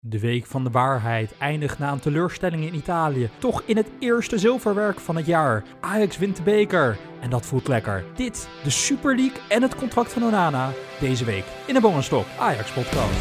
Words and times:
De 0.00 0.20
week 0.20 0.46
van 0.46 0.64
de 0.64 0.70
waarheid 0.70 1.34
eindigt 1.38 1.78
na 1.78 1.92
een 1.92 1.98
teleurstelling 1.98 2.64
in 2.64 2.74
Italië. 2.74 3.30
Toch 3.38 3.62
in 3.66 3.76
het 3.76 3.90
eerste 3.98 4.38
zilverwerk 4.38 5.00
van 5.00 5.16
het 5.16 5.26
jaar. 5.26 5.64
Ajax 5.80 6.18
wint 6.18 6.36
de 6.36 6.42
beker. 6.42 6.98
En 7.20 7.30
dat 7.30 7.46
voelt 7.46 7.68
lekker. 7.68 8.04
Dit, 8.14 8.48
de 8.62 8.70
Super 8.70 9.16
League 9.16 9.40
en 9.48 9.62
het 9.62 9.74
contract 9.74 10.12
van 10.12 10.24
Onana. 10.24 10.70
Deze 11.00 11.24
week 11.24 11.44
in 11.66 11.74
de 11.74 11.80
Bongenstop 11.80 12.26
Ajax 12.38 12.70
podcast. 12.70 13.20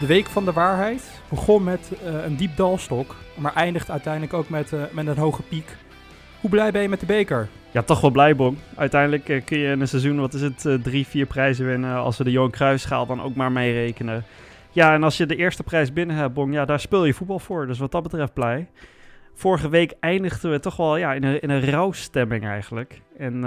De 0.00 0.06
week 0.06 0.26
van 0.26 0.44
de 0.44 0.52
waarheid 0.52 1.22
begon 1.34 1.64
met 1.64 1.92
uh, 2.04 2.24
een 2.24 2.36
diep 2.36 2.56
dalstok, 2.56 3.16
maar 3.34 3.54
eindigt 3.54 3.90
uiteindelijk 3.90 4.32
ook 4.32 4.48
met, 4.48 4.72
uh, 4.72 4.82
met 4.92 5.06
een 5.06 5.18
hoge 5.18 5.42
piek. 5.42 5.76
Hoe 6.40 6.50
blij 6.50 6.70
ben 6.70 6.82
je 6.82 6.88
met 6.88 7.00
de 7.00 7.06
beker? 7.06 7.48
Ja, 7.70 7.82
toch 7.82 8.00
wel 8.00 8.10
blij, 8.10 8.36
Bon. 8.36 8.58
Uiteindelijk 8.74 9.28
uh, 9.28 9.44
kun 9.44 9.58
je 9.58 9.70
in 9.70 9.80
een 9.80 9.88
seizoen, 9.88 10.20
wat 10.20 10.34
is 10.34 10.40
het, 10.40 10.66
drie, 10.82 11.06
vier 11.06 11.26
prijzen 11.26 11.66
winnen. 11.66 11.96
Als 11.96 12.18
we 12.18 12.24
de 12.24 12.30
Johan 12.30 12.50
Cruijffschaal 12.50 13.06
dan 13.06 13.22
ook 13.22 13.34
maar 13.34 13.52
meerekenen. 13.52 14.24
Ja, 14.70 14.94
en 14.94 15.02
als 15.02 15.16
je 15.16 15.26
de 15.26 15.36
eerste 15.36 15.62
prijs 15.62 15.92
binnen 15.92 16.16
hebt, 16.16 16.34
Bon, 16.34 16.52
ja, 16.52 16.64
daar 16.64 16.80
speel 16.80 17.04
je 17.04 17.14
voetbal 17.14 17.38
voor. 17.38 17.66
Dus 17.66 17.78
wat 17.78 17.92
dat 17.92 18.02
betreft 18.02 18.34
blij. 18.34 18.68
Vorige 19.34 19.68
week 19.68 19.94
eindigden 20.00 20.50
we 20.50 20.60
toch 20.60 20.76
wel 20.76 20.96
ja, 20.96 21.12
in, 21.12 21.24
een, 21.24 21.40
in 21.40 21.50
een 21.50 21.70
rouwstemming 21.70 22.44
eigenlijk. 22.44 23.00
En 23.18 23.44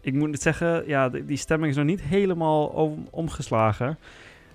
ik 0.00 0.12
moet 0.12 0.30
het 0.30 0.42
zeggen, 0.42 0.82
ja, 0.86 1.08
die 1.08 1.36
stemming 1.36 1.70
is 1.70 1.76
nog 1.76 1.86
niet 1.86 2.02
helemaal 2.02 2.66
om, 2.66 3.06
omgeslagen. 3.10 3.98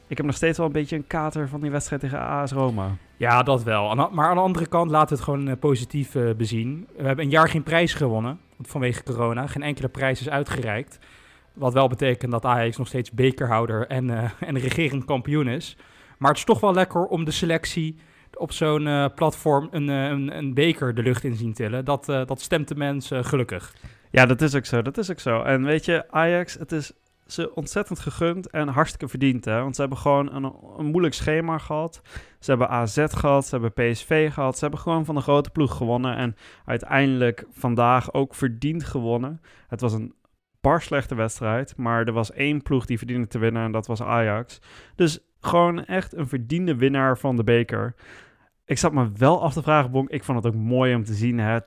Ik 0.08 0.18
heb 0.18 0.26
nog 0.26 0.36
steeds 0.36 0.58
wel 0.58 0.68
een 0.68 0.72
beetje 0.72 0.95
een 0.95 1.08
kater 1.08 1.50
van 1.50 1.62
die 1.62 1.72
wedstrijd 1.72 2.02
tegen 2.02 2.20
AS 2.20 2.52
Roma. 2.52 2.98
Ja, 3.18 3.44
dat 3.44 3.64
wel. 3.64 3.95
Maar 3.95 4.30
aan 4.30 4.36
de 4.36 4.41
andere 4.41 4.68
kant 4.68 4.91
laten 4.91 5.09
we 5.09 5.16
het 5.16 5.23
gewoon 5.23 5.48
uh, 5.48 5.54
positief 5.59 6.16
uh, 6.16 6.34
bezien. 6.34 6.88
We 6.98 7.04
hebben 7.04 7.26
een 7.26 7.31
jaar 7.31 7.50
geen 7.50 7.64
prijs 7.64 7.94
gewonnen 7.94 8.40
vanwege 8.62 9.04
corona. 9.04 9.48
Geen 9.48 9.64
enkele 9.64 9.88
prijs 9.88 10.20
is 10.20 10.30
uitgereikt. 10.30 11.00
Wat 11.53 11.73
wel 11.73 11.88
betekent 11.88 12.31
dat 12.31 12.45
Ajax 12.45 12.78
nog 12.78 12.88
steeds 12.88 13.11
bekerhouder 13.11 13.88
en, 13.88 14.08
uh, 14.08 14.23
en 14.39 14.59
regerend 14.59 15.06
kampioen 15.06 15.48
is. 15.48 15.78
Maar 16.17 16.30
het 16.30 16.39
is 16.39 16.45
toch 16.45 16.59
wel 16.59 16.73
lekker 16.73 17.06
om 17.06 17.26
de 17.26 17.31
selectie 17.31 17.95
op 18.33 18.52
zo'n 18.52 19.11
platform 19.16 19.67
een, 19.72 19.88
een, 19.88 20.38
een, 20.38 20.53
beker 20.53 20.95
de 20.95 21.02
lucht 21.02 21.23
in 21.23 21.36
zien 21.36 21.53
tillen. 21.53 21.86
Dat, 21.86 22.06
dat 22.06 22.42
stemt 22.42 22.67
de 22.67 22.76
mensen 22.76 23.26
gelukkig. 23.26 23.73
Ja, 24.11 24.26
dat 24.26 24.42
is 24.42 24.56
ook 24.56 24.66
zo. 24.66 24.81
Dat 24.81 24.98
is 24.98 25.11
ook 25.11 25.20
zo. 25.20 25.42
En 25.42 25.64
weet 25.64 25.86
je, 25.86 26.11
Ajax, 26.11 26.53
het 26.53 26.72
is 26.72 26.92
ze 27.26 27.56
ontzettend 27.56 28.00
gegund 28.00 28.50
en 28.50 28.68
hartstikke 28.68 29.08
verdiend. 29.08 29.45
Hè? 29.45 29.62
Want 29.62 29.76
ze 29.76 29.81
hebben 29.81 30.00
gewoon 30.00 30.36
een, 30.36 30.54
een, 30.78 30.86
moeilijk 30.86 31.14
schema 31.14 31.58
gehad. 31.58 32.02
Ze 32.40 32.50
hebben 32.50 32.70
AZ 32.70 33.06
gehad, 33.08 33.45
ze 33.45 33.58
hebben 33.58 33.92
PSV 33.92 34.34
gehad. 34.34 34.54
Ze 34.58 34.62
hebben 34.62 34.80
gewoon 34.80 35.06
van 35.06 35.16
de 35.16 35.22
grote 35.22 35.50
ploeg 35.50 35.78
gewonnen. 35.78 36.16
En 36.16 36.36
uiteindelijk 36.66 37.45
vandaag 37.52 38.14
ook 38.14 38.36
verdiend 38.36 38.84
gewonnen. 38.84 39.42
Het 39.67 39.82
was 39.82 39.94
een 39.94 40.14
bar 40.62 40.82
slechte 40.82 41.16
wedstrijd. 41.16 41.78
Maar 41.78 42.06
er 42.06 42.14
was 42.14 42.32
één 42.32 42.62
ploeg 42.62 42.86
die 42.86 42.98
verdiende 42.98 43.28
te 43.28 43.39
winnen 43.39 43.64
en 43.64 43.72
dat 43.72 43.88
was 43.88 44.02
Ajax. 44.02 44.60
Dus 44.95 45.20
gewoon 45.39 45.86
echt 45.86 46.16
een 46.16 46.28
verdiende 46.28 46.76
winnaar 46.76 47.17
van 47.17 47.36
de 47.36 47.44
beker. 47.44 47.95
Ik 48.67 48.77
zat 48.77 48.94
me 48.94 49.09
wel 49.17 49.41
af 49.41 49.53
te 49.53 49.61
vragen, 49.61 49.91
Bonk. 49.91 50.09
Ik 50.09 50.23
vond 50.23 50.44
het 50.44 50.53
ook 50.53 50.61
mooi 50.61 50.95
om 50.95 51.03
te 51.03 51.13
zien. 51.13 51.39
Hè? 51.39 51.59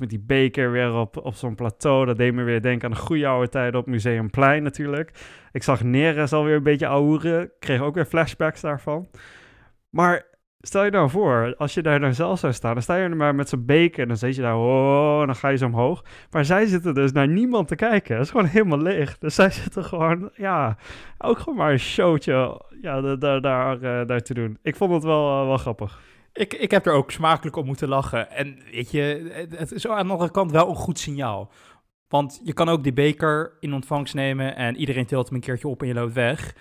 Met 0.00 0.10
die 0.10 0.24
beker 0.26 0.70
weer 0.70 0.94
op, 0.94 1.16
op 1.16 1.34
zo'n 1.34 1.54
plateau. 1.54 2.06
Dat 2.06 2.16
deed 2.16 2.34
me 2.34 2.42
weer 2.42 2.62
denken 2.62 2.88
aan 2.88 2.94
de 2.94 3.00
goede 3.00 3.26
oude 3.26 3.48
tijden 3.48 3.80
op 3.80 3.86
Museumplein 3.86 4.62
natuurlijk. 4.62 5.10
Ik 5.52 5.62
zag 5.62 5.82
Neres 5.82 6.32
alweer 6.32 6.56
een 6.56 6.62
beetje 6.62 6.86
ouwen. 6.86 7.50
Kreeg 7.58 7.80
ook 7.80 7.94
weer 7.94 8.04
flashbacks 8.04 8.60
daarvan. 8.60 9.08
Maar 9.90 10.26
stel 10.60 10.84
je 10.84 10.90
nou 10.90 11.10
voor, 11.10 11.54
als 11.56 11.74
je 11.74 11.82
daar 11.82 12.00
dan 12.00 12.14
zelf 12.14 12.38
zou 12.38 12.52
staan, 12.52 12.72
dan 12.72 12.82
sta 12.82 12.96
je 12.96 13.02
er 13.02 13.16
maar 13.16 13.34
met 13.34 13.48
zo'n 13.48 13.64
beker 13.64 14.02
en 14.02 14.08
dan 14.08 14.16
zit 14.16 14.36
je 14.36 14.42
daar, 14.42 14.56
oh, 14.56 15.26
dan 15.26 15.36
ga 15.36 15.48
je 15.48 15.56
zo 15.56 15.66
omhoog. 15.66 16.04
Maar 16.30 16.44
zij 16.44 16.66
zitten 16.66 16.94
dus 16.94 17.12
naar 17.12 17.28
niemand 17.28 17.68
te 17.68 17.76
kijken. 17.76 18.14
Het 18.14 18.24
is 18.24 18.30
gewoon 18.30 18.46
helemaal 18.46 18.82
leeg. 18.82 19.18
Dus 19.18 19.34
zij 19.34 19.50
zitten 19.50 19.84
gewoon, 19.84 20.30
ja, 20.34 20.76
ook 21.18 21.38
gewoon 21.38 21.58
maar 21.58 21.72
een 21.72 21.78
showtje 21.78 22.60
ja, 22.80 23.00
daar, 23.00 23.18
daar, 23.18 23.40
daar, 23.80 24.06
daar 24.06 24.20
te 24.20 24.34
doen. 24.34 24.58
Ik 24.62 24.76
vond 24.76 24.92
het 24.92 25.04
wel, 25.04 25.40
uh, 25.40 25.46
wel 25.46 25.58
grappig. 25.58 26.00
Ik, 26.34 26.54
ik 26.54 26.70
heb 26.70 26.86
er 26.86 26.92
ook 26.92 27.10
smakelijk 27.10 27.56
om 27.56 27.66
moeten 27.66 27.88
lachen. 27.88 28.30
En 28.30 28.58
weet 28.72 28.90
je, 28.90 29.30
het 29.56 29.72
is 29.72 29.88
aan 29.88 30.06
de 30.06 30.12
andere 30.12 30.30
kant 30.30 30.50
wel 30.50 30.68
een 30.68 30.74
goed 30.74 30.98
signaal. 30.98 31.50
Want 32.08 32.40
je 32.44 32.52
kan 32.52 32.68
ook 32.68 32.82
die 32.82 32.92
beker 32.92 33.56
in 33.60 33.74
ontvangst 33.74 34.14
nemen 34.14 34.56
en 34.56 34.76
iedereen 34.76 35.06
tilt 35.06 35.26
hem 35.26 35.34
een 35.34 35.40
keertje 35.40 35.68
op 35.68 35.80
en 35.80 35.88
je 35.88 35.94
loopt 35.94 36.12
weg. 36.12 36.54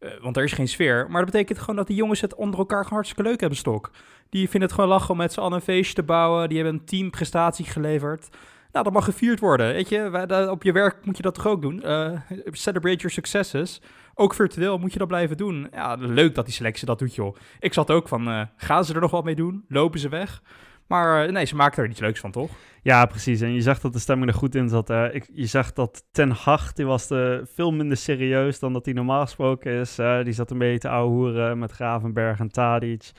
Uh, 0.00 0.10
want 0.20 0.36
er 0.36 0.44
is 0.44 0.52
geen 0.52 0.68
sfeer. 0.68 1.06
Maar 1.10 1.22
dat 1.24 1.32
betekent 1.32 1.58
gewoon 1.58 1.76
dat 1.76 1.86
die 1.86 1.96
jongens 1.96 2.20
het 2.20 2.34
onder 2.34 2.58
elkaar 2.58 2.82
gewoon 2.82 2.94
hartstikke 2.98 3.30
leuk 3.30 3.40
hebben 3.40 3.58
stok. 3.58 3.90
Die 4.28 4.48
vinden 4.48 4.68
het 4.68 4.78
gewoon 4.78 4.90
lachen 4.90 5.10
om 5.10 5.16
met 5.16 5.32
z'n 5.32 5.40
allen 5.40 5.52
een 5.52 5.60
feestje 5.60 5.94
te 5.94 6.02
bouwen. 6.02 6.48
Die 6.48 6.58
hebben 6.58 6.74
een 6.74 6.86
teamprestatie 6.86 7.64
geleverd. 7.64 8.28
Nou, 8.72 8.84
dat 8.84 8.92
mag 8.92 9.04
gevierd 9.04 9.40
worden. 9.40 9.72
Weet 9.72 9.88
je, 9.88 10.48
op 10.50 10.62
je 10.62 10.72
werk 10.72 11.04
moet 11.04 11.16
je 11.16 11.22
dat 11.22 11.34
toch 11.34 11.46
ook 11.46 11.62
doen. 11.62 11.82
Uh, 11.84 12.20
celebrate 12.50 12.96
your 12.96 13.10
successes 13.10 13.80
ook 14.18 14.34
virtueel 14.34 14.78
moet 14.78 14.92
je 14.92 14.98
dat 14.98 15.08
blijven 15.08 15.36
doen. 15.36 15.68
Ja, 15.72 15.94
leuk 15.94 16.34
dat 16.34 16.44
die 16.44 16.54
selectie 16.54 16.86
dat 16.86 16.98
doet, 16.98 17.14
joh. 17.14 17.36
Ik 17.60 17.72
zat 17.72 17.90
ook 17.90 18.08
van, 18.08 18.28
uh, 18.28 18.42
gaan 18.56 18.84
ze 18.84 18.94
er 18.94 19.00
nog 19.00 19.10
wat 19.10 19.24
mee 19.24 19.34
doen? 19.34 19.64
Lopen 19.68 20.00
ze 20.00 20.08
weg? 20.08 20.42
Maar 20.86 21.26
uh, 21.26 21.32
nee, 21.32 21.44
ze 21.44 21.56
maken 21.56 21.82
er 21.82 21.90
iets 21.90 22.00
leuks 22.00 22.20
van, 22.20 22.30
toch? 22.30 22.50
Ja, 22.82 23.06
precies. 23.06 23.40
En 23.40 23.52
je 23.52 23.60
zag 23.60 23.80
dat 23.80 23.92
de 23.92 23.98
stemming 23.98 24.30
er 24.30 24.36
goed 24.36 24.54
in 24.54 24.68
zat. 24.68 24.90
Uh, 24.90 25.14
ik, 25.14 25.28
je 25.32 25.46
zag 25.46 25.72
dat 25.72 26.04
Ten 26.12 26.30
Hag, 26.30 26.72
die 26.72 26.86
was 26.86 27.06
de, 27.06 27.46
veel 27.54 27.72
minder 27.72 27.96
serieus 27.96 28.58
dan 28.58 28.72
dat 28.72 28.84
hij 28.84 28.94
normaal 28.94 29.20
gesproken 29.20 29.72
is. 29.72 29.94
die 30.22 30.32
zat 30.32 30.50
een 30.50 30.58
beetje 30.58 30.78
te 30.78 30.88
ouwehoeren 30.88 31.58
met 31.58 31.72
Gravenberg 31.72 32.38
en 32.38 32.50
Tadic. 32.50 33.10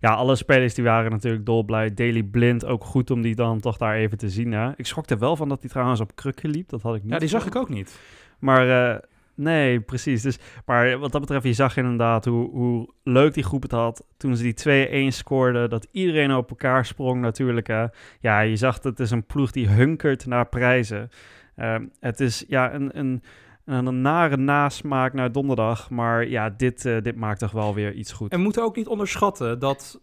Ja, 0.00 0.14
alle 0.14 0.36
spelers 0.36 0.74
die 0.74 0.84
waren 0.84 1.10
natuurlijk 1.10 1.46
dolblij. 1.46 1.94
Daily 1.94 2.22
Blind 2.22 2.64
ook 2.64 2.84
goed 2.84 3.10
om 3.10 3.22
die 3.22 3.34
dan 3.34 3.60
toch 3.60 3.76
daar 3.76 3.94
even 3.94 4.18
te 4.18 4.30
zien. 4.30 4.52
Hè? 4.52 4.70
Ik 4.76 4.86
schrok 4.86 5.10
er 5.10 5.18
wel 5.18 5.36
van 5.36 5.48
dat 5.48 5.60
hij 5.60 5.70
trouwens 5.70 6.00
op 6.00 6.14
krukken 6.14 6.50
liep. 6.50 6.68
Dat 6.68 6.82
had 6.82 6.94
ik 6.94 7.02
niet. 7.02 7.12
Ja, 7.12 7.18
die 7.18 7.28
zag 7.28 7.46
ik 7.46 7.56
ook 7.56 7.68
niet. 7.68 8.00
Maar 8.38 9.00
Nee, 9.36 9.80
precies. 9.80 10.22
Dus, 10.22 10.38
maar 10.66 10.98
wat 10.98 11.12
dat 11.12 11.20
betreft, 11.20 11.44
je 11.44 11.52
zag 11.52 11.76
inderdaad 11.76 12.24
hoe, 12.24 12.50
hoe 12.50 12.92
leuk 13.02 13.34
die 13.34 13.44
groep 13.44 13.62
het 13.62 13.70
had 13.70 14.06
toen 14.16 14.36
ze 14.36 14.42
die 14.42 15.10
2-1 15.10 15.14
scoorden. 15.14 15.70
Dat 15.70 15.86
iedereen 15.90 16.34
op 16.34 16.50
elkaar 16.50 16.86
sprong 16.86 17.20
natuurlijk. 17.20 17.66
Hè. 17.66 17.86
Ja, 18.20 18.40
je 18.40 18.56
zag 18.56 18.74
dat 18.74 18.84
het 18.98 19.00
is 19.00 19.10
een 19.10 19.26
ploeg 19.26 19.50
die 19.50 19.68
hunkert 19.68 20.26
naar 20.26 20.46
prijzen. 20.48 21.10
Uh, 21.56 21.74
het 22.00 22.20
is 22.20 22.44
ja, 22.48 22.74
een, 22.74 22.98
een, 22.98 23.22
een 23.64 24.00
nare 24.00 24.36
nasmaak 24.36 25.12
naar 25.12 25.32
donderdag. 25.32 25.90
Maar 25.90 26.28
ja, 26.28 26.50
dit, 26.50 26.84
uh, 26.84 27.02
dit 27.02 27.16
maakt 27.16 27.38
toch 27.38 27.52
wel 27.52 27.74
weer 27.74 27.92
iets 27.92 28.12
goed. 28.12 28.30
En 28.30 28.38
we 28.38 28.44
moeten 28.44 28.62
ook 28.62 28.76
niet 28.76 28.88
onderschatten 28.88 29.58
dat 29.58 30.00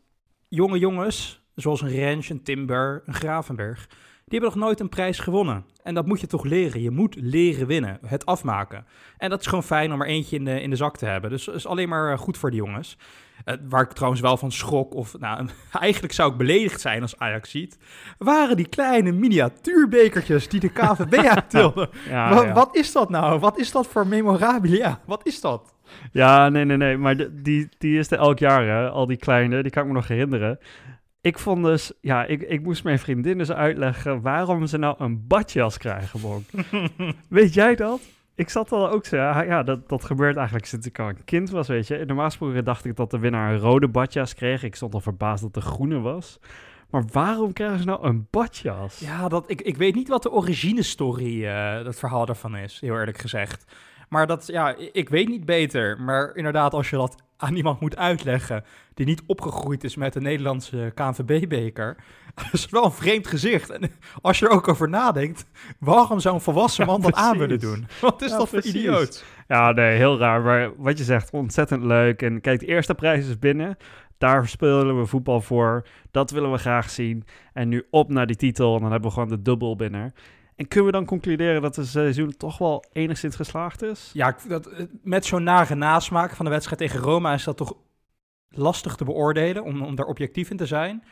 jonge 0.48 0.80
jongens, 0.80 1.44
zoals 1.56 1.82
een 1.82 1.90
Rens, 1.90 2.30
een 2.30 2.44
Timber, 2.44 3.04
een 3.06 3.14
Gravenberg 3.14 3.88
die 4.26 4.40
hebben 4.40 4.58
nog 4.60 4.68
nooit 4.68 4.80
een 4.80 4.90
prijs 4.90 5.20
gewonnen. 5.20 5.66
En 5.84 5.94
dat 5.94 6.06
moet 6.06 6.20
je 6.20 6.28
toch 6.28 6.44
leren. 6.44 6.82
Je 6.82 6.92
moet 6.92 7.16
leren 7.16 7.68
winnen, 7.68 8.00
het 8.06 8.26
afmaken. 8.26 8.86
En 9.18 9.30
dat 9.30 9.40
is 9.40 9.48
gewoon 9.48 9.64
fijn 9.64 9.94
om 9.94 10.02
er 10.02 10.08
eentje 10.08 10.36
in 10.36 10.46
de, 10.46 10.62
in 10.62 10.70
de 10.70 10.76
zak 10.76 10.98
te 10.98 11.06
hebben. 11.06 11.30
Dus 11.30 11.46
dat 11.46 11.56
is 11.56 11.68
alleen 11.68 11.90
maar 11.90 12.12
eh, 12.12 12.18
goed 12.18 12.38
voor 12.38 12.50
de 12.50 12.56
jongens. 12.56 12.98
Uh, 13.46 13.56
waar 13.70 13.82
ik 13.82 13.92
trouwens 13.92 14.22
wel 14.22 14.38
van 14.38 14.52
schrok, 14.52 14.94
of 14.94 15.20
nou, 15.20 15.48
eigenlijk 15.80 16.14
zou 16.14 16.32
ik 16.32 16.38
beledigd 16.38 16.82
zijn 16.82 17.02
als 17.02 17.20
Ajax 17.20 17.50
ziet, 17.50 17.78
waren 18.18 18.58
die 18.58 18.68
kleine 18.68 19.12
miniatuurbekertjes 19.12 20.50
die 20.50 20.60
de 20.60 20.70
KVB 20.70 21.14
uittilden. 21.14 21.90
ja, 22.10 22.34
wat, 22.34 22.44
ja. 22.44 22.54
wat 22.54 22.76
is 22.76 22.92
dat 22.92 23.10
nou? 23.10 23.40
Wat 23.40 23.60
is 23.60 23.72
dat 23.72 23.88
voor 23.88 24.08
memorabilia? 24.08 25.00
Wat 25.06 25.26
is 25.26 25.42
dat? 25.42 25.74
Ja, 26.12 26.50
nee, 26.50 26.66
nee, 26.66 26.78
nee. 26.78 26.98
Maar 26.98 27.16
die, 27.32 27.70
die 27.78 28.00
is 28.00 28.12
er 28.12 28.18
elk 28.18 28.40
jaar, 28.40 28.66
hè? 28.66 28.90
Al 28.90 29.06
die 29.06 29.18
kleine, 29.18 29.62
die 29.62 29.72
kan 29.72 29.82
ik 29.82 29.88
me 29.88 29.94
nog 29.94 30.08
herinneren. 30.08 30.60
Ik 31.24 31.40
vond 31.40 31.64
dus, 31.64 31.92
ja, 32.02 32.26
ik, 32.26 32.42
ik 32.42 32.64
moest 32.64 32.84
mijn 32.84 33.00
vriendin 33.00 33.38
dus 33.38 33.52
uitleggen 33.52 34.22
waarom 34.22 34.66
ze 34.66 34.78
nou 34.78 34.96
een 34.98 35.28
badjas 35.28 35.78
krijgen, 35.78 36.22
Bonk. 36.22 36.46
weet 37.28 37.54
jij 37.54 37.76
dat? 37.76 38.02
Ik 38.36 38.50
zat 38.50 38.72
al 38.72 38.90
ook 38.90 39.06
zo, 39.06 39.16
ja, 39.18 39.64
dat, 39.64 39.90
dat 39.90 40.04
gebeurt 40.04 40.36
eigenlijk 40.36 40.66
sinds 40.66 40.88
ik 40.88 41.00
al 41.00 41.10
een 41.10 41.24
kind 41.24 41.50
was, 41.50 41.68
weet 41.68 41.88
je. 41.88 42.04
Normaal 42.06 42.26
gesproken 42.26 42.64
dacht 42.64 42.86
ik 42.86 42.96
dat 42.96 43.12
de 43.12 43.20
winnaar 43.20 43.54
een 43.54 43.60
rode 43.60 43.88
badjas 43.88 44.34
kreeg. 44.34 44.64
Ik 44.64 44.76
stond 44.76 44.94
al 44.94 45.00
verbaasd 45.00 45.44
dat 45.44 45.54
de 45.54 45.62
groene 45.62 46.00
was. 46.00 46.40
Maar 46.90 47.04
waarom 47.12 47.54
krijgen 47.54 47.80
ze 47.80 47.86
nou 47.86 48.04
een 48.08 48.28
badjas? 48.30 49.00
Ja, 49.00 49.28
dat, 49.28 49.50
ik, 49.50 49.62
ik 49.62 49.78
weet 49.78 49.96
niet 49.96 50.08
wat 50.08 50.24
de 50.24 50.32
origine 50.32 50.84
story, 50.84 51.44
uh, 51.44 51.84
dat 51.84 51.96
verhaal 51.96 52.26
daarvan 52.26 52.58
is, 52.58 52.80
heel 52.82 52.98
eerlijk 52.98 53.18
gezegd. 53.18 53.66
Maar 54.10 54.28
dat, 54.28 54.48
ja, 54.48 54.76
ik 54.92 55.10
weet 55.10 55.28
niet 55.28 55.46
beter. 55.46 56.02
Maar 56.02 56.36
inderdaad, 56.36 56.74
als 56.74 56.90
je 56.90 56.96
dat 56.96 57.24
aan 57.44 57.56
iemand 57.56 57.80
moet 57.80 57.98
uitleggen 57.98 58.64
die 58.94 59.06
niet 59.06 59.24
opgegroeid 59.26 59.84
is 59.84 59.96
met 59.96 60.14
de 60.14 60.22
Nederlandse 60.22 60.92
KNVB-beker, 60.96 61.96
dat 62.36 62.46
is 62.60 62.70
wel 62.70 62.86
een 62.86 62.92
vreemd 62.92 63.28
gezicht. 63.28 63.70
En 63.70 63.92
als 64.22 64.40
je 64.40 64.46
er 64.46 64.52
ook 64.52 64.68
over 64.68 64.90
nadenkt, 64.90 65.46
waarom 65.80 66.20
zou 66.20 66.36
een 66.36 66.42
volwassen 66.42 66.86
man 66.86 67.02
dat 67.02 67.14
aan 67.14 67.38
willen 67.38 67.60
doen? 67.60 67.88
Wat 68.02 68.22
is 68.22 68.32
dat 68.32 68.50
voor 68.50 68.62
idioot? 68.62 69.26
Ja, 69.48 69.72
nee, 69.72 69.98
heel 69.98 70.18
raar. 70.18 70.42
Maar 70.42 70.72
wat 70.78 70.98
je 70.98 71.04
zegt, 71.04 71.32
ontzettend 71.32 71.84
leuk. 71.84 72.22
En 72.22 72.42
kijk, 72.42 72.60
de 72.60 72.66
eerste 72.66 72.96
prijs 72.96 73.28
is 73.28 73.40
binnen. 73.40 73.78
Daar 74.18 74.48
spelen 74.48 75.00
we 75.00 75.06
voetbal 75.06 75.42
voor. 75.42 75.88
Dat 76.12 76.32
willen 76.32 76.52
we 76.52 76.58
graag 76.58 76.90
zien. 76.90 77.24
En 77.54 77.70
nu 77.70 77.88
op 77.90 78.10
naar 78.10 78.28
die 78.28 78.36
titel. 78.36 78.76
En 78.76 78.82
dan 78.82 78.92
hebben 78.92 79.10
we 79.10 79.16
gewoon 79.16 79.30
de 79.30 79.42
dubbel 79.42 79.76
binnen. 79.76 80.14
En 80.56 80.68
kunnen 80.68 80.92
we 80.92 80.98
dan 80.98 81.06
concluderen 81.06 81.62
dat 81.62 81.76
het 81.76 81.88
seizoen 81.88 82.38
toch 82.38 82.58
wel 82.58 82.86
enigszins 82.94 83.36
geslaagd 83.36 83.82
is? 83.82 84.10
Ja, 84.14 84.36
dat, 84.48 84.70
met 85.04 85.26
zo'n 85.26 85.44
nare 85.44 85.76
nasmaak 85.76 86.36
van 86.36 86.46
de 86.46 86.52
wedstrijd 86.52 86.80
tegen 86.80 87.00
Roma 87.00 87.34
is 87.34 87.44
dat 87.44 87.58
toch 87.58 87.74
lastig 88.50 88.96
te 88.96 89.04
beoordelen, 89.04 89.64
om, 89.64 89.82
om 89.82 89.96
daar 89.96 90.06
objectief 90.06 90.50
in 90.50 90.58
te 90.58 90.66
zijn. 90.66 91.04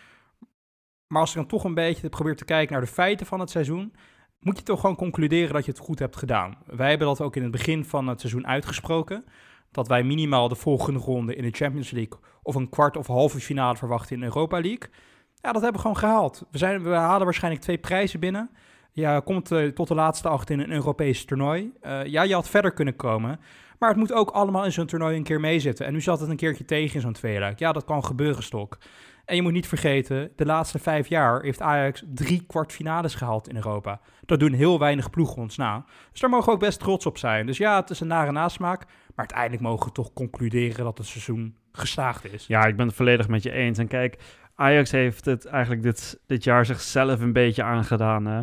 Maar 1.07 1.21
als 1.21 1.31
je 1.31 1.37
dan 1.37 1.47
toch 1.47 1.63
een 1.63 1.73
beetje 1.73 2.09
probeert 2.09 2.37
te 2.37 2.45
kijken 2.45 2.73
naar 2.73 2.81
de 2.81 2.91
feiten 2.91 3.25
van 3.25 3.39
het 3.39 3.49
seizoen, 3.49 3.93
moet 4.39 4.57
je 4.57 4.63
toch 4.63 4.79
gewoon 4.79 4.95
concluderen 4.95 5.53
dat 5.53 5.65
je 5.65 5.71
het 5.71 5.79
goed 5.79 5.99
hebt 5.99 6.15
gedaan. 6.15 6.57
Wij 6.65 6.89
hebben 6.89 7.07
dat 7.07 7.21
ook 7.21 7.35
in 7.35 7.41
het 7.41 7.51
begin 7.51 7.85
van 7.85 8.07
het 8.07 8.19
seizoen 8.19 8.47
uitgesproken. 8.47 9.25
Dat 9.71 9.87
wij 9.87 10.03
minimaal 10.03 10.47
de 10.47 10.55
volgende 10.55 10.99
ronde 10.99 11.35
in 11.35 11.43
de 11.43 11.51
Champions 11.51 11.91
League 11.91 12.19
of 12.43 12.55
een 12.55 12.69
kwart 12.69 12.97
of 12.97 13.07
halve 13.07 13.39
finale 13.39 13.77
verwachten 13.77 14.15
in 14.15 14.19
de 14.19 14.25
Europa 14.25 14.59
League. 14.59 14.89
Ja, 15.35 15.51
dat 15.51 15.61
hebben 15.61 15.73
we 15.73 15.87
gewoon 15.87 15.97
gehaald. 15.97 16.45
We, 16.51 16.57
zijn, 16.57 16.83
we 16.83 16.89
halen 16.89 17.25
waarschijnlijk 17.25 17.63
twee 17.63 17.77
prijzen 17.77 18.19
binnen. 18.19 18.49
Ja, 18.91 19.19
komt 19.19 19.51
uh, 19.51 19.67
tot 19.67 19.87
de 19.87 19.95
laatste 19.95 20.29
acht 20.29 20.49
in 20.49 20.59
een 20.59 20.71
Europees 20.71 21.25
toernooi. 21.25 21.71
Uh, 21.83 22.05
ja, 22.05 22.21
je 22.21 22.33
had 22.33 22.49
verder 22.49 22.71
kunnen 22.71 22.95
komen. 22.95 23.39
Maar 23.79 23.89
het 23.89 23.97
moet 23.97 24.13
ook 24.13 24.29
allemaal 24.29 24.65
in 24.65 24.71
zo'n 24.71 24.85
toernooi 24.85 25.17
een 25.17 25.23
keer 25.23 25.39
meezitten. 25.39 25.85
En 25.85 25.93
nu 25.93 26.01
zat 26.01 26.19
het 26.19 26.29
een 26.29 26.35
keertje 26.35 26.65
tegen 26.65 26.95
in 26.95 27.01
zo'n 27.01 27.13
tweeluik. 27.13 27.59
Ja, 27.59 27.71
dat 27.71 27.85
kan 27.85 28.05
gebeuren, 28.05 28.43
Stok. 28.43 28.77
En 29.25 29.35
je 29.35 29.41
moet 29.41 29.51
niet 29.51 29.67
vergeten, 29.67 30.31
de 30.35 30.45
laatste 30.45 30.79
vijf 30.79 31.07
jaar 31.07 31.41
heeft 31.41 31.61
Ajax 31.61 32.03
drie 32.13 32.43
kwartfinales 32.47 33.15
gehaald 33.15 33.49
in 33.49 33.55
Europa. 33.55 33.99
Dat 34.25 34.39
doen 34.39 34.53
heel 34.53 34.79
weinig 34.79 35.09
ploegen 35.09 35.41
ons 35.41 35.57
na. 35.57 35.85
Dus 36.11 36.19
daar 36.19 36.29
mogen 36.29 36.45
we 36.45 36.51
ook 36.51 36.59
best 36.59 36.79
trots 36.79 37.05
op 37.05 37.17
zijn. 37.17 37.45
Dus 37.45 37.57
ja, 37.57 37.79
het 37.79 37.89
is 37.89 37.99
een 37.99 38.07
nare 38.07 38.31
nasmaak. 38.31 38.79
Maar 38.85 39.25
uiteindelijk 39.27 39.61
mogen 39.61 39.85
we 39.85 39.91
toch 39.91 40.13
concluderen 40.13 40.85
dat 40.85 40.97
het 40.97 41.07
seizoen 41.07 41.55
geslaagd 41.71 42.33
is. 42.33 42.47
Ja, 42.47 42.65
ik 42.65 42.75
ben 42.75 42.87
het 42.87 42.95
volledig 42.95 43.27
met 43.27 43.43
je 43.43 43.51
eens. 43.51 43.77
En 43.77 43.87
kijk, 43.87 44.17
Ajax 44.55 44.91
heeft 44.91 45.25
het 45.25 45.45
eigenlijk 45.45 45.83
dit, 45.83 46.19
dit 46.27 46.43
jaar 46.43 46.65
zichzelf 46.65 47.19
een 47.19 47.33
beetje 47.33 47.63
aangedaan. 47.63 48.25
Hè? 48.25 48.41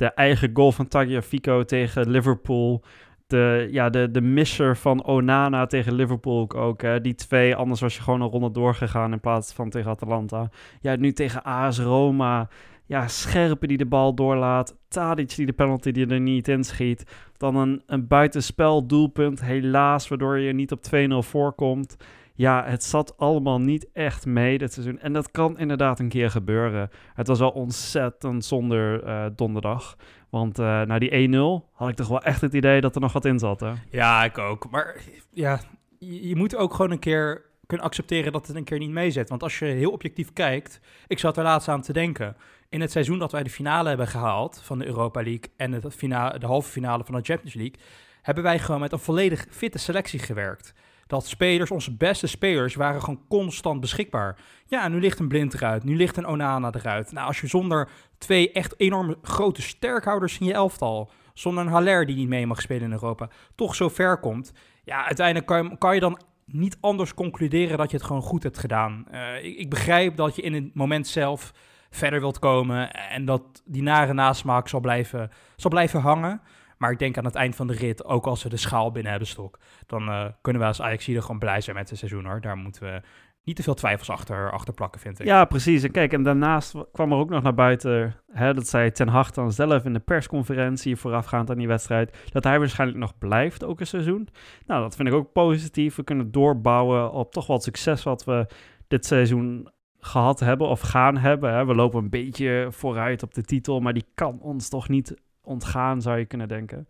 De 0.00 0.14
eigen 0.14 0.50
goal 0.52 0.72
van 0.72 0.88
Tagliafico 0.88 1.64
tegen 1.64 2.10
Liverpool 2.10 2.82
de, 3.26 3.68
ja, 3.70 3.90
de, 3.90 4.10
de 4.10 4.20
misser 4.20 4.76
van 4.76 5.04
Onana 5.04 5.66
tegen 5.66 5.94
Liverpool 5.94 6.50
ook. 6.54 6.82
Hè. 6.82 7.00
Die 7.00 7.14
twee, 7.14 7.54
anders 7.54 7.80
was 7.80 7.96
je 7.96 8.02
gewoon 8.02 8.20
een 8.20 8.28
ronde 8.28 8.50
doorgegaan 8.50 9.12
in 9.12 9.20
plaats 9.20 9.52
van 9.52 9.70
tegen 9.70 9.90
Atalanta. 9.90 10.50
Ja, 10.80 10.96
nu 10.96 11.12
tegen 11.12 11.42
AS 11.42 11.78
Roma. 11.78 12.48
Ja, 12.86 13.08
Scherpen 13.08 13.68
die 13.68 13.76
de 13.76 13.86
bal 13.86 14.14
doorlaat. 14.14 14.76
Tadic 14.88 15.34
die 15.34 15.46
de 15.46 15.52
penalty 15.52 15.90
die 15.90 16.06
er 16.06 16.20
niet 16.20 16.48
in 16.48 16.64
schiet. 16.64 17.04
Dan 17.36 17.56
een, 17.56 17.82
een 17.86 18.06
buitenspel 18.06 18.86
doelpunt, 18.86 19.40
helaas, 19.44 20.08
waardoor 20.08 20.38
je 20.38 20.52
niet 20.52 20.72
op 20.72 20.80
2-0 20.94 21.08
voorkomt. 21.18 21.96
Ja, 22.40 22.64
het 22.64 22.84
zat 22.84 23.18
allemaal 23.18 23.58
niet 23.58 23.88
echt 23.92 24.26
mee 24.26 24.58
dit 24.58 24.72
seizoen. 24.72 24.98
En 24.98 25.12
dat 25.12 25.30
kan 25.30 25.58
inderdaad 25.58 25.98
een 25.98 26.08
keer 26.08 26.30
gebeuren. 26.30 26.90
Het 27.14 27.26
was 27.26 27.38
wel 27.38 27.50
ontzettend 27.50 28.44
zonder 28.44 29.04
uh, 29.06 29.26
donderdag. 29.36 29.96
Want 30.30 30.58
uh, 30.58 30.82
na 30.82 30.98
die 30.98 31.28
1-0 31.64 31.70
had 31.72 31.88
ik 31.88 31.94
toch 31.94 32.08
wel 32.08 32.22
echt 32.22 32.40
het 32.40 32.54
idee 32.54 32.80
dat 32.80 32.94
er 32.94 33.00
nog 33.00 33.12
wat 33.12 33.24
in 33.24 33.38
zat. 33.38 33.60
Hè? 33.60 33.72
Ja, 33.90 34.24
ik 34.24 34.38
ook. 34.38 34.70
Maar 34.70 34.96
ja, 35.30 35.60
je, 35.98 36.36
moet 36.36 36.56
ook 36.56 36.74
gewoon 36.74 36.90
een 36.90 36.98
keer 36.98 37.44
kunnen 37.66 37.86
accepteren 37.86 38.32
dat 38.32 38.46
het 38.46 38.56
een 38.56 38.64
keer 38.64 38.78
niet 38.78 38.90
meezet. 38.90 39.28
Want 39.28 39.42
als 39.42 39.58
je 39.58 39.64
heel 39.64 39.92
objectief 39.92 40.32
kijkt, 40.32 40.80
ik 41.06 41.18
zat 41.18 41.36
er 41.36 41.42
laatst 41.42 41.68
aan 41.68 41.82
te 41.82 41.92
denken. 41.92 42.36
In 42.68 42.80
het 42.80 42.90
seizoen 42.90 43.18
dat 43.18 43.32
wij 43.32 43.42
de 43.42 43.50
finale 43.50 43.88
hebben 43.88 44.08
gehaald 44.08 44.60
van 44.64 44.78
de 44.78 44.86
Europa 44.86 45.22
League 45.22 45.50
en 45.56 45.70
de 45.70 46.46
halve 46.46 46.70
finale 46.70 47.04
van 47.04 47.14
de 47.14 47.24
Champions 47.24 47.54
League, 47.54 47.80
hebben 48.22 48.44
wij 48.44 48.58
gewoon 48.58 48.80
met 48.80 48.92
een 48.92 48.98
volledig 48.98 49.46
fitte 49.50 49.78
selectie 49.78 50.18
gewerkt 50.18 50.74
dat 51.10 51.26
spelers, 51.26 51.70
onze 51.70 51.96
beste 51.96 52.26
spelers, 52.26 52.74
waren 52.74 53.00
gewoon 53.00 53.24
constant 53.28 53.80
beschikbaar. 53.80 54.38
Ja, 54.66 54.88
nu 54.88 55.00
ligt 55.00 55.18
een 55.18 55.28
Blind 55.28 55.54
eruit, 55.54 55.84
nu 55.84 55.96
ligt 55.96 56.16
een 56.16 56.26
Onana 56.26 56.70
eruit. 56.72 57.12
Nou, 57.12 57.26
als 57.26 57.40
je 57.40 57.46
zonder 57.46 57.88
twee 58.18 58.52
echt 58.52 58.74
enorme 58.76 59.18
grote 59.22 59.62
sterkhouders 59.62 60.38
in 60.38 60.46
je 60.46 60.52
elftal, 60.52 61.10
zonder 61.34 61.64
een 61.64 61.70
Haller 61.70 62.06
die 62.06 62.16
niet 62.16 62.28
mee 62.28 62.46
mag 62.46 62.60
spelen 62.60 62.82
in 62.82 62.92
Europa, 62.92 63.28
toch 63.54 63.74
zo 63.74 63.88
ver 63.88 64.18
komt. 64.18 64.52
Ja, 64.84 65.06
uiteindelijk 65.06 65.46
kan 65.46 65.64
je, 65.64 65.78
kan 65.78 65.94
je 65.94 66.00
dan 66.00 66.20
niet 66.44 66.76
anders 66.80 67.14
concluderen 67.14 67.78
dat 67.78 67.90
je 67.90 67.96
het 67.96 68.06
gewoon 68.06 68.22
goed 68.22 68.42
hebt 68.42 68.58
gedaan. 68.58 69.06
Ik, 69.42 69.56
ik 69.56 69.70
begrijp 69.70 70.16
dat 70.16 70.36
je 70.36 70.42
in 70.42 70.54
het 70.54 70.74
moment 70.74 71.06
zelf 71.06 71.52
verder 71.90 72.20
wilt 72.20 72.38
komen 72.38 72.92
en 72.92 73.24
dat 73.24 73.42
die 73.64 73.82
nare 73.82 74.12
nasmaak 74.12 74.68
zal 74.68 74.80
blijven, 74.80 75.30
zal 75.56 75.70
blijven 75.70 76.00
hangen. 76.00 76.40
Maar 76.80 76.90
ik 76.90 76.98
denk 76.98 77.18
aan 77.18 77.24
het 77.24 77.34
eind 77.34 77.56
van 77.56 77.66
de 77.66 77.74
rit, 77.74 78.04
ook 78.04 78.26
als 78.26 78.42
we 78.42 78.48
de 78.48 78.56
schaal 78.56 78.90
binnen 78.90 79.10
hebben 79.10 79.28
stok, 79.28 79.58
dan 79.86 80.08
uh, 80.08 80.24
kunnen 80.40 80.62
we 80.62 80.68
als 80.68 80.82
Ajax 80.82 81.04
gewoon 81.04 81.38
blij 81.38 81.60
zijn 81.60 81.76
met 81.76 81.88
het 81.88 81.98
seizoen 81.98 82.24
hoor. 82.24 82.40
Daar 82.40 82.56
moeten 82.56 82.82
we 82.82 83.02
niet 83.44 83.56
te 83.56 83.62
veel 83.62 83.74
twijfels 83.74 84.10
achter, 84.10 84.50
achter 84.50 84.74
plakken, 84.74 85.00
vind 85.00 85.20
ik. 85.20 85.26
Ja, 85.26 85.44
precies. 85.44 85.82
En 85.82 85.90
kijk, 85.90 86.12
en 86.12 86.22
daarnaast 86.22 86.74
kwam 86.92 87.12
er 87.12 87.18
ook 87.18 87.30
nog 87.30 87.42
naar 87.42 87.54
buiten, 87.54 88.16
hè, 88.32 88.54
dat 88.54 88.68
zei 88.68 88.92
Ten 88.92 89.08
Hag 89.08 89.30
dan 89.30 89.52
zelf 89.52 89.84
in 89.84 89.92
de 89.92 90.00
persconferentie 90.00 90.96
voorafgaand 90.96 91.50
aan 91.50 91.58
die 91.58 91.68
wedstrijd, 91.68 92.28
dat 92.32 92.44
hij 92.44 92.58
waarschijnlijk 92.58 93.00
nog 93.00 93.18
blijft 93.18 93.64
ook 93.64 93.80
een 93.80 93.86
seizoen. 93.86 94.28
Nou, 94.66 94.82
dat 94.82 94.96
vind 94.96 95.08
ik 95.08 95.14
ook 95.14 95.32
positief. 95.32 95.96
We 95.96 96.04
kunnen 96.04 96.30
doorbouwen 96.30 97.12
op 97.12 97.32
toch 97.32 97.46
wel 97.46 97.56
het 97.56 97.64
succes 97.64 98.02
wat 98.02 98.24
we 98.24 98.46
dit 98.88 99.06
seizoen 99.06 99.68
gehad 99.98 100.40
hebben 100.40 100.68
of 100.68 100.80
gaan 100.80 101.16
hebben. 101.16 101.54
Hè. 101.54 101.66
We 101.66 101.74
lopen 101.74 102.02
een 102.02 102.10
beetje 102.10 102.68
vooruit 102.70 103.22
op 103.22 103.34
de 103.34 103.42
titel, 103.42 103.80
maar 103.80 103.92
die 103.92 104.06
kan 104.14 104.40
ons 104.40 104.68
toch 104.68 104.88
niet 104.88 105.14
ontgaan, 105.50 106.02
zou 106.02 106.18
je 106.18 106.24
kunnen 106.24 106.48
denken. 106.48 106.88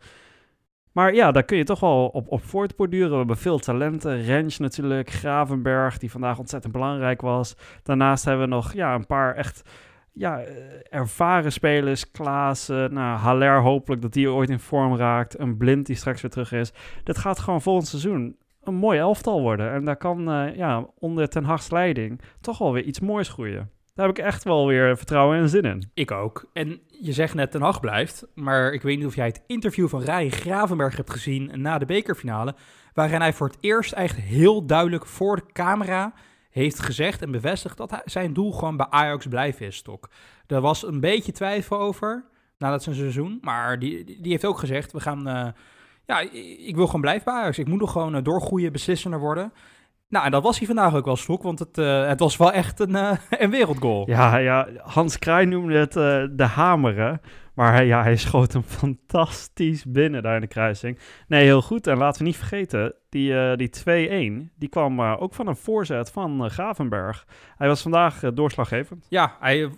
Maar 0.92 1.14
ja, 1.14 1.32
daar 1.32 1.42
kun 1.42 1.56
je 1.56 1.64
toch 1.64 1.80
wel 1.80 2.06
op, 2.06 2.28
op 2.28 2.44
voortborduren. 2.44 3.10
We 3.10 3.16
hebben 3.16 3.36
veel 3.36 3.58
talenten. 3.58 4.22
Rens 4.22 4.58
natuurlijk, 4.58 5.10
Gravenberg, 5.10 5.98
die 5.98 6.10
vandaag 6.10 6.38
ontzettend 6.38 6.72
belangrijk 6.72 7.20
was. 7.20 7.56
Daarnaast 7.82 8.24
hebben 8.24 8.48
we 8.48 8.54
nog 8.54 8.72
ja, 8.72 8.94
een 8.94 9.06
paar 9.06 9.34
echt 9.34 9.62
ja, 10.12 10.40
eh, 10.40 10.54
ervaren 10.90 11.52
spelers. 11.52 12.10
Klaas, 12.10 12.70
uh, 12.70 12.88
nou, 12.88 13.18
Haller 13.18 13.60
hopelijk 13.60 14.02
dat 14.02 14.12
die 14.12 14.30
ooit 14.30 14.50
in 14.50 14.58
vorm 14.58 14.96
raakt. 14.96 15.38
Een 15.38 15.56
Blind 15.56 15.86
die 15.86 15.96
straks 15.96 16.22
weer 16.22 16.30
terug 16.30 16.52
is. 16.52 16.72
Dit 17.04 17.18
gaat 17.18 17.38
gewoon 17.38 17.62
volgend 17.62 17.86
seizoen 17.86 18.36
een 18.62 18.74
mooi 18.74 18.98
elftal 18.98 19.40
worden. 19.40 19.72
En 19.72 19.84
daar 19.84 19.96
kan 19.96 20.28
uh, 20.30 20.56
ja, 20.56 20.86
onder 20.98 21.28
Ten 21.28 21.44
Hag's 21.44 21.70
leiding 21.70 22.20
toch 22.40 22.58
wel 22.58 22.72
weer 22.72 22.84
iets 22.84 23.00
moois 23.00 23.28
groeien. 23.28 23.70
Daar 24.00 24.08
heb 24.08 24.18
ik 24.18 24.24
echt 24.24 24.44
wel 24.44 24.66
weer 24.66 24.96
vertrouwen 24.96 25.38
en 25.38 25.48
zin 25.48 25.62
in. 25.62 25.90
Ik 25.94 26.10
ook. 26.10 26.44
En 26.52 26.80
je 26.88 27.12
zegt 27.12 27.34
net 27.34 27.50
Ten 27.50 27.62
Hag 27.62 27.80
blijft, 27.80 28.26
maar 28.34 28.72
ik 28.72 28.82
weet 28.82 28.98
niet 28.98 29.06
of 29.06 29.14
jij 29.14 29.26
het 29.26 29.42
interview 29.46 29.88
van 29.88 30.02
Ryan 30.02 30.30
Gravenberg 30.30 30.96
hebt 30.96 31.10
gezien 31.10 31.50
na 31.54 31.78
de 31.78 31.84
bekerfinale, 31.86 32.54
waarin 32.94 33.20
hij 33.20 33.32
voor 33.32 33.46
het 33.46 33.56
eerst 33.60 33.92
echt 33.92 34.16
heel 34.16 34.66
duidelijk 34.66 35.06
voor 35.06 35.36
de 35.36 35.52
camera 35.52 36.12
heeft 36.50 36.78
gezegd 36.80 37.22
en 37.22 37.30
bevestigd 37.30 37.76
dat 37.76 37.90
hij, 37.90 38.02
zijn 38.04 38.32
doel 38.32 38.52
gewoon 38.52 38.76
bij 38.76 38.86
Ajax 38.90 39.26
blijven 39.26 39.66
is, 39.66 39.76
Stok. 39.76 40.10
Er 40.46 40.60
was 40.60 40.86
een 40.86 41.00
beetje 41.00 41.32
twijfel 41.32 41.78
over 41.78 42.24
na 42.58 42.70
dat 42.70 42.82
zijn 42.82 42.96
seizoen, 42.96 43.38
maar 43.40 43.78
die, 43.78 44.04
die 44.04 44.30
heeft 44.30 44.44
ook 44.44 44.58
gezegd, 44.58 44.92
we 44.92 45.00
gaan... 45.00 45.28
Uh, 45.28 45.48
ja, 46.06 46.20
ik 46.66 46.76
wil 46.76 46.86
gewoon 46.86 47.00
blijven 47.00 47.24
bij 47.24 47.34
Ajax. 47.34 47.58
Ik 47.58 47.68
moet 47.68 47.80
nog 47.80 47.92
gewoon 47.92 48.16
uh, 48.16 48.22
doorgroeien, 48.22 48.72
beslissender 48.72 49.20
worden. 49.20 49.52
Nou, 50.10 50.24
en 50.24 50.30
dat 50.30 50.42
was 50.42 50.58
hij 50.58 50.66
vandaag 50.66 50.94
ook 50.94 51.04
wel 51.04 51.16
stok, 51.16 51.42
want 51.42 51.58
het, 51.58 51.78
uh, 51.78 52.06
het 52.06 52.20
was 52.20 52.36
wel 52.36 52.52
echt 52.52 52.80
een, 52.80 52.90
uh, 52.90 53.12
een 53.30 53.50
wereldgoal. 53.50 54.08
Ja, 54.08 54.36
ja, 54.36 54.68
Hans 54.82 55.18
Kraaij 55.18 55.44
noemde 55.44 55.78
het 55.78 55.96
uh, 55.96 56.24
de 56.30 56.44
hameren. 56.44 57.20
Maar 57.54 57.72
hij, 57.72 57.86
ja, 57.86 58.02
hij 58.02 58.16
schoot 58.16 58.52
hem 58.52 58.62
fantastisch 58.82 59.84
binnen 59.84 60.22
daar 60.22 60.34
in 60.34 60.40
de 60.40 60.46
kruising. 60.46 60.98
Nee, 61.28 61.44
heel 61.44 61.62
goed. 61.62 61.86
En 61.86 61.96
laten 61.96 62.20
we 62.20 62.26
niet 62.26 62.36
vergeten, 62.36 62.94
die, 63.08 63.56
die 63.56 63.70
2-1, 64.48 64.52
die 64.56 64.68
kwam 64.68 65.00
ook 65.02 65.34
van 65.34 65.46
een 65.46 65.56
voorzet 65.56 66.10
van 66.10 66.50
Gravenberg. 66.50 67.26
Hij 67.56 67.68
was 67.68 67.82
vandaag 67.82 68.20
doorslaggevend. 68.34 69.06
Ja, 69.08 69.36
hij, 69.40 69.70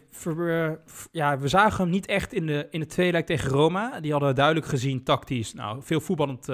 ja, 1.12 1.38
we 1.38 1.48
zagen 1.48 1.82
hem 1.82 1.92
niet 1.92 2.06
echt 2.06 2.32
in 2.32 2.46
de, 2.46 2.66
in 2.70 2.80
de 2.80 2.86
tweeluik 2.86 3.26
tegen 3.26 3.50
Roma. 3.50 4.00
Die 4.00 4.12
hadden 4.12 4.34
duidelijk 4.34 4.66
gezien 4.66 5.02
tactisch. 5.02 5.54
Nou, 5.54 5.82
veel 5.82 6.00
voetballend 6.00 6.48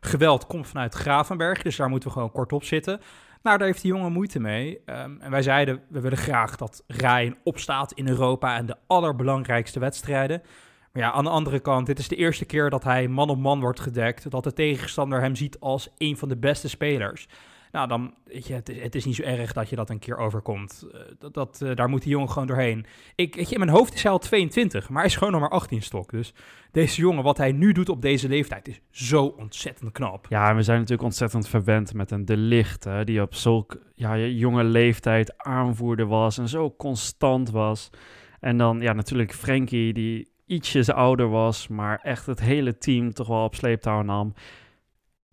geweld 0.00 0.46
komt 0.46 0.66
vanuit 0.66 0.94
Gravenberg, 0.94 1.62
dus 1.62 1.76
daar 1.76 1.88
moeten 1.88 2.08
we 2.08 2.14
gewoon 2.14 2.32
kort 2.32 2.52
op 2.52 2.64
zitten. 2.64 3.00
Nou, 3.42 3.58
daar 3.58 3.66
heeft 3.66 3.82
die 3.82 3.92
jongen 3.92 4.12
moeite 4.12 4.40
mee. 4.40 4.80
Um, 4.86 5.20
en 5.20 5.30
wij 5.30 5.42
zeiden, 5.42 5.82
we 5.88 6.00
willen 6.00 6.18
graag 6.18 6.56
dat 6.56 6.84
Rijn 6.86 7.36
opstaat 7.44 7.92
in 7.92 8.08
Europa 8.08 8.56
en 8.56 8.66
de 8.66 8.76
allerbelangrijkste 8.86 9.80
wedstrijden. 9.80 10.42
Maar 10.92 11.02
ja, 11.02 11.12
aan 11.12 11.24
de 11.24 11.30
andere 11.30 11.60
kant, 11.60 11.86
dit 11.86 11.98
is 11.98 12.08
de 12.08 12.16
eerste 12.16 12.44
keer 12.44 12.70
dat 12.70 12.84
hij 12.84 13.08
man 13.08 13.30
op 13.30 13.38
man 13.38 13.60
wordt 13.60 13.80
gedekt. 13.80 14.30
Dat 14.30 14.44
de 14.44 14.52
tegenstander 14.52 15.20
hem 15.20 15.34
ziet 15.34 15.60
als 15.60 15.88
een 15.98 16.16
van 16.16 16.28
de 16.28 16.36
beste 16.36 16.68
spelers. 16.68 17.28
Nou, 17.78 17.90
dan, 17.90 18.14
weet 18.24 18.46
je, 18.46 18.54
het 18.54 18.94
is, 18.94 19.04
niet 19.04 19.14
zo 19.14 19.22
erg 19.22 19.52
dat 19.52 19.68
je 19.68 19.76
dat 19.76 19.90
een 19.90 19.98
keer 19.98 20.16
overkomt. 20.16 20.86
Uh, 20.94 21.00
dat, 21.18 21.34
dat 21.34 21.60
uh, 21.62 21.74
daar 21.74 21.88
moet 21.88 22.02
die 22.02 22.10
jongen 22.10 22.30
gewoon 22.30 22.48
doorheen. 22.48 22.86
Ik, 23.14 23.34
weet 23.34 23.48
je, 23.48 23.54
in 23.54 23.60
mijn 23.60 23.76
hoofd 23.76 23.94
is 23.94 24.02
hij 24.02 24.12
al 24.12 24.18
22, 24.18 24.88
maar 24.88 24.98
hij 24.98 25.10
is 25.10 25.16
gewoon 25.16 25.32
nog 25.32 25.40
maar 25.40 25.50
18 25.50 25.82
stok. 25.82 26.10
Dus 26.10 26.34
deze 26.72 27.00
jongen, 27.00 27.22
wat 27.22 27.36
hij 27.36 27.52
nu 27.52 27.72
doet 27.72 27.88
op 27.88 28.02
deze 28.02 28.28
leeftijd, 28.28 28.68
is 28.68 28.80
zo 28.90 29.24
ontzettend 29.24 29.92
knap. 29.92 30.26
Ja, 30.28 30.50
en 30.50 30.56
we 30.56 30.62
zijn 30.62 30.78
natuurlijk 30.78 31.08
ontzettend 31.08 31.48
verwend 31.48 31.94
met 31.94 32.10
een 32.10 32.24
De 32.24 32.36
Licht, 32.36 32.84
hè, 32.84 33.04
die 33.04 33.22
op 33.22 33.34
zulk 33.34 33.78
ja, 33.94 34.16
jonge 34.16 34.64
leeftijd 34.64 35.38
aanvoerder 35.38 36.06
was 36.06 36.38
en 36.38 36.48
zo 36.48 36.74
constant 36.76 37.50
was. 37.50 37.90
En 38.40 38.56
dan, 38.56 38.80
ja, 38.80 38.92
natuurlijk 38.92 39.34
Frankie, 39.34 39.92
die 39.92 40.28
ietsjes 40.46 40.90
ouder 40.90 41.28
was, 41.28 41.68
maar 41.68 42.00
echt 42.02 42.26
het 42.26 42.40
hele 42.40 42.78
team 42.78 43.12
toch 43.12 43.26
wel 43.26 43.44
op 43.44 43.54
sleeptouw 43.54 44.02
nam. 44.02 44.34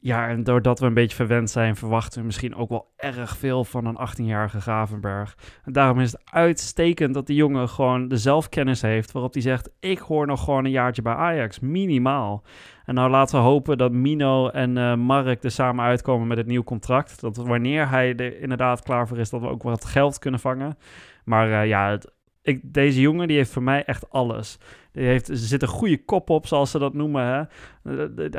Ja, 0.05 0.27
en 0.27 0.43
doordat 0.43 0.79
we 0.79 0.85
een 0.85 0.93
beetje 0.93 1.15
verwend 1.15 1.49
zijn, 1.49 1.75
verwachten 1.75 2.19
we 2.19 2.25
misschien 2.25 2.55
ook 2.55 2.69
wel 2.69 2.93
erg 2.97 3.37
veel 3.37 3.63
van 3.63 3.85
een 3.85 4.09
18-jarige 4.09 4.61
Gravenberg. 4.61 5.37
En 5.63 5.73
daarom 5.73 5.99
is 5.99 6.11
het 6.11 6.21
uitstekend 6.25 7.13
dat 7.13 7.27
die 7.27 7.35
jongen 7.35 7.69
gewoon 7.69 8.07
de 8.07 8.17
zelfkennis 8.17 8.81
heeft, 8.81 9.11
waarop 9.11 9.33
hij 9.33 9.41
zegt: 9.41 9.69
Ik 9.79 9.99
hoor 9.99 10.27
nog 10.27 10.43
gewoon 10.43 10.65
een 10.65 10.71
jaartje 10.71 11.01
bij 11.01 11.13
Ajax, 11.13 11.59
minimaal. 11.59 12.43
En 12.85 12.95
nou 12.95 13.09
laten 13.09 13.35
we 13.35 13.41
hopen 13.41 13.77
dat 13.77 13.91
Mino 13.91 14.49
en 14.49 14.77
uh, 14.77 14.95
Mark 14.95 15.43
er 15.43 15.51
samen 15.51 15.85
uitkomen 15.85 16.27
met 16.27 16.37
het 16.37 16.47
nieuw 16.47 16.63
contract. 16.63 17.21
Dat 17.21 17.37
wanneer 17.37 17.89
hij 17.89 18.15
er 18.15 18.41
inderdaad 18.41 18.83
klaar 18.83 19.07
voor 19.07 19.17
is, 19.17 19.29
dat 19.29 19.41
we 19.41 19.47
ook 19.47 19.63
wat 19.63 19.85
geld 19.85 20.19
kunnen 20.19 20.39
vangen. 20.39 20.77
Maar 21.23 21.49
uh, 21.49 21.67
ja, 21.67 21.89
het, 21.89 22.14
ik, 22.45 22.59
deze 22.63 23.01
jongen 23.01 23.27
die 23.27 23.37
heeft 23.37 23.51
voor 23.51 23.63
mij 23.63 23.83
echt 23.83 24.09
alles. 24.09 24.57
Die 24.91 25.05
heeft, 25.05 25.27
er 25.27 25.37
zit 25.37 25.61
een 25.61 25.67
goede 25.67 26.03
kop 26.05 26.29
op, 26.29 26.47
zoals 26.47 26.71
ze 26.71 26.79
dat 26.79 26.93
noemen. 26.93 27.25
Hè? 27.25 27.43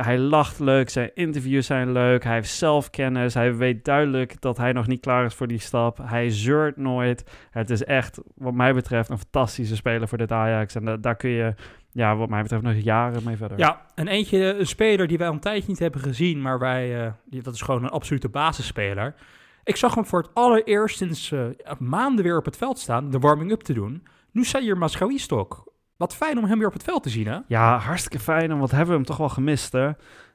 Hij 0.01 0.19
lacht 0.19 0.59
leuk, 0.59 0.89
zijn 0.89 1.11
interviews 1.15 1.67
zijn 1.67 1.93
leuk, 1.93 2.25
hij 2.25 2.35
heeft 2.35 2.51
zelfkennis, 2.51 3.35
hij 3.35 3.57
weet 3.57 3.85
duidelijk 3.85 4.41
dat 4.41 4.57
hij 4.57 4.73
nog 4.73 4.87
niet 4.87 5.01
klaar 5.01 5.25
is 5.25 5.35
voor 5.35 5.47
die 5.47 5.59
stap. 5.59 5.99
Hij 6.03 6.31
zeurt 6.31 6.77
nooit. 6.77 7.25
Het 7.51 7.71
is 7.71 7.85
echt, 7.85 8.21
wat 8.35 8.55
mij 8.55 8.75
betreft, 8.75 9.09
een 9.09 9.19
fantastische 9.19 9.77
speler 9.77 10.09
voor 10.09 10.19
dit 10.19 10.33
Ajax. 10.33 10.75
En 10.75 11.01
daar 11.01 11.17
kun 11.17 11.31
je, 11.31 11.55
ja, 11.93 12.17
wat 12.17 12.29
mij 12.29 12.43
betreft, 12.43 12.63
nog 12.63 12.75
jaren 12.75 13.23
mee 13.25 13.37
verder. 13.37 13.59
Ja, 13.59 13.87
een 13.95 14.09
eentje, 14.09 14.55
een 14.59 14.67
speler 14.67 15.07
die 15.07 15.19
wij 15.19 15.27
al 15.27 15.33
een 15.33 15.41
tijdje 15.41 15.69
niet 15.69 15.79
hebben 15.79 16.01
gezien, 16.01 16.43
maar 16.43 16.59
wij, 16.59 17.13
dat 17.25 17.55
is 17.55 17.63
gewoon 17.63 17.85
een 17.85 17.91
absolute 17.91 18.29
basisspeler. 18.29 19.15
Ik 19.67 19.77
zag 19.77 19.95
hem 19.95 20.07
voor 20.07 20.23
het 20.23 20.31
allereerst 20.35 20.97
sinds 20.97 21.31
uh, 21.31 21.47
maanden 21.79 22.25
weer 22.25 22.37
op 22.37 22.45
het 22.45 22.57
veld 22.57 22.79
staan, 22.79 23.11
de 23.11 23.19
warming-up 23.19 23.61
te 23.61 23.73
doen. 23.73 24.07
Nu 24.31 24.45
zei 24.45 24.65
hier 24.65 24.79
Maschawi 24.79 25.19
stok. 25.19 25.73
Wat 25.97 26.15
fijn 26.15 26.39
om 26.39 26.45
hem 26.45 26.59
weer 26.59 26.67
op 26.67 26.73
het 26.73 26.83
veld 26.83 27.03
te 27.03 27.09
zien, 27.09 27.27
hè? 27.27 27.39
Ja, 27.49 27.79
hartstikke 27.79 28.19
fijn. 28.19 28.51
En 28.51 28.59
wat 28.59 28.71
hebben 28.71 28.89
we 28.89 28.95
hem 28.95 29.05
toch 29.05 29.17
wel 29.17 29.29
gemist, 29.29 29.73
hè? 29.73 29.91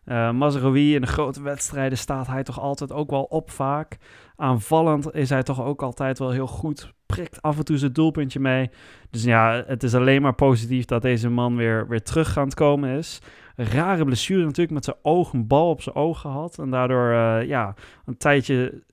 Uh, 0.06 0.76
in 0.76 1.02
de 1.02 1.08
grote 1.08 1.42
wedstrijden 1.42 1.98
staat 1.98 2.28
hij 2.28 2.44
toch 2.44 2.60
altijd 2.60 2.92
ook 2.92 3.10
wel 3.10 3.24
op 3.24 3.52
vaak. 3.52 3.98
Aanvallend 4.36 5.14
is 5.14 5.30
hij 5.30 5.44
toch 5.44 5.64
ook 5.64 5.82
altijd 5.82 6.20
wel 6.20 6.32
heel 6.32 6.48
goed. 6.48 6.94
Prikt 7.06 7.42
af 7.42 7.58
en 7.58 7.66
toe 7.66 7.78
zijn 7.78 7.94
doelpuntje 7.94 8.40
mee. 8.40 8.70
Dus 9.10 9.24
ja, 9.24 9.64
het 9.68 9.84
is 9.84 9.96
alleen 9.96 10.22
maar 10.22 10.36
positief 10.36 10.86
dat 10.86 11.02
deze 11.02 11.30
man 11.30 11.56
weer, 11.56 11.88
weer 11.88 12.04
terug 12.04 12.34
gaan 12.34 12.50
komen 12.50 12.98
is. 12.98 13.22
rare 13.56 14.06
blessure 14.06 14.44
natuurlijk 14.44 14.72
met 14.72 14.86
zijn 14.86 14.98
oog, 15.02 15.34
een 15.34 15.48
bal 15.48 15.70
op 15.70 15.82
zijn 15.82 15.96
oog 15.96 16.20
gehad. 16.20 16.60
En 16.60 16.70
daardoor 16.70 17.12
uh, 17.12 17.48
ja, 17.48 17.74
een 18.06 18.18
tijdje 18.18 18.84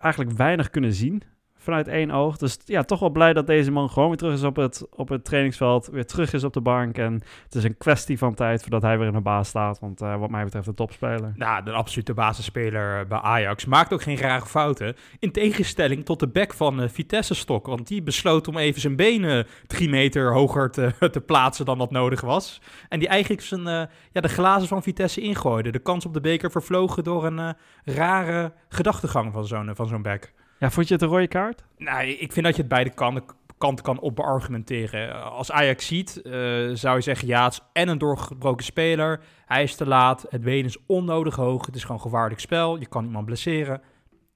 eigenlijk 0.00 0.36
weinig 0.36 0.70
kunnen 0.70 0.92
zien 0.92 1.22
vanuit 1.62 1.88
één 1.88 2.10
oog. 2.10 2.36
Dus 2.36 2.58
ja, 2.64 2.82
toch 2.82 3.00
wel 3.00 3.10
blij 3.10 3.32
dat 3.32 3.46
deze 3.46 3.70
man 3.70 3.90
gewoon 3.90 4.08
weer 4.08 4.18
terug 4.18 4.34
is 4.34 4.42
op 4.42 4.56
het, 4.56 4.86
op 4.90 5.08
het 5.08 5.24
trainingsveld. 5.24 5.88
Weer 5.92 6.06
terug 6.06 6.32
is 6.32 6.44
op 6.44 6.52
de 6.52 6.60
bank. 6.60 6.98
En 6.98 7.12
het 7.44 7.54
is 7.54 7.64
een 7.64 7.76
kwestie 7.76 8.18
van 8.18 8.34
tijd 8.34 8.62
voordat 8.62 8.82
hij 8.82 8.98
weer 8.98 9.06
in 9.06 9.12
de 9.12 9.20
baas 9.20 9.48
staat. 9.48 9.78
Want 9.78 10.02
uh, 10.02 10.16
wat 10.16 10.30
mij 10.30 10.44
betreft 10.44 10.66
een 10.66 10.74
topspeler. 10.74 11.32
Nou, 11.36 11.64
de 11.64 11.72
absolute 11.72 12.14
basisspeler 12.14 13.06
bij 13.06 13.18
Ajax. 13.18 13.64
Maakt 13.64 13.92
ook 13.92 14.02
geen 14.02 14.16
rare 14.16 14.46
fouten. 14.46 14.96
In 15.18 15.32
tegenstelling 15.32 16.04
tot 16.04 16.20
de 16.20 16.28
back 16.28 16.54
van 16.54 16.82
uh, 16.82 16.88
Vitesse 16.88 17.34
Stok. 17.34 17.66
Want 17.66 17.86
die 17.86 18.02
besloot 18.02 18.48
om 18.48 18.56
even 18.56 18.80
zijn 18.80 18.96
benen 18.96 19.46
drie 19.66 19.88
meter 19.88 20.32
hoger 20.32 20.70
te, 20.70 20.92
te 21.10 21.20
plaatsen 21.20 21.64
dan 21.64 21.78
dat 21.78 21.90
nodig 21.90 22.20
was. 22.20 22.60
En 22.88 22.98
die 22.98 23.08
eigenlijk 23.08 23.42
zijn, 23.42 23.60
uh, 23.60 23.82
ja, 24.12 24.20
de 24.20 24.28
glazen 24.28 24.68
van 24.68 24.82
Vitesse 24.82 25.20
ingooide. 25.20 25.70
De 25.70 25.78
kans 25.78 26.06
op 26.06 26.14
de 26.14 26.20
beker 26.20 26.50
vervlogen 26.50 27.04
door 27.04 27.24
een 27.26 27.54
rare 27.84 28.52
gedachtegang 28.68 29.32
van 29.32 29.46
zo'n 29.46 29.70
van 29.74 29.86
zo'n 29.86 30.02
back. 30.02 30.32
Ja, 30.60 30.70
vond 30.70 30.88
je 30.88 30.94
het 30.94 31.02
een 31.02 31.08
rode 31.08 31.28
kaart? 31.28 31.64
Nou, 31.76 32.06
ik 32.06 32.32
vind 32.32 32.46
dat 32.46 32.54
je 32.54 32.60
het 32.60 32.70
beide 32.70 32.90
kanten 32.90 33.24
kant 33.58 33.80
kan 33.80 34.00
opbeargumenteren. 34.00 35.30
Als 35.30 35.50
Ajax 35.50 35.86
ziet, 35.86 36.20
uh, 36.24 36.32
zou 36.74 36.96
je 36.96 37.02
zeggen, 37.02 37.28
ja, 37.28 37.44
het 37.44 37.52
is 37.52 37.60
en 37.72 37.88
een 37.88 37.98
doorgebroken 37.98 38.64
speler. 38.64 39.20
Hij 39.46 39.62
is 39.62 39.74
te 39.74 39.86
laat, 39.86 40.26
het 40.28 40.40
been 40.40 40.64
is 40.64 40.76
onnodig 40.86 41.36
hoog, 41.36 41.66
het 41.66 41.74
is 41.74 41.84
gewoon 41.84 42.00
gevaarlijk 42.00 42.40
spel. 42.40 42.78
Je 42.78 42.86
kan 42.86 43.04
iemand 43.04 43.26
blesseren, 43.26 43.80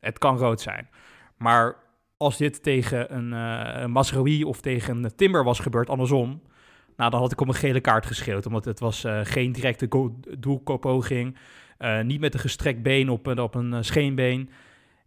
het 0.00 0.18
kan 0.18 0.36
rood 0.36 0.60
zijn. 0.60 0.88
Maar 1.38 1.76
als 2.16 2.36
dit 2.36 2.62
tegen 2.62 3.14
een, 3.14 3.32
uh, 3.86 4.46
of 4.46 4.60
tegen 4.60 5.04
een 5.04 5.14
Timber 5.16 5.44
was 5.44 5.58
gebeurd, 5.58 5.88
andersom... 5.88 6.42
Nou, 6.96 7.10
dan 7.10 7.20
had 7.20 7.32
ik 7.32 7.40
om 7.40 7.48
een 7.48 7.54
gele 7.54 7.80
kaart 7.80 8.06
geschreeuwd, 8.06 8.46
omdat 8.46 8.64
het 8.64 8.80
was 8.80 9.04
uh, 9.04 9.20
geen 9.22 9.52
directe 9.52 9.88
doelkopoging. 10.38 11.36
niet 12.02 12.20
met 12.20 12.34
een 12.34 12.40
gestrekt 12.40 12.82
been 12.82 13.10
op, 13.10 13.38
op 13.38 13.54
een 13.54 13.84
scheenbeen 13.84 14.50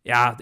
ja, 0.08 0.36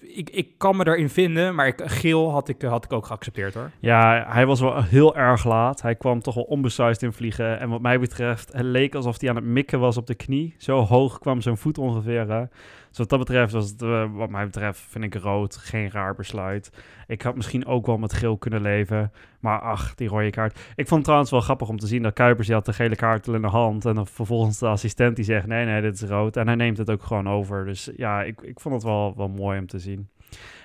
ik, 0.00 0.30
ik 0.30 0.48
kan 0.58 0.76
me 0.76 0.86
erin 0.86 1.08
vinden, 1.08 1.54
maar 1.54 1.66
ik, 1.66 1.82
geel 1.84 2.30
had 2.30 2.48
ik, 2.48 2.62
had 2.62 2.84
ik 2.84 2.92
ook 2.92 3.06
geaccepteerd 3.06 3.54
hoor. 3.54 3.70
Ja, 3.80 4.26
hij 4.28 4.46
was 4.46 4.60
wel 4.60 4.82
heel 4.82 5.16
erg 5.16 5.44
laat. 5.44 5.82
Hij 5.82 5.94
kwam 5.94 6.20
toch 6.20 6.34
wel 6.34 6.44
onbesuisd 6.44 7.02
in 7.02 7.12
vliegen. 7.12 7.60
En 7.60 7.68
wat 7.68 7.80
mij 7.80 8.00
betreft, 8.00 8.52
het 8.52 8.64
leek 8.64 8.94
alsof 8.94 9.20
hij 9.20 9.28
aan 9.28 9.36
het 9.36 9.44
mikken 9.44 9.80
was 9.80 9.96
op 9.96 10.06
de 10.06 10.14
knie. 10.14 10.54
Zo 10.58 10.80
hoog 10.80 11.18
kwam 11.18 11.40
zijn 11.40 11.56
voet 11.56 11.78
ongeveer. 11.78 12.30
Hè. 12.30 12.44
Dus 12.92 13.00
wat 13.00 13.08
dat 13.08 13.18
betreft 13.18 13.52
was 13.52 13.70
het, 13.70 13.82
uh, 13.82 14.04
wat 14.12 14.30
mij 14.30 14.44
betreft, 14.44 14.80
vind 14.80 15.04
ik 15.04 15.14
rood. 15.14 15.56
Geen 15.56 15.90
raar 15.90 16.14
besluit. 16.14 16.72
Ik 17.06 17.22
had 17.22 17.36
misschien 17.36 17.66
ook 17.66 17.86
wel 17.86 17.98
met 17.98 18.12
geel 18.12 18.38
kunnen 18.38 18.62
leven. 18.62 19.12
Maar 19.40 19.60
ach, 19.60 19.94
die 19.94 20.08
rode 20.08 20.30
kaart. 20.30 20.58
Ik 20.74 20.86
vond 20.86 20.90
het 20.90 21.04
trouwens 21.04 21.30
wel 21.30 21.40
grappig 21.40 21.68
om 21.68 21.78
te 21.78 21.86
zien 21.86 22.02
dat 22.02 22.12
Kuipers, 22.12 22.46
die 22.46 22.56
had 22.56 22.64
de 22.64 22.72
gele 22.72 22.96
kaart 22.96 23.26
in 23.26 23.42
de 23.42 23.48
hand. 23.48 23.84
En 23.84 23.94
dan 23.94 24.06
vervolgens 24.06 24.58
de 24.58 24.66
assistent 24.66 25.16
die 25.16 25.24
zegt, 25.24 25.46
nee, 25.46 25.64
nee, 25.64 25.80
dit 25.80 25.94
is 25.94 26.02
rood. 26.02 26.36
En 26.36 26.46
hij 26.46 26.56
neemt 26.56 26.78
het 26.78 26.90
ook 26.90 27.02
gewoon 27.02 27.28
over. 27.28 27.64
Dus 27.64 27.90
ja, 27.96 28.22
ik, 28.22 28.40
ik 28.40 28.60
vond 28.60 28.74
het 28.74 28.84
wel, 28.84 29.14
wel 29.16 29.28
mooi 29.28 29.58
om 29.58 29.66
te 29.66 29.78
zien. 29.78 30.08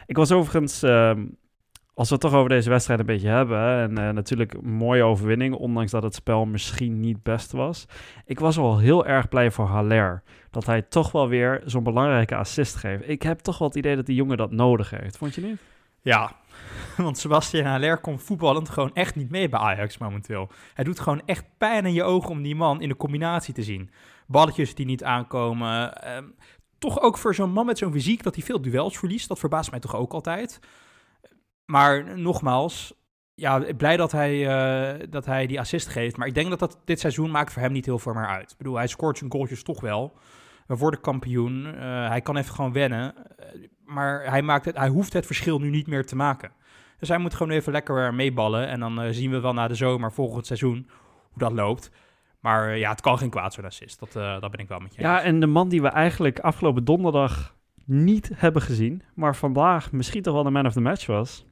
Ik 0.06 0.18
was 0.18 0.32
overigens... 0.32 0.84
Uh, 0.84 1.12
als 1.98 2.08
we 2.08 2.14
het 2.14 2.24
toch 2.24 2.34
over 2.34 2.50
deze 2.50 2.70
wedstrijd 2.70 3.00
een 3.00 3.06
beetje 3.06 3.28
hebben, 3.28 3.80
en 3.80 4.00
uh, 4.00 4.10
natuurlijk 4.10 4.62
mooie 4.62 5.04
overwinning, 5.04 5.56
ondanks 5.56 5.92
dat 5.92 6.04
het 6.04 6.16
spel 6.16 6.46
misschien 6.46 7.00
niet 7.00 7.24
best 7.24 7.52
was. 7.52 7.86
Ik 8.26 8.40
was 8.40 8.56
wel 8.56 8.78
heel 8.78 9.06
erg 9.06 9.28
blij 9.28 9.52
voor 9.52 9.66
Haller, 9.66 10.24
dat 10.52 10.66
hij 10.66 10.82
toch 10.82 11.12
wel 11.12 11.28
weer 11.28 11.62
zo'n 11.66 11.84
belangrijke 11.84 12.36
assist 12.36 12.76
geeft. 12.76 13.10
Ik 13.10 13.22
heb 13.22 13.40
toch 13.40 13.58
wel 13.58 13.68
het 13.68 13.78
idee 13.78 13.96
dat 13.96 14.06
die 14.06 14.16
jongen 14.16 14.38
dat 14.38 14.52
nodig 14.52 14.90
heeft, 14.90 15.18
vond 15.18 15.36
je 15.36 15.42
niet? 15.42 15.60
Ja, 16.02 16.32
want 16.98 17.18
Sebastian 17.18 17.66
Haller 17.66 17.98
komt 17.98 18.24
voetballend 18.24 18.70
gewoon 18.70 18.94
echt 18.94 19.16
niet 19.16 19.30
mee 19.30 19.50
bij 19.50 19.60
Ajax 19.60 19.98
momenteel. 19.98 20.50
Hij 20.74 20.84
doet 20.84 21.00
gewoon 21.00 21.22
echt 21.26 21.46
pijn 21.58 21.86
in 21.86 21.94
je 21.94 22.04
ogen 22.04 22.30
om 22.30 22.42
die 22.42 22.56
man 22.56 22.82
in 22.82 22.90
de 22.90 22.98
combinatie 22.98 23.54
te 23.54 23.64
zien. 23.64 23.90
Balletjes 24.28 24.76
die 24.76 24.86
niet 24.86 25.04
aankomen. 25.04 25.94
Uh, 26.04 26.18
toch 26.78 27.02
ook 27.02 27.18
voor 27.18 27.36
zo'n 27.36 27.52
man 27.52 27.66
met 27.66 27.78
zo'n 27.78 27.92
fysiek 27.92 28.24
dat 28.24 28.36
hij 28.36 28.44
veel 28.44 28.62
duels 28.62 28.98
verliest. 28.98 29.28
Dat 29.28 29.40
verbaast 29.40 29.72
mij 29.72 29.80
toch 29.80 29.96
ook 29.96 30.14
altijd. 30.14 30.60
Maar 31.68 32.20
nogmaals, 32.20 32.94
ja, 33.34 33.64
blij 33.78 33.98
dat 33.98 34.12
hij, 34.12 34.36
uh, 34.36 35.08
dat 35.10 35.26
hij 35.26 35.48
die 35.48 35.60
assist 35.60 35.88
geeft. 35.88 36.18
Maar 36.18 36.28
ik 36.28 36.34
denk 36.34 36.50
dat 36.50 36.60
dat 36.60 36.80
dit 36.86 37.00
seizoen 37.00 37.32
maakt 37.32 37.54
voor 37.54 37.62
hem 37.62 37.72
niet 37.72 37.86
heel 37.86 38.00
veel 38.00 38.14
meer 38.14 38.28
uit. 38.28 38.52
Ik 38.52 38.58
bedoel, 38.58 38.76
hij 38.76 38.88
scoort 38.88 39.18
zijn 39.18 39.32
goaltjes 39.32 39.64
toch 39.64 39.82
wel. 39.82 40.18
We 40.68 40.76
worden 40.76 41.02
kampioen. 41.02 41.66
Uh, 41.66 41.74
hij 42.08 42.22
kan 42.22 42.38
even 42.38 42.56
gewoon 42.56 42.74
wennen. 42.74 43.14
Uh, 43.16 43.46
maar 43.86 44.30
hij, 44.30 44.42
maakt 44.42 44.66
het, 44.66 44.78
hij 44.78 44.88
hoeft 44.88 45.14
het 45.14 45.26
verschil 45.26 45.60
nu 45.60 45.70
niet 45.70 45.88
meer 45.88 46.06
te 46.06 46.16
maken. 46.16 46.52
Dus 47.00 47.10
hij 47.10 47.18
moet 47.18 47.34
gewoon 47.34 47.54
even 47.54 47.72
lekker 47.72 48.14
meeballen. 48.14 48.68
En 48.68 48.80
dan 48.80 49.14
zien 49.14 49.32
we 49.32 49.40
wel 49.40 49.54
na 49.54 49.68
de 49.68 49.76
zomer, 49.76 50.12
volgend 50.12 50.46
seizoen, 50.46 50.90
hoe 51.30 51.40
dat 51.40 51.52
loopt. 51.52 51.92
Maar 52.40 52.78
ja, 52.78 52.90
het 52.90 53.02
kan 53.02 53.18
geen 53.18 53.30
kwaad 53.30 53.54
zo'n 53.54 53.66
assist. 53.66 54.00
Dat, 54.00 54.12
dat 54.42 54.52
ben 54.52 54.60
ik 54.60 54.68
wel 54.68 54.80
met 54.80 54.96
je 54.96 55.02
Ja, 55.02 55.22
en 55.22 55.40
de 55.40 55.48
man 55.48 55.70
die 55.70 55.82
we 55.82 55.88
eigenlijk 55.88 56.40
afgelopen 56.40 56.84
donderdag 56.84 57.56
niet 57.86 58.32
hebben 58.34 58.62
gezien, 58.62 59.04
maar 59.14 59.36
vandaag 59.36 59.92
misschien 59.92 60.22
toch 60.22 60.34
wel 60.34 60.44
de 60.44 60.50
man 60.50 60.66
of 60.66 60.74
the 60.74 60.82
match 60.82 61.06
was. 61.06 61.46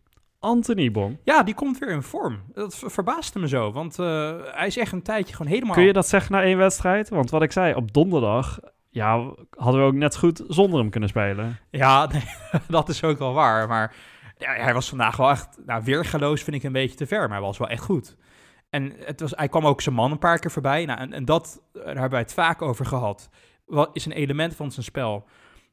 Anthony 0.46 0.92
Bon. 0.92 1.20
Ja, 1.24 1.44
die 1.44 1.54
komt 1.54 1.78
weer 1.78 1.90
in 1.90 2.02
vorm. 2.02 2.40
Dat 2.54 2.84
verbaasde 2.86 3.40
me 3.40 3.48
zo, 3.48 3.72
want 3.72 4.00
uh, 4.00 4.34
hij 4.44 4.68
is 4.68 4.78
echt 4.78 4.92
een 4.92 5.02
tijdje 5.02 5.36
gewoon 5.36 5.52
helemaal... 5.52 5.75
Kun 5.75 5.84
je 5.84 5.94
dat 5.94 6.08
zeggen 6.08 6.32
na 6.32 6.42
één 6.42 6.58
wedstrijd? 6.58 7.10
Want 7.10 7.30
wat 7.30 7.42
ik 7.42 7.52
zei, 7.52 7.74
op 7.74 7.94
donderdag 7.94 8.60
ja, 8.90 9.34
hadden 9.50 9.82
we 9.82 9.88
ook 9.88 9.94
net 9.94 10.18
goed 10.18 10.44
zonder 10.48 10.80
hem 10.80 10.90
kunnen 10.90 11.10
spelen. 11.10 11.58
Ja, 11.70 12.06
nee, 12.12 12.24
dat 12.68 12.90
is 12.90 13.04
ook 13.04 13.18
wel 13.18 13.34
waar. 13.34 13.68
Maar 13.68 13.96
ja, 14.38 14.54
hij 14.54 14.74
was 14.74 14.90
vandaag 14.90 15.18
wel 15.18 15.30
echt... 15.30 15.58
Nou, 15.66 15.84
weergaloos 15.84 16.44
vind 16.44 16.56
ik 16.56 16.64
een 16.64 16.72
beetje 16.72 16.98
te 16.98 17.08
ver, 17.08 17.20
maar 17.20 17.38
hij 17.38 17.48
was 17.48 17.58
wel 17.58 17.70
echt 17.70 17.84
goed. 17.84 18.18
En 18.70 18.94
het 19.00 19.20
was, 19.20 19.32
hij 19.36 19.48
kwam 19.48 19.66
ook 19.66 19.82
zijn 19.82 19.96
man 19.96 20.12
een 20.12 20.20
paar 20.20 20.40
keer 20.40 20.52
voorbij. 20.52 20.86
Nou, 20.86 21.00
en, 21.00 21.14
en 21.14 21.25
dat, 21.25 21.62
daar 21.74 21.86
hebben 21.86 22.10
wij 22.10 22.20
het 22.20 22.34
vaak 22.34 22.62
over 22.62 22.86
gehad. 22.86 23.30
Wat 23.66 23.90
is 23.94 24.06
een 24.06 24.12
element 24.12 24.56
van 24.56 24.72
zijn 24.72 24.86
spel 24.86 25.25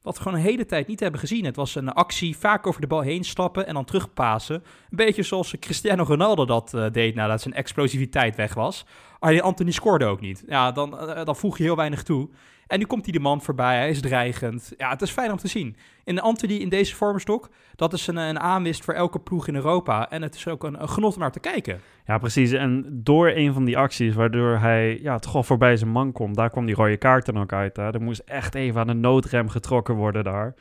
wat 0.03 0.17
we 0.17 0.23
gewoon 0.23 0.39
een 0.39 0.45
hele 0.45 0.67
tijd 0.67 0.87
niet 0.87 1.01
hebben 1.01 1.21
gezien. 1.21 1.45
Het 1.45 1.57
was 1.57 1.75
een 1.75 1.93
actie, 1.93 2.37
vaak 2.37 2.67
over 2.67 2.81
de 2.81 2.87
bal 2.87 3.01
heen 3.01 3.25
stappen 3.25 3.67
en 3.67 3.75
dan 3.75 3.85
terugpassen. 3.85 4.55
Een 4.55 4.97
beetje 4.97 5.23
zoals 5.23 5.55
Cristiano 5.61 6.03
Ronaldo 6.03 6.45
dat 6.45 6.73
uh, 6.75 6.87
deed 6.93 7.15
nadat 7.15 7.43
zijn 7.43 7.55
explosiviteit 7.55 8.37
weg 8.37 8.55
was. 8.55 8.87
Alleen 9.19 9.43
Anthony 9.43 9.71
scoorde 9.71 10.05
ook 10.05 10.21
niet. 10.21 10.45
Ja, 10.47 10.73
dan, 10.73 11.09
uh, 11.09 11.25
dan 11.25 11.37
voeg 11.37 11.59
je 11.59 11.63
heel 11.63 11.77
weinig 11.77 12.03
toe. 12.03 12.29
En 12.73 12.79
nu 12.79 12.85
komt 12.85 13.05
hij 13.05 13.13
de 13.13 13.21
man 13.21 13.43
voorbij, 13.43 13.77
hij 13.77 13.91
is 13.91 14.01
dreigend. 14.01 14.73
Ja, 14.77 14.91
het 14.91 15.03
is 15.03 15.11
fijn 15.11 15.31
om 15.31 15.37
te 15.37 15.49
zien. 15.49 15.77
In 16.05 16.21
Anthony 16.21 16.53
in 16.55 16.69
deze 16.69 16.95
vormstok, 16.95 17.49
dat 17.77 17.93
is 17.93 18.07
een, 18.07 18.17
een 18.17 18.41
aanwist 18.41 18.85
voor 18.85 18.95
elke 18.95 19.19
ploeg 19.19 19.49
in 19.49 19.55
Europa. 19.55 20.11
En 20.11 20.23
het 20.23 20.35
is 20.35 20.49
ook 20.49 20.65
een, 20.65 20.89
genot 20.89 21.15
om 21.15 21.21
naar 21.21 21.33
te 21.33 21.41
kijken. 21.41 21.81
Ja, 22.07 22.19
precies. 22.19 22.53
En 22.53 22.87
door 22.91 23.29
een 23.29 23.53
van 23.53 23.65
die 23.65 23.79
acties, 23.79 24.15
waardoor 24.15 24.57
hij 24.57 24.99
ja, 25.03 25.19
toch 25.19 25.33
wel 25.33 25.43
voorbij 25.43 25.77
zijn 25.77 25.91
man 25.91 26.13
komt, 26.13 26.37
daar 26.37 26.51
kwam 26.51 26.67
die 26.67 26.75
rode 26.75 26.97
kaart 26.97 27.27
dan 27.27 27.39
ook 27.39 27.53
uit. 27.53 27.77
Hè. 27.77 27.93
Er 27.93 28.03
moest 28.03 28.23
echt 28.25 28.55
even 28.55 28.81
aan 28.81 28.87
de 28.87 28.93
noodrem 28.93 29.49
getrokken 29.49 29.95
worden 29.95 30.25
daar. 30.25 30.55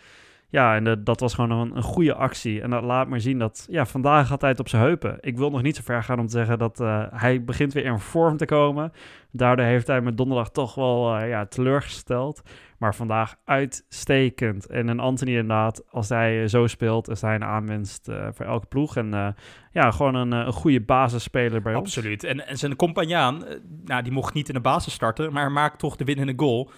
Ja, 0.52 0.76
en 0.76 1.04
dat 1.04 1.20
was 1.20 1.34
gewoon 1.34 1.76
een, 1.76 1.84
goede 1.84 2.14
actie. 2.14 2.62
En 2.62 2.70
dat 2.70 2.84
laat 2.84 3.08
maar 3.08 3.22
zien 3.22 3.40
dat, 3.40 3.66
ja, 3.70 3.86
vandaag 3.86 4.30
had 4.30 4.42
hij 4.42 4.50
het 4.50 4.60
op 4.60 4.70
zijn 4.70 4.82
heupen. 4.82 5.18
Ik 5.22 5.38
wil 5.38 5.50
nog 5.50 5.62
niet 5.62 5.76
zo 5.76 5.82
ver 5.86 6.04
gaan 6.04 6.20
om 6.20 6.26
te 6.26 6.32
zeggen 6.32 6.58
dat 6.58 6.80
uh, 6.80 7.04
hij 7.10 7.44
begint 7.44 7.74
weer 7.74 7.86
in 7.86 8.00
vorm 8.00 8.38
te 8.38 8.46
komen. 8.46 8.92
Daardoor 9.32 9.66
heeft 9.66 9.88
hij 9.88 10.02
me 10.02 10.14
donderdag 10.14 10.50
toch 10.50 10.76
wel 10.76 11.20
uh, 11.20 11.30
ja, 11.30 11.46
teleurgesteld. 11.46 12.42
Maar 12.78 12.96
vandaag 12.96 13.36
uitstekend. 13.46 14.66
En 14.66 14.88
een 14.88 15.00
Anthony 15.00 15.32
inderdaad, 15.32 15.84
als 15.90 16.10
hij 16.10 16.48
zo 16.48 16.68
speelt, 16.68 17.10
is 17.10 17.22
hij 17.22 17.36
een 17.36 17.44
aanwinst 17.44 18.10
voor 18.32 18.46
elke 18.46 18.66
ploeg. 18.66 18.98
En 18.98 19.36
ja, 19.72 19.92
gewoon 19.92 20.16
een, 20.16 20.32
een 20.32 20.54
goede 20.54 20.82
basisspeler 20.82 21.62
bij 21.62 21.76
Absoluut. 21.76 22.14
Absoluut. 22.14 22.24
En, 22.24 22.48
en 22.48 22.58
zijn 22.58 22.76
compagnaan, 22.76 23.44
nou, 23.86 24.04
die 24.04 24.12
mocht 24.12 24.34
niet 24.34 24.48
in 24.48 24.54
de 24.54 24.62
basis 24.62 24.94
starten, 24.94 25.34
maar 25.34 25.52
maakt 25.52 25.80
toch 25.80 25.96
de 25.96 26.04
winnende 26.04 26.34
goal. 26.36 26.72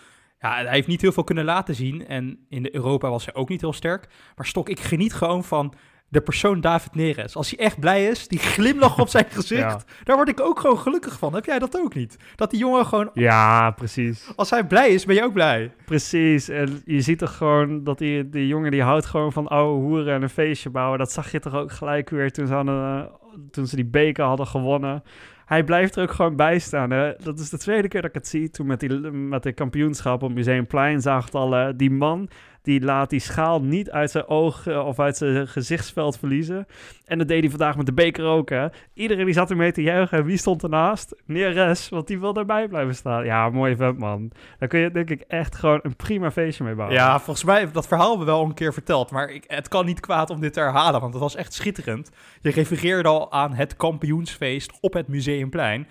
Ja, 0.43 0.53
hij 0.55 0.67
heeft 0.69 0.87
niet 0.87 1.01
heel 1.01 1.11
veel 1.11 1.23
kunnen 1.23 1.45
laten 1.45 1.75
zien. 1.75 2.07
En 2.07 2.45
in 2.49 2.63
de 2.63 2.75
Europa 2.75 3.09
was 3.09 3.25
hij 3.25 3.33
ook 3.35 3.49
niet 3.49 3.61
heel 3.61 3.73
sterk. 3.73 4.07
Maar 4.35 4.45
Stok, 4.45 4.69
ik 4.69 4.79
geniet 4.79 5.13
gewoon 5.13 5.43
van 5.43 5.73
de 6.09 6.21
persoon 6.21 6.61
David 6.61 6.95
Neres. 6.95 7.35
Als 7.35 7.49
hij 7.49 7.59
echt 7.65 7.79
blij 7.79 8.07
is, 8.07 8.27
die 8.27 8.39
glimlach 8.39 8.99
op 8.99 9.07
zijn 9.07 9.25
gezicht, 9.39 9.61
Ja. 9.61 9.81
daar 10.03 10.15
word 10.15 10.29
ik 10.29 10.39
ook 10.41 10.59
gewoon 10.59 10.77
gelukkig 10.79 11.17
van. 11.17 11.33
Heb 11.33 11.45
jij 11.45 11.59
dat 11.59 11.77
ook 11.77 11.93
niet? 11.95 12.17
Dat 12.35 12.49
die 12.49 12.59
jongen 12.59 12.85
gewoon, 12.85 13.09
Ja, 13.13 13.71
precies. 13.71 14.31
als 14.35 14.49
hij 14.49 14.67
blij 14.67 14.89
is, 14.89 15.05
ben 15.05 15.15
je 15.15 15.23
ook 15.23 15.33
blij. 15.33 15.71
Precies. 15.85 16.49
En 16.49 16.81
je 16.85 17.01
ziet 17.01 17.17
toch 17.19 17.37
gewoon 17.37 17.83
dat 17.83 17.97
die, 17.97 18.29
die 18.29 18.47
jongen 18.47 18.71
die 18.71 18.83
houdt 18.83 19.05
gewoon 19.05 19.31
van 19.31 19.47
oude 19.47 19.81
hoeren 19.81 20.13
en 20.13 20.21
een 20.21 20.29
feestje 20.29 20.69
bouwen. 20.69 20.99
Dat 20.99 21.11
zag 21.11 21.31
je 21.31 21.39
toch 21.39 21.53
ook 21.55 21.71
gelijk 21.71 22.09
weer 22.09 22.31
toen 22.31 22.47
ze, 22.47 22.53
hadden, 22.53 22.97
eh, 22.99 23.03
toen 23.51 23.67
ze 23.67 23.75
die 23.75 23.85
beker 23.85 24.25
hadden 24.25 24.47
gewonnen. 24.47 25.03
Hij 25.45 25.63
blijft 25.63 25.95
er 25.95 26.03
ook 26.03 26.11
gewoon 26.11 26.35
bij 26.35 26.59
staan. 26.59 26.91
Hè? 26.91 27.13
Dat 27.23 27.39
is 27.39 27.49
de 27.49 27.57
tweede 27.57 27.87
keer 27.87 28.01
dat 28.01 28.09
ik 28.09 28.15
het 28.15 28.27
zie. 28.27 28.49
Toen 28.49 28.67
met, 28.67 28.79
die, 28.79 28.99
met 29.11 29.43
de 29.43 29.53
kampioenschap 29.53 30.23
op 30.23 30.33
Museumplein 30.33 31.01
zag 31.01 31.25
het 31.25 31.35
al. 31.35 31.77
die 31.77 31.91
man 31.91 32.29
die 32.63 32.81
laat 32.81 33.09
die 33.09 33.19
schaal 33.19 33.61
niet 33.61 33.91
uit 33.91 34.11
zijn 34.11 34.27
oog 34.27 34.67
eh, 34.67 34.85
of 34.85 34.99
uit 34.99 35.17
zijn 35.17 35.47
gezichtsveld 35.47 36.17
verliezen. 36.17 36.67
En 37.05 37.17
dat 37.17 37.27
deed 37.27 37.39
hij 37.39 37.49
vandaag 37.49 37.77
met 37.77 37.85
de 37.85 37.93
beker 37.93 38.25
ook. 38.25 38.49
Hè? 38.49 38.67
Iedereen 38.93 39.25
die 39.25 39.33
zat 39.33 39.49
ermee 39.49 39.71
te 39.71 39.81
juichen. 39.81 40.17
En 40.17 40.25
wie 40.25 40.37
stond 40.37 40.63
ernaast? 40.63 41.15
Neres, 41.25 41.89
want 41.89 42.07
die 42.07 42.19
wil 42.19 42.35
erbij 42.35 42.67
blijven 42.67 42.95
staan. 42.95 43.25
Ja, 43.25 43.49
mooi 43.49 43.75
vent 43.75 43.97
man. 43.97 44.31
Daar 44.59 44.69
kun 44.69 44.79
je 44.79 44.91
denk 44.91 45.09
ik 45.09 45.21
echt 45.21 45.55
gewoon 45.55 45.79
een 45.83 45.95
prima 45.95 46.31
feestje 46.31 46.63
mee 46.63 46.75
bouwen. 46.75 46.97
Ja, 46.97 47.19
volgens 47.19 47.45
mij, 47.45 47.71
dat 47.71 47.87
verhaal 47.87 48.19
we 48.19 48.25
wel 48.25 48.43
een 48.43 48.53
keer 48.53 48.73
verteld. 48.73 49.11
Maar 49.11 49.29
ik, 49.29 49.43
het 49.47 49.67
kan 49.67 49.85
niet 49.85 49.99
kwaad 49.99 50.29
om 50.29 50.39
dit 50.39 50.53
te 50.53 50.59
herhalen, 50.59 51.01
want 51.01 51.13
het 51.13 51.21
was 51.21 51.35
echt 51.35 51.53
schitterend. 51.53 52.11
Je 52.41 52.51
refereerde 52.51 53.09
al 53.09 53.31
aan 53.31 53.53
het 53.53 53.75
kampioensfeest 53.75 54.77
op 54.81 54.93
het 54.93 55.07
Museumplein. 55.07 55.87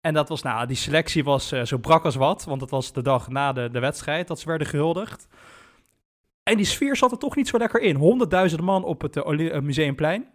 En 0.00 0.14
dat 0.14 0.28
was, 0.28 0.42
nou, 0.42 0.66
die 0.66 0.76
selectie 0.76 1.24
was 1.24 1.52
eh, 1.52 1.62
zo 1.62 1.78
brak 1.78 2.04
als 2.04 2.14
wat, 2.14 2.44
want 2.44 2.60
het 2.60 2.70
was 2.70 2.92
de 2.92 3.02
dag 3.02 3.28
na 3.28 3.52
de, 3.52 3.68
de 3.70 3.78
wedstrijd 3.78 4.28
dat 4.28 4.40
ze 4.40 4.48
werden 4.48 4.66
gehuldigd. 4.66 5.28
En 6.44 6.56
die 6.56 6.66
sfeer 6.66 6.96
zat 6.96 7.10
er 7.10 7.18
toch 7.18 7.36
niet 7.36 7.48
zo 7.48 7.58
lekker 7.58 7.80
in. 7.80 7.96
Honderdduizenden 7.96 8.66
man 8.66 8.84
op 8.84 9.02
het 9.02 9.16
eh, 9.16 9.56
eh, 9.56 9.62
Museumplein. 9.62 10.28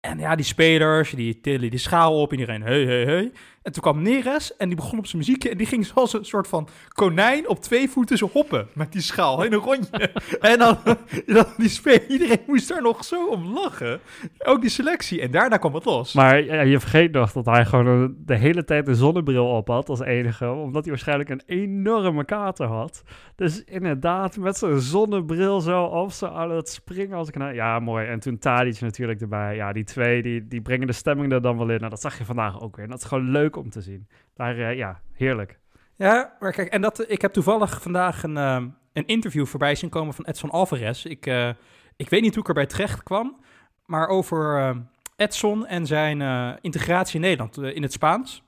En 0.00 0.18
ja, 0.18 0.34
die 0.34 0.44
spelers, 0.44 1.10
die 1.10 1.40
tillen 1.40 1.70
die 1.70 1.78
schaal 1.78 2.20
op, 2.20 2.32
iedereen, 2.32 2.62
hey, 2.62 2.84
hey, 2.84 3.04
hey. 3.04 3.32
En 3.62 3.72
toen 3.72 3.82
kwam 3.82 4.02
Neres 4.02 4.56
en 4.56 4.66
die 4.66 4.76
begon 4.76 4.98
op 4.98 5.06
zijn 5.06 5.18
muziekje 5.18 5.50
en 5.50 5.56
die 5.56 5.66
ging 5.66 5.86
zoals 5.86 6.12
een 6.12 6.24
soort 6.24 6.48
van 6.48 6.68
konijn 6.88 7.48
op 7.48 7.60
twee 7.60 7.88
voeten 7.88 8.18
zo 8.18 8.28
hoppen 8.32 8.68
met 8.72 8.92
die 8.92 9.00
schaal 9.00 9.42
in 9.42 9.52
een 9.52 9.58
rondje. 9.58 10.10
en 10.40 10.58
dan, 10.58 10.78
dan 11.26 11.46
die 11.56 11.68
speler, 11.68 12.08
iedereen 12.08 12.40
moest 12.46 12.68
daar 12.68 12.82
nog 12.82 13.04
zo 13.04 13.26
om 13.26 13.52
lachen. 13.52 14.00
Ook 14.38 14.60
die 14.60 14.70
selectie. 14.70 15.20
En 15.20 15.30
daarna 15.30 15.56
kwam 15.56 15.74
het 15.74 15.84
los. 15.84 16.12
Maar 16.14 16.44
ja, 16.44 16.60
je 16.60 16.80
vergeet 16.80 17.12
nog 17.12 17.32
dat 17.32 17.46
hij 17.46 17.64
gewoon 17.64 18.14
de 18.18 18.36
hele 18.36 18.64
tijd 18.64 18.88
een 18.88 18.94
zonnebril 18.94 19.46
op 19.46 19.68
had 19.68 19.88
als 19.88 20.00
enige. 20.00 20.50
Omdat 20.50 20.82
hij 20.82 20.92
waarschijnlijk 20.92 21.28
een 21.28 21.42
enorme 21.46 22.24
kater 22.24 22.66
had. 22.66 23.02
Dus 23.36 23.64
inderdaad, 23.64 24.36
met 24.36 24.56
zijn 24.56 24.80
zonnebril 24.80 25.60
zo 25.60 25.84
op, 25.84 26.12
zo 26.12 26.26
aan 26.26 26.50
het 26.50 26.68
springen 26.68 27.16
als 27.16 27.28
ik... 27.28 27.36
Nou, 27.36 27.54
ja, 27.54 27.78
mooi. 27.78 28.06
En 28.06 28.20
toen 28.20 28.38
Tadic 28.38 28.80
natuurlijk 28.80 29.20
erbij. 29.20 29.54
Ja, 29.54 29.72
die 29.72 29.84
twee, 29.84 30.22
die, 30.22 30.48
die 30.48 30.62
brengen 30.62 30.86
de 30.86 30.92
stemming 30.92 31.32
er 31.32 31.42
dan 31.42 31.58
wel 31.58 31.70
in. 31.70 31.78
Nou, 31.78 31.90
dat 31.90 32.00
zag 32.00 32.18
je 32.18 32.24
vandaag 32.24 32.60
ook 32.60 32.76
weer. 32.76 32.84
En 32.84 32.90
dat 32.90 33.00
is 33.00 33.06
gewoon 33.06 33.30
leuk 33.30 33.49
om 33.56 33.70
te 33.70 33.80
zien. 33.80 34.08
Daar, 34.34 34.58
eh, 34.58 34.76
ja, 34.76 35.00
heerlijk. 35.12 35.58
Ja, 35.96 36.36
maar 36.40 36.52
kijk, 36.52 36.68
en 36.68 36.80
dat, 36.80 37.10
ik 37.10 37.22
heb 37.22 37.32
toevallig 37.32 37.82
vandaag 37.82 38.22
een, 38.22 38.36
ehm, 38.36 38.68
een 38.92 39.06
interview 39.06 39.46
voorbij 39.46 39.74
zien 39.74 39.90
komen 39.90 40.14
van 40.14 40.24
Edson 40.24 40.50
Alvarez. 40.50 41.04
Ik, 41.04 41.26
eh, 41.26 41.48
ik 41.96 42.08
weet 42.08 42.22
niet 42.22 42.34
hoe 42.34 42.42
ik 42.42 42.48
erbij 42.48 42.66
terecht 42.66 43.02
kwam, 43.02 43.44
maar 43.86 44.08
over 44.08 44.74
Edson 45.20 45.66
en 45.66 45.86
zijn 45.86 46.22
eh, 46.22 46.52
integratie 46.60 47.14
in 47.14 47.20
Nederland 47.20 47.58
eh, 47.58 47.76
in 47.76 47.82
het 47.82 47.92
Spaans. 47.92 48.42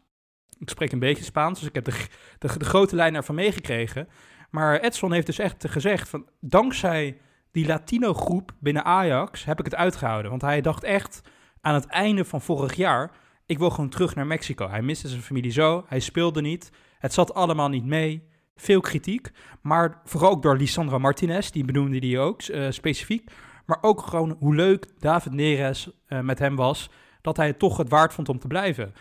Ik 0.59 0.71
spreek 0.71 0.92
een 0.92 0.99
beetje 0.99 1.25
Spaans, 1.25 1.59
dus 1.59 1.68
ik 1.68 1.75
heb 1.75 1.85
de, 1.85 2.06
de, 2.38 2.59
de 2.59 2.64
grote 2.64 2.97
lijn 2.97 3.14
ervan 3.14 3.35
meegekregen. 3.35 4.09
Maar 4.50 4.80
Edson 4.80 5.12
heeft 5.12 5.26
dus 5.26 5.38
echt 5.38 5.68
gezegd 5.68 6.09
van, 6.09 6.26
dankzij 6.40 7.18
die 7.50 7.66
Latino-groep 7.66 8.52
binnen 8.59 8.85
Ajax 8.85 9.44
heb 9.44 9.59
ik 9.59 9.64
het 9.64 9.75
uitgehouden. 9.75 10.30
Want 10.30 10.42
hij 10.42 10.61
dacht 10.61 10.85
echt 10.85 11.21
aan 11.61 11.75
het 11.75 11.87
einde 11.87 12.25
van 12.25 12.40
vorig 12.40 12.75
jaar, 12.75 13.11
ik 13.47 13.59
wil 13.59 13.71
gewoon 13.71 13.91
terug 13.91 14.15
naar 14.15 14.27
Mexico. 14.27 14.69
Hij 14.69 14.83
miste 14.83 15.09
zijn 15.09 15.23
familie 15.23 15.51
zo, 15.51 15.85
hij 15.87 16.01
speelde 16.01 16.41
niet. 16.41 16.71
Het 16.99 17.13
zat 17.13 17.35
allemaal 17.35 17.69
niet 17.69 17.85
mee. 17.85 18.28
Veel 18.57 18.81
kritiek. 18.81 19.31
Maar 19.61 20.00
vooral 20.05 20.31
ook 20.31 20.43
door 20.43 20.57
Lisandro 20.57 20.99
Martinez, 20.99 21.50
die 21.50 21.65
benoemde 21.65 22.00
die 22.00 22.19
ook 22.19 22.43
eh, 22.43 22.71
specifiek. 22.71 23.31
Maar 23.67 23.78
ook 23.81 24.00
gewoon 24.00 24.37
hoe 24.39 24.55
leuk 24.55 24.87
David 24.99 25.33
Neres 25.33 25.91
eh, 26.07 26.21
met 26.21 26.39
hem 26.39 26.57
was. 26.57 26.91
Dat 27.21 27.37
hij 27.37 27.47
het 27.47 27.59
toch 27.59 27.76
het 27.76 27.89
waard 27.89 28.15
vond 28.15 28.28
om 28.28 28.39
te 28.39 28.47
blijven. 28.47 28.95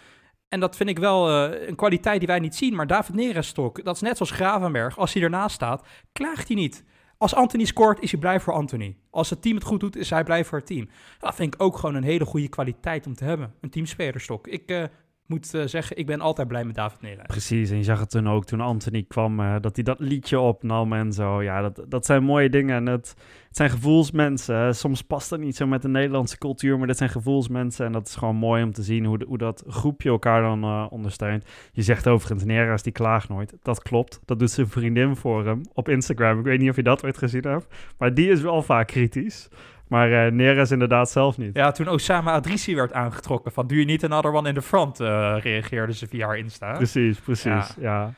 En 0.50 0.60
dat 0.60 0.76
vind 0.76 0.90
ik 0.90 1.00
wel 1.00 1.30
eh, 1.30 1.68
een 1.68 1.76
kwaliteit 1.76 2.20
die 2.20 2.28
wij 2.28 2.40
niet 2.40 2.56
zien. 2.56 2.76
Maar 2.76 2.88
David 2.88 3.16
Neres 3.16 3.48
stok, 3.48 3.84
dat 3.84 3.96
is 3.96 4.02
net 4.02 4.18
zoals 4.18 4.32
Gravenberg. 4.32 4.98
Als 4.98 5.14
hij 5.14 5.24
ernaast 5.24 5.56
staat, 5.56 5.88
klaagt 6.12 6.48
hij 6.48 6.58
niet. 6.58 6.84
Als 7.22 7.36
Anthony 7.36 7.66
scoort, 7.66 8.00
is 8.00 8.12
hij 8.12 8.20
blij 8.20 8.40
voor 8.40 8.54
Anthony. 8.54 8.96
Als 9.10 9.30
het 9.30 9.42
team 9.42 9.56
het 9.56 9.64
goed 9.64 9.80
doet, 9.80 9.96
is 9.96 10.10
hij 10.10 10.24
blij 10.24 10.46
voor 10.46 10.58
het 10.58 10.68
team. 10.68 10.90
Dat 11.20 11.36
vind 11.36 11.54
ik 11.54 11.62
ook 11.62 11.78
gewoon 11.78 11.96
een 11.96 12.04
hele 12.04 12.26
goede 12.26 12.48
kwaliteit 12.48 13.08
om 13.08 13.16
te 13.16 13.24
hebben. 13.24 13.54
Een 13.62 13.70
teamspelerstok. 13.70 14.48
Ik 14.48 14.70
eh, 14.70 14.84
moet 15.32 15.54
eh, 15.54 15.62
zeggen, 15.66 15.98
ik 15.98 16.06
ben 16.06 16.22
altijd 16.22 16.48
blij 16.48 16.64
met 16.64 16.76
David 16.76 17.02
Neres. 17.02 17.26
Precies, 17.28 17.70
en 17.70 17.78
je 17.78 17.84
zag 17.84 18.00
het 18.00 18.10
toen 18.10 18.30
ook 18.30 18.46
toen 18.46 18.62
Anthony 18.62 19.06
kwam, 19.08 19.40
eh, 19.40 19.56
dat 19.62 19.76
hij 19.76 19.84
dat 19.84 20.00
liedje 20.00 20.40
opnam 20.40 20.94
en 20.94 21.14
zo. 21.14 21.42
Ja, 21.42 21.62
dat, 21.62 21.86
dat 21.88 22.06
zijn 22.06 22.24
mooie 22.24 22.50
dingen 22.50 22.76
en 22.76 22.86
het, 22.86 23.16
het 23.48 23.58
zijn 23.58 23.70
gevoelsmensen. 23.70 24.76
Soms 24.76 25.02
past 25.02 25.30
dat 25.30 25.40
niet 25.40 25.56
zo 25.56 25.68
met 25.68 25.82
de 25.82 25.88
Nederlandse 25.88 26.38
cultuur, 26.38 26.78
maar 26.78 26.88
dit 26.88 26.98
zijn 26.98 27.10
gevoelsmensen. 27.10 27.86
En 27.86 27.92
dat 27.92 28.08
is 28.08 28.16
gewoon 28.16 28.36
mooi 28.36 28.64
om 28.64 28.72
te 28.72 28.84
zien 28.84 29.06
hoe, 29.06 29.26
hoe 29.28 29.38
dat 29.38 29.64
groepje 29.68 30.10
elkaar 30.10 30.42
dan 30.42 30.64
eh, 30.64 30.86
ondersteunt. 30.90 31.46
Je 31.72 31.82
zegt 31.82 32.08
overigens, 32.08 32.44
Neras 32.44 32.84
die 32.84 32.94
klaagt 32.94 33.30
nooit. 33.30 33.58
Dat 33.62 33.82
klopt, 33.82 34.20
dat 34.26 34.40
doet 34.40 34.52
zijn 34.52 34.68
vriendin 34.68 35.16
voor 35.16 35.46
hem 35.46 35.62
op 35.74 35.90
Instagram. 35.90 36.40
Ik 36.40 36.46
weet 36.46 36.60
niet 36.60 36.70
of 36.70 36.76
je 36.76 36.84
dat 36.84 37.04
ooit 37.04 37.18
gezien 37.18 37.48
hebt, 37.48 37.76
maar 37.98 38.14
die 38.14 38.30
is 38.30 38.42
wel 38.42 38.62
vaak 38.62 38.88
kritisch. 38.88 39.50
Maar 39.92 40.26
eh 40.26 40.32
Neres 40.32 40.72
inderdaad 40.72 41.10
zelf 41.10 41.38
niet. 41.38 41.56
Ja, 41.56 41.72
toen 41.72 41.88
Osama 41.88 42.32
Adrisi 42.32 42.76
werd 42.76 42.94
aangetrokken 42.94 43.52
van... 43.52 43.68
doe 43.68 43.78
je 43.78 43.86
niet 43.86 44.04
another 44.04 44.34
one 44.34 44.50
in 44.50 44.56
the 44.56 44.62
front, 44.62 45.00
eh, 45.00 45.38
reageerde 45.40 45.94
ze 45.94 46.08
via 46.08 46.26
haar 46.28 46.38
Insta. 46.38 46.72
Precies, 46.72 47.20
precies, 47.20 47.44
Ja. 47.44 47.68
ja. 47.78 48.14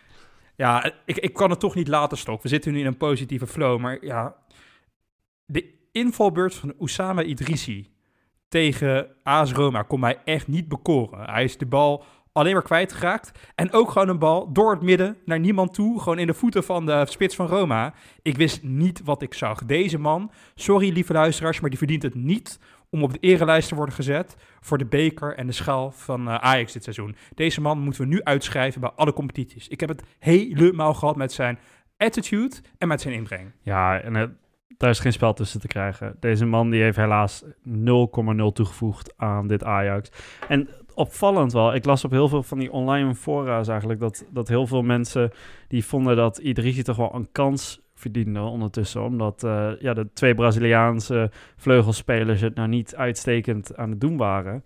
Ja, 0.55 0.91
ik, 1.05 1.17
ik 1.17 1.33
kan 1.33 1.49
het 1.49 1.59
toch 1.59 1.75
niet 1.75 1.87
laten, 1.87 2.17
Stok. 2.17 2.41
We 2.41 2.47
zitten 2.47 2.71
nu 2.73 2.79
in 2.79 2.85
een 2.85 2.97
positieve 2.97 3.47
flow, 3.47 3.79
maar 3.79 4.05
ja... 4.05 4.35
De 5.45 5.73
invalbeurt 5.91 6.55
van 6.55 6.73
Osama 6.77 7.23
Idrissi 7.23 7.93
tegen 8.47 9.07
AS 9.23 9.51
Roma 9.51 9.81
kon 9.81 9.99
mij 9.99 10.19
echt 10.25 10.47
niet 10.47 10.67
bekoren. 10.67 11.29
Hij 11.29 11.43
is 11.43 11.57
de 11.57 11.65
bal 11.65 12.03
alleen 12.33 12.53
maar 12.53 12.63
kwijtgeraakt. 12.63 13.31
En 13.55 13.71
ook 13.71 13.91
gewoon 13.91 14.09
een 14.09 14.19
bal 14.19 14.51
door 14.51 14.71
het 14.71 14.81
midden 14.81 15.17
naar 15.25 15.39
niemand 15.39 15.73
toe. 15.73 15.99
Gewoon 15.99 16.19
in 16.19 16.27
de 16.27 16.33
voeten 16.33 16.63
van 16.63 16.85
de 16.85 17.05
spits 17.07 17.35
van 17.35 17.47
Roma. 17.47 17.93
Ik 18.21 18.37
wist 18.37 18.63
niet 18.63 19.01
wat 19.03 19.21
ik 19.21 19.33
zag. 19.33 19.65
Deze 19.65 19.97
man, 19.97 20.31
sorry 20.55 20.93
lieve 20.93 21.13
luisteraars, 21.13 21.59
maar 21.59 21.69
die 21.69 21.79
verdient 21.79 22.03
het 22.03 22.15
niet 22.15 22.59
om 22.89 23.03
op 23.03 23.13
de 23.13 23.19
erelijst 23.19 23.67
te 23.67 23.75
worden 23.75 23.95
gezet 23.95 24.35
voor 24.59 24.77
de 24.77 24.85
beker 24.85 25.35
en 25.35 25.47
de 25.47 25.53
schaal 25.53 25.91
van 25.91 26.27
eh, 26.27 26.35
Ajax 26.35 26.73
dit 26.73 26.83
seizoen. 26.83 27.15
Deze 27.35 27.61
man 27.61 27.79
moeten 27.79 28.01
we 28.01 28.07
nu 28.07 28.23
uitschrijven 28.23 28.81
bij 28.81 28.91
alle 28.95 29.13
competities. 29.13 29.67
Ik 29.67 29.79
heb 29.79 29.89
het 29.89 30.03
helemaal 30.19 30.93
gehad 30.93 31.15
met 31.15 31.31
zijn 31.31 31.59
attitude 31.97 32.55
en 32.77 32.87
met 32.87 33.01
zijn 33.01 33.13
inbreng. 33.13 33.51
Ja, 33.61 33.99
en 33.99 34.13
het, 34.15 34.31
daar 34.77 34.89
is 34.89 34.99
geen 34.99 35.13
spel 35.13 35.33
tussen 35.33 35.59
te 35.59 35.67
krijgen. 35.67 36.15
Deze 36.19 36.45
man 36.45 36.69
die 36.69 36.81
heeft 36.81 36.97
helaas 36.97 37.43
0,0 37.43 37.51
toegevoegd 38.53 39.13
aan 39.17 39.47
dit 39.47 39.63
Ajax. 39.63 40.09
En 40.47 40.69
opvallend 40.93 41.53
wel, 41.53 41.75
ik 41.75 41.85
las 41.85 42.05
op 42.05 42.11
heel 42.11 42.27
veel 42.27 42.43
van 42.43 42.59
die 42.59 42.71
online 42.71 43.15
fora's 43.15 43.67
eigenlijk... 43.67 43.99
dat, 43.99 44.25
dat 44.29 44.47
heel 44.47 44.67
veel 44.67 44.81
mensen 44.81 45.31
die 45.67 45.85
vonden 45.85 46.15
dat 46.15 46.37
Idrissi 46.37 46.83
toch 46.83 46.97
wel 46.97 47.15
een 47.15 47.31
kans 47.31 47.81
verdiende 47.95 48.39
ondertussen. 48.39 49.03
Omdat 49.03 49.43
eh, 49.43 49.71
ja, 49.79 49.93
de 49.93 50.09
twee 50.13 50.35
Braziliaanse 50.35 51.31
vleugelspelers 51.57 52.41
het 52.41 52.55
nou 52.55 52.67
niet 52.67 52.95
uitstekend 52.95 53.75
aan 53.75 53.89
het 53.89 54.01
doen 54.01 54.17
waren... 54.17 54.63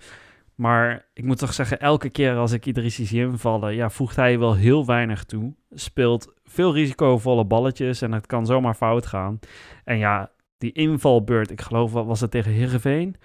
Maar 0.57 1.05
ik 1.13 1.23
moet 1.23 1.37
toch 1.37 1.53
zeggen, 1.53 1.79
elke 1.79 2.09
keer 2.09 2.35
als 2.35 2.51
ik 2.51 2.65
Idrissi 2.65 3.05
zie 3.05 3.21
invallen, 3.21 3.75
ja, 3.75 3.89
voegt 3.89 4.15
hij 4.15 4.39
wel 4.39 4.55
heel 4.55 4.85
weinig 4.85 5.23
toe. 5.23 5.53
Speelt 5.71 6.33
veel 6.43 6.73
risicovolle 6.73 7.45
balletjes 7.45 8.01
en 8.01 8.11
het 8.11 8.25
kan 8.25 8.45
zomaar 8.45 8.73
fout 8.73 9.05
gaan. 9.05 9.39
En 9.83 9.97
ja, 9.97 10.31
die 10.57 10.71
invalbeurt, 10.71 11.51
ik 11.51 11.61
geloof, 11.61 11.91
was 11.91 12.21
het 12.21 12.31
tegen 12.31 12.51
Heerenveen? 12.51 13.15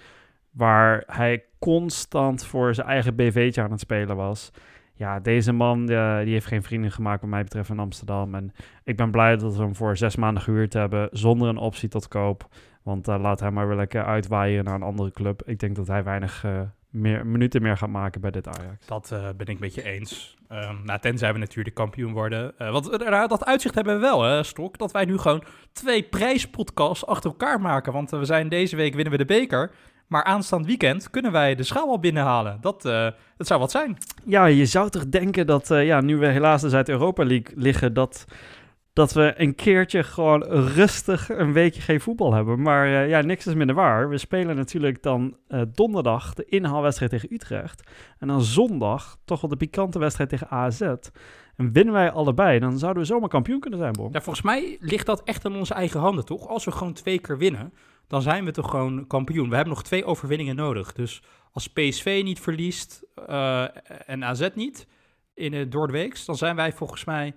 Waar 0.50 1.02
hij 1.06 1.44
constant 1.62 2.44
voor 2.44 2.74
zijn 2.74 2.86
eigen 2.86 3.14
BV'tje 3.14 3.62
aan 3.62 3.70
het 3.70 3.80
spelen 3.80 4.16
was. 4.16 4.50
Ja, 4.94 5.20
deze 5.20 5.52
man 5.52 5.88
eh, 5.88 6.18
die 6.18 6.32
heeft 6.32 6.46
geen 6.46 6.62
vrienden 6.62 6.92
gemaakt 6.92 7.20
wat 7.20 7.30
mij 7.30 7.42
betreft 7.42 7.70
in 7.70 7.78
Amsterdam. 7.78 8.34
En 8.34 8.52
ik 8.84 8.96
ben 8.96 9.10
blij 9.10 9.36
dat 9.36 9.56
we 9.56 9.62
hem 9.62 9.74
voor 9.74 9.96
zes 9.96 10.16
maanden 10.16 10.42
gehuurd 10.42 10.72
hebben, 10.72 11.08
zonder 11.12 11.48
een 11.48 11.56
optie 11.56 11.88
tot 11.88 12.08
koop. 12.08 12.48
Want 12.82 13.08
eh, 13.08 13.20
laat 13.20 13.40
hij 13.40 13.50
maar 13.50 13.68
weer 13.68 13.76
lekker 13.76 14.04
uitwaaien 14.04 14.64
naar 14.64 14.74
een 14.74 14.82
andere 14.82 15.10
club. 15.10 15.42
Ik 15.44 15.58
denk 15.58 15.76
dat 15.76 15.86
hij 15.86 16.04
weinig 16.04 16.44
eh, 16.44 16.60
meer, 16.90 17.26
minuten 17.26 17.62
meer 17.62 17.76
gaat 17.76 17.88
maken 17.88 18.20
bij 18.20 18.30
dit 18.30 18.48
Ajax. 18.48 18.86
Dat 18.86 19.14
ben 19.36 19.46
ik 19.46 19.58
met 19.58 19.74
je 19.74 19.82
eens. 19.82 20.36
Ehm 20.52 20.76
nou, 20.84 21.00
tenzij 21.00 21.32
we 21.32 21.38
natuurlijk 21.38 21.74
kampioen 21.74 22.12
worden. 22.12 22.54
Want 22.58 22.90
eh, 22.90 23.28
dat 23.28 23.44
uitzicht 23.44 23.74
hebben 23.74 23.94
we 23.94 24.00
wel, 24.00 24.22
hè, 24.22 24.42
Stok. 24.42 24.78
Dat 24.78 24.92
wij 24.92 25.04
nu 25.04 25.18
gewoon 25.18 25.44
twee 25.72 26.02
prijspodcasts 26.02 27.06
achter 27.06 27.30
elkaar 27.30 27.60
maken. 27.60 27.92
Want 27.92 28.10
we 28.10 28.24
zijn 28.24 28.48
deze 28.48 28.76
week 28.76 28.94
winnen 28.94 29.12
we 29.12 29.18
de 29.18 29.24
beker. 29.24 29.70
Maar 30.12 30.24
aanstaand 30.24 30.66
weekend 30.66 31.10
kunnen 31.10 31.32
wij 31.32 31.54
de 31.54 31.62
schaal 31.62 31.88
al 31.88 31.98
binnenhalen. 31.98 32.58
Dat, 32.60 32.84
eh, 32.84 33.08
dat 33.36 33.46
zou 33.46 33.60
wat 33.60 33.70
zijn. 33.70 33.96
Ja, 34.24 34.44
je 34.44 34.66
zou 34.66 34.90
toch 34.90 35.08
denken 35.08 35.46
dat, 35.46 35.70
eh, 35.70 35.86
ja, 35.86 36.00
nu 36.00 36.16
we 36.16 36.26
helaas 36.26 36.62
dus 36.62 36.72
uit 36.72 36.88
Europa 36.88 37.24
League 37.24 37.52
liggen, 37.56 37.94
dat 37.94 38.24
dat 38.92 39.12
we 39.12 39.34
een 39.36 39.54
keertje 39.54 40.02
gewoon 40.02 40.42
rustig 40.44 41.28
een 41.30 41.52
weekje 41.52 41.80
geen 41.80 42.00
voetbal 42.00 42.34
hebben. 42.34 42.62
Maar 42.62 42.88
uh, 42.88 43.08
ja, 43.08 43.20
niks 43.20 43.46
is 43.46 43.54
minder 43.54 43.74
waar. 43.74 44.08
We 44.08 44.18
spelen 44.18 44.56
natuurlijk 44.56 45.02
dan 45.02 45.36
uh, 45.48 45.62
donderdag 45.72 46.34
de 46.34 46.44
inhaalwedstrijd 46.44 47.10
tegen 47.10 47.32
Utrecht. 47.32 47.90
En 48.18 48.28
dan 48.28 48.42
zondag 48.42 49.18
toch 49.24 49.40
wel 49.40 49.50
de 49.50 49.56
pikante 49.56 49.98
wedstrijd 49.98 50.30
tegen 50.30 50.48
AZ. 50.50 50.80
En 51.56 51.72
winnen 51.72 51.94
wij 51.94 52.10
allebei, 52.10 52.58
dan 52.58 52.78
zouden 52.78 53.02
we 53.02 53.08
zomaar 53.08 53.28
kampioen 53.28 53.60
kunnen 53.60 53.78
zijn, 53.78 53.92
Bom. 53.92 54.08
Ja, 54.12 54.20
volgens 54.20 54.44
mij 54.44 54.76
ligt 54.80 55.06
dat 55.06 55.22
echt 55.24 55.44
in 55.44 55.54
onze 55.54 55.74
eigen 55.74 56.00
handen, 56.00 56.24
toch? 56.24 56.48
Als 56.48 56.64
we 56.64 56.72
gewoon 56.72 56.92
twee 56.92 57.18
keer 57.18 57.38
winnen, 57.38 57.72
dan 58.06 58.22
zijn 58.22 58.44
we 58.44 58.50
toch 58.50 58.70
gewoon 58.70 59.06
kampioen. 59.06 59.48
We 59.48 59.54
hebben 59.54 59.74
nog 59.74 59.82
twee 59.82 60.04
overwinningen 60.04 60.56
nodig. 60.56 60.92
Dus 60.92 61.22
als 61.52 61.68
PSV 61.68 62.20
niet 62.24 62.40
verliest 62.40 63.04
uh, 63.28 63.62
en 64.06 64.24
AZ 64.24 64.48
niet 64.54 64.86
in 65.34 65.70
door 65.70 65.86
de 65.86 65.92
weeks, 65.92 66.24
dan 66.24 66.36
zijn 66.36 66.56
wij 66.56 66.72
volgens 66.72 67.04
mij 67.04 67.34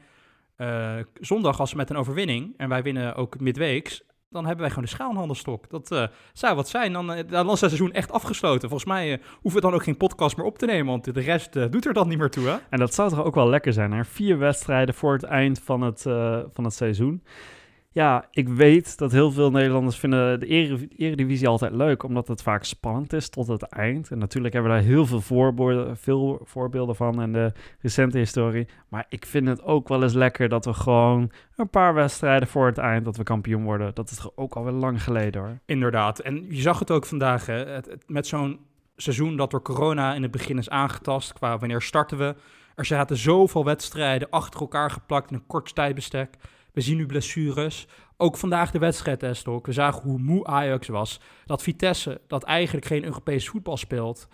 uh, 0.58 0.96
zondag 1.20 1.60
als 1.60 1.74
met 1.74 1.90
een 1.90 1.96
overwinning 1.96 2.54
en 2.58 2.70
wij 2.70 2.84
winnen 2.84 3.16
ook 3.16 3.40
midweeks, 3.40 4.04
dan 4.30 4.46
hebben 4.46 4.62
wij 4.62 4.70
gewoon 4.70 4.86
de 4.86 4.90
schaalhandelstok. 4.90 5.70
Dat 5.70 5.92
uh, 5.92 6.08
zou 6.34 6.56
wat 6.56 6.70
zijn. 6.70 6.94
Dan, 6.94 7.12
is 7.14 7.22
het 7.32 7.58
seizoen 7.58 7.92
echt 7.92 8.12
afgesloten. 8.12 8.70
Volgens 8.70 8.90
mij 8.90 9.22
hoeven 9.42 9.62
we 9.62 9.68
dan 9.68 9.74
ook 9.74 9.84
geen 9.84 9.98
podcast 9.98 10.38
meer 10.38 10.46
op 10.46 10.58
te 10.58 10.66
nemen, 10.66 10.86
want 10.86 11.14
de 11.14 11.22
rest 11.22 11.54
doet 11.54 11.86
er 11.86 11.94
dan 11.94 12.08
niet 12.08 12.18
meer 12.18 12.30
toe. 12.30 12.48
Hè? 12.48 12.56
En 12.70 12.80
dat 12.80 12.94
zou 12.94 13.10
toch 13.10 13.24
ook 13.24 13.36
wel 13.36 13.50
lekker 13.50 13.74
zijn. 13.74 14.06
Vier 14.06 14.38
wedstrijden 14.38 14.96
voor 14.96 15.14
het 15.14 15.24
eind 15.24 15.60
van 15.60 15.82
het, 15.82 16.02
van 16.54 16.64
het 16.64 16.74
seizoen. 16.74 17.24
Ja, 17.96 18.28
ik 18.32 18.48
weet 18.50 18.98
dat 18.98 19.12
heel 19.12 19.32
veel 19.32 19.52
Nederlanders 19.52 19.98
vinden 20.00 20.40
de 20.40 20.48
Eredivisie 20.98 21.48
altijd 21.48 21.74
leuk, 21.74 22.04
omdat 22.04 22.28
het 22.28 22.42
vaak 22.42 22.64
spannend 22.64 23.14
is 23.14 23.30
tot 23.30 23.48
het 23.48 23.64
eind. 23.64 24.12
En 24.12 24.18
natuurlijk 24.18 24.54
hebben 24.54 24.72
we 24.72 24.78
daar 24.78 24.88
heel 24.88 25.06
veel 25.06 25.22
voorbeelden, 26.44 26.96
van 26.96 27.22
in 27.22 27.34
de 27.34 27.52
recente 27.80 28.18
historie. 28.18 28.68
Maar 28.90 29.06
ik 29.10 29.26
vind 29.26 29.48
het 29.48 29.64
ook 29.64 29.88
wel 29.88 30.04
eens 30.04 30.14
lekker 30.14 30.50
dat 30.50 30.66
we 30.66 30.74
gewoon 30.74 31.32
een 31.56 31.70
paar 31.70 31.94
wedstrijden 31.94 32.48
voor 32.48 32.66
het 32.66 32.78
eind 32.78 33.06
dat 33.06 33.18
we 33.18 33.24
kampioen 33.24 33.64
worden. 33.64 33.94
Dat 33.94 34.10
is 34.10 34.28
ook 34.36 34.56
alweer 34.56 34.74
lang 34.74 35.04
geleden 35.04 35.42
hoor. 35.42 35.60
Inderdaad. 35.66 36.20
En 36.20 36.46
je 36.50 36.62
zag 36.62 36.80
het 36.80 36.92
ook 36.92 37.06
vandaag, 37.06 37.46
hè? 37.46 37.66
Het, 37.66 38.04
met 38.08 38.28
zo'n 38.28 38.60
seizoen 38.96 39.36
dat 39.36 39.52
door 39.52 39.62
corona 39.62 40.14
in 40.14 40.22
het 40.22 40.32
begin 40.32 40.58
is 40.58 40.70
aangetast, 40.70 41.34
qua 41.34 41.58
wanneer 41.58 41.82
starten 41.82 42.18
we. 42.18 42.36
Er 42.76 42.86
zaten 42.86 43.18
zoveel 43.18 43.66
wedstrijden 43.66 44.30
achter 44.30 44.60
elkaar 44.60 44.92
geplakt 44.92 45.30
in 45.30 45.36
een 45.36 45.48
kort 45.48 45.76
tijdbestek. 45.76 46.38
We 46.76 46.82
zien 46.82 46.98
nu 46.98 47.06
blessures. 47.06 47.88
Ook 48.18 48.38
vandaag 48.38 48.72
de 48.72 48.80
wedstrijd, 48.80 49.24
Estok. 49.24 49.66
We 49.66 49.72
zagen 49.72 50.02
hoe 50.02 50.20
moe 50.20 50.46
Ajax 50.46 50.88
was. 50.88 51.20
Dat 51.46 51.64
Vitesse, 51.64 52.22
dat 52.28 52.44
eigenlijk 52.44 52.86
geen 52.86 53.04
Europees 53.04 53.50
voetbal 53.50 53.78
speelt. 53.78 54.28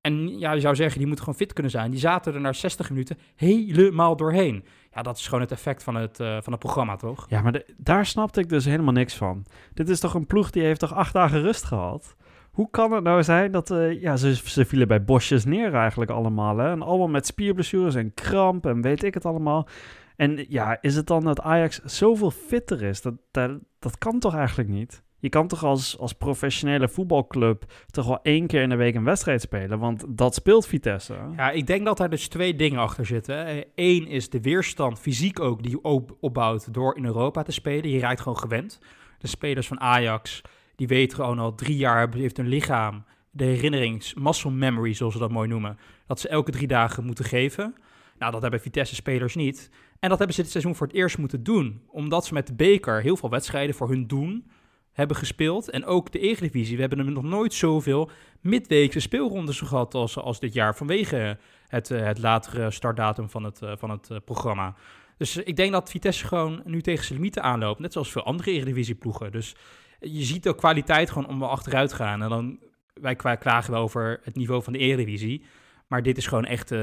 En 0.00 0.38
ja, 0.38 0.52
je 0.52 0.60
zou 0.60 0.74
zeggen, 0.74 0.98
die 0.98 1.08
moet 1.08 1.18
gewoon 1.18 1.34
fit 1.34 1.52
kunnen 1.52 1.72
zijn. 1.72 1.90
Die 1.90 2.00
zaten 2.00 2.34
er 2.34 2.40
na 2.40 2.52
60 2.52 2.90
minuten 2.90 3.18
helemaal 3.36 4.16
doorheen. 4.16 4.64
Ja, 4.94 5.02
dat 5.02 5.16
is 5.16 5.24
gewoon 5.24 5.40
het 5.40 5.52
effect 5.52 5.82
van 5.82 5.94
het, 5.94 6.20
uh, 6.20 6.36
van 6.40 6.52
het 6.52 6.60
programma, 6.60 6.96
toch? 6.96 7.26
Ja, 7.28 7.42
maar 7.42 7.62
daar 7.76 8.06
snapte 8.06 8.40
ik 8.40 8.48
dus 8.48 8.64
helemaal 8.64 8.92
niks 8.92 9.14
van. 9.14 9.44
Dit 9.74 9.88
is 9.88 10.00
toch 10.00 10.14
een 10.14 10.26
ploeg 10.26 10.50
die 10.50 10.62
heeft 10.62 10.80
toch 10.80 10.94
acht 10.94 11.12
dagen 11.12 11.42
rust 11.42 11.64
gehad? 11.64 12.16
Hoe 12.50 12.70
kan 12.70 12.92
het 12.92 13.04
nou 13.04 13.22
zijn 13.22 13.52
dat 13.52 13.70
uh, 13.70 14.00
ja, 14.00 14.16
ze, 14.16 14.34
ze 14.34 14.64
vielen 14.64 14.88
bij 14.88 15.04
bosjes 15.04 15.44
neer 15.44 15.74
eigenlijk 15.74 16.10
allemaal. 16.10 16.58
Hè? 16.58 16.70
En 16.70 16.82
allemaal 16.82 17.08
met 17.08 17.26
spierblessures 17.26 17.94
en 17.94 18.14
kramp 18.14 18.66
en 18.66 18.82
weet 18.82 19.02
ik 19.02 19.14
het 19.14 19.24
allemaal. 19.24 19.68
En 20.16 20.44
ja, 20.48 20.78
is 20.80 20.96
het 20.96 21.06
dan 21.06 21.24
dat 21.24 21.40
Ajax 21.40 21.80
zoveel 21.84 22.30
fitter 22.30 22.82
is? 22.82 23.02
Dat, 23.02 23.14
dat, 23.30 23.98
kan 23.98 24.18
toch 24.18 24.34
eigenlijk 24.34 24.68
niet? 24.68 25.02
Je 25.18 25.28
kan 25.28 25.48
toch 25.48 25.64
als, 25.64 25.98
als 25.98 26.12
professionele 26.12 26.88
voetbalclub 26.88 27.64
toch 27.86 28.06
wel 28.06 28.22
één 28.22 28.46
keer 28.46 28.62
in 28.62 28.68
de 28.68 28.76
week 28.76 28.94
een 28.94 29.04
wedstrijd 29.04 29.40
spelen? 29.40 29.78
Want 29.78 30.04
dat 30.08 30.34
speelt 30.34 30.66
Vitesse. 30.66 31.16
Ja, 31.36 31.50
ik 31.50 31.66
denk 31.66 31.84
dat 31.84 31.96
daar 31.96 32.10
dus 32.10 32.28
twee 32.28 32.54
dingen 32.54 32.80
achter 32.80 33.06
zitten. 33.06 33.64
Eén 33.74 34.06
is 34.06 34.30
de 34.30 34.40
weerstand, 34.40 35.00
fysiek 35.00 35.40
ook, 35.40 35.62
die 35.62 35.70
je 35.70 36.04
opbouwt 36.20 36.74
door 36.74 36.96
in 36.96 37.04
Europa 37.04 37.42
te 37.42 37.52
spelen. 37.52 37.90
Je 37.90 37.98
raakt 37.98 38.20
gewoon 38.20 38.38
gewend. 38.38 38.80
De 39.18 39.28
spelers 39.28 39.66
van 39.66 39.80
Ajax, 39.80 40.42
die 40.76 40.86
weten 40.86 41.16
gewoon 41.16 41.38
al 41.38 41.54
drie 41.54 41.76
jaar, 41.76 42.14
heeft 42.14 42.36
hun 42.36 42.48
lichaam 42.48 43.04
de 43.34 43.44
herinnerings, 43.44 44.14
muscle 44.14 44.50
memory, 44.50 44.92
zoals 44.92 45.12
ze 45.12 45.18
dat 45.18 45.30
mooi 45.30 45.48
noemen, 45.48 45.78
dat 46.06 46.20
ze 46.20 46.28
elke 46.28 46.50
drie 46.50 46.66
dagen 46.66 47.04
moeten 47.04 47.24
geven. 47.24 47.74
Nou, 48.18 48.32
dat 48.32 48.42
hebben 48.42 48.60
Vitesse-spelers 48.60 49.34
niet. 49.34 49.70
En 50.04 50.10
dat 50.10 50.18
hebben 50.18 50.36
ze 50.36 50.42
dit 50.42 50.50
seizoen 50.50 50.74
voor 50.74 50.86
het 50.86 50.96
eerst 50.96 51.18
moeten 51.18 51.42
doen. 51.42 51.82
Omdat 51.86 52.26
ze 52.26 52.34
met 52.34 52.46
de 52.46 52.54
beker 52.54 53.02
heel 53.02 53.16
veel 53.16 53.30
wedstrijden 53.30 53.74
voor 53.74 53.88
hun 53.88 54.06
doen 54.06 54.50
hebben 54.92 55.16
gespeeld. 55.16 55.70
En 55.70 55.84
ook 55.84 56.12
de 56.12 56.18
Eredivisie. 56.18 56.74
We 56.74 56.80
hebben 56.80 56.98
er 56.98 57.12
nog 57.12 57.22
nooit 57.22 57.54
zoveel 57.54 58.10
midweekse 58.40 59.00
speelrondes 59.00 59.60
gehad 59.60 59.94
als, 59.94 60.18
als 60.18 60.40
dit 60.40 60.52
jaar. 60.52 60.76
Vanwege 60.76 61.38
het, 61.68 61.90
eh, 61.90 62.04
het 62.04 62.18
latere 62.18 62.70
startdatum 62.70 63.30
van 63.30 63.44
het, 63.44 63.62
eh, 63.62 63.72
van 63.76 63.90
het 63.90 64.10
eh, 64.10 64.16
programma. 64.24 64.74
Dus 65.16 65.36
ik 65.36 65.56
denk 65.56 65.72
dat 65.72 65.90
Vitesse 65.90 66.26
gewoon 66.26 66.62
nu 66.64 66.82
tegen 66.82 67.04
zijn 67.04 67.18
limieten 67.18 67.42
aanloopt. 67.42 67.80
Net 67.80 67.92
zoals 67.92 68.12
veel 68.12 68.24
andere 68.24 68.50
Eredivisie-ploegen. 68.50 69.32
Dus 69.32 69.54
je 70.00 70.24
ziet 70.24 70.48
ook 70.48 70.58
kwaliteit 70.58 71.10
gewoon 71.10 71.28
om 71.28 71.42
achteruit 71.42 71.92
gaan. 71.92 72.22
En 72.22 72.28
dan, 72.28 72.58
wij 72.94 73.16
klagen 73.16 73.72
wel 73.72 73.82
over 73.82 74.20
het 74.22 74.36
niveau 74.36 74.62
van 74.62 74.72
de 74.72 74.78
Eredivisie. 74.78 75.44
Maar 75.86 76.02
dit 76.02 76.16
is 76.16 76.26
gewoon 76.26 76.44
echt 76.44 76.74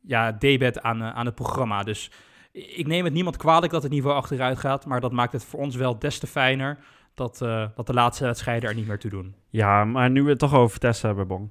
ja, 0.00 0.32
debet 0.32 0.80
aan, 0.80 1.02
aan 1.02 1.26
het 1.26 1.34
programma. 1.34 1.82
Dus 1.82 2.10
ik 2.56 2.86
neem 2.86 3.04
het 3.04 3.12
niemand 3.12 3.36
kwalijk 3.36 3.72
dat 3.72 3.82
het 3.82 3.92
niveau 3.92 4.16
achteruit 4.16 4.58
gaat, 4.58 4.86
maar 4.86 5.00
dat 5.00 5.12
maakt 5.12 5.32
het 5.32 5.44
voor 5.44 5.60
ons 5.60 5.76
wel 5.76 5.98
des 5.98 6.18
te 6.18 6.26
fijner 6.26 6.78
dat, 7.14 7.40
uh, 7.42 7.66
dat 7.74 7.86
de 7.86 7.92
laatste 7.92 8.24
wedstrijden 8.24 8.68
er 8.68 8.74
niet 8.74 8.86
meer 8.86 8.98
toe 8.98 9.10
doen. 9.10 9.34
Ja, 9.50 9.84
maar 9.84 10.10
nu 10.10 10.22
we 10.22 10.30
het 10.30 10.38
toch 10.38 10.54
over 10.54 10.70
Vitesse 10.70 11.06
hebben, 11.06 11.26
Bong. 11.26 11.50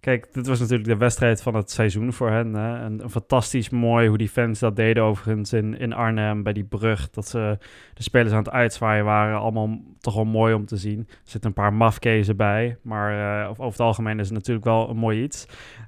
Kijk, 0.00 0.32
dit 0.32 0.46
was 0.46 0.60
natuurlijk 0.60 0.88
de 0.88 0.96
wedstrijd 0.96 1.42
van 1.42 1.54
het 1.54 1.70
seizoen 1.70 2.12
voor 2.12 2.30
hen. 2.30 2.54
Hè? 2.54 3.08
Fantastisch 3.08 3.70
mooi 3.70 4.08
hoe 4.08 4.18
die 4.18 4.28
fans 4.28 4.58
dat 4.58 4.76
deden 4.76 5.02
overigens 5.02 5.52
in, 5.52 5.78
in 5.78 5.92
Arnhem 5.92 6.42
bij 6.42 6.52
die 6.52 6.64
brug. 6.64 7.10
Dat 7.10 7.28
ze 7.28 7.58
de 7.94 8.02
spelers 8.02 8.32
aan 8.32 8.38
het 8.38 8.50
uitzwaaien 8.50 9.04
waren. 9.04 9.38
Allemaal 9.38 9.80
toch 9.98 10.14
wel 10.14 10.24
mooi 10.24 10.54
om 10.54 10.66
te 10.66 10.76
zien. 10.76 10.98
Er 10.98 11.16
zitten 11.22 11.50
een 11.50 11.62
paar 11.62 11.72
mafkezen 11.72 12.36
bij. 12.36 12.78
Maar 12.82 13.42
uh, 13.44 13.50
over 13.50 13.64
het 13.64 13.80
algemeen 13.80 14.18
is 14.18 14.26
het 14.26 14.36
natuurlijk 14.36 14.66
wel 14.66 14.88
een 14.88 14.96
mooi 14.96 15.22
iets. 15.22 15.46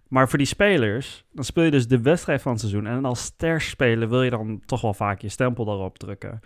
Maar 0.09 0.29
voor 0.29 0.39
die 0.39 0.47
spelers, 0.47 1.25
dan 1.33 1.45
speel 1.45 1.65
je 1.65 1.71
dus 1.71 1.89
de 1.89 2.01
wedstrijd 2.01 2.43
van 2.43 2.53
het 2.53 2.61
seizoen. 2.61 2.87
En 2.87 3.05
als 3.05 3.33
speler 3.57 4.09
wil 4.09 4.23
je 4.23 4.31
dan 4.31 4.63
toch 4.67 4.81
wel 4.81 4.95
vaak 4.95 5.21
je 5.21 5.29
stempel 5.29 5.65
daarop 5.65 5.99
drukken. 5.99 6.41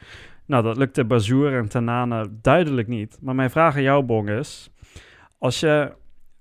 Nou, 0.46 0.62
dat 0.62 0.76
lukte 0.76 1.04
Bazoer 1.04 1.56
en 1.56 1.68
Tanane 1.68 2.28
duidelijk 2.42 2.88
niet. 2.88 3.18
Maar 3.20 3.34
mijn 3.34 3.50
vraag 3.50 3.76
aan 3.76 3.82
jou, 3.82 4.04
Bong, 4.04 4.28
is... 4.28 4.70
Als 5.38 5.60
je 5.60 5.92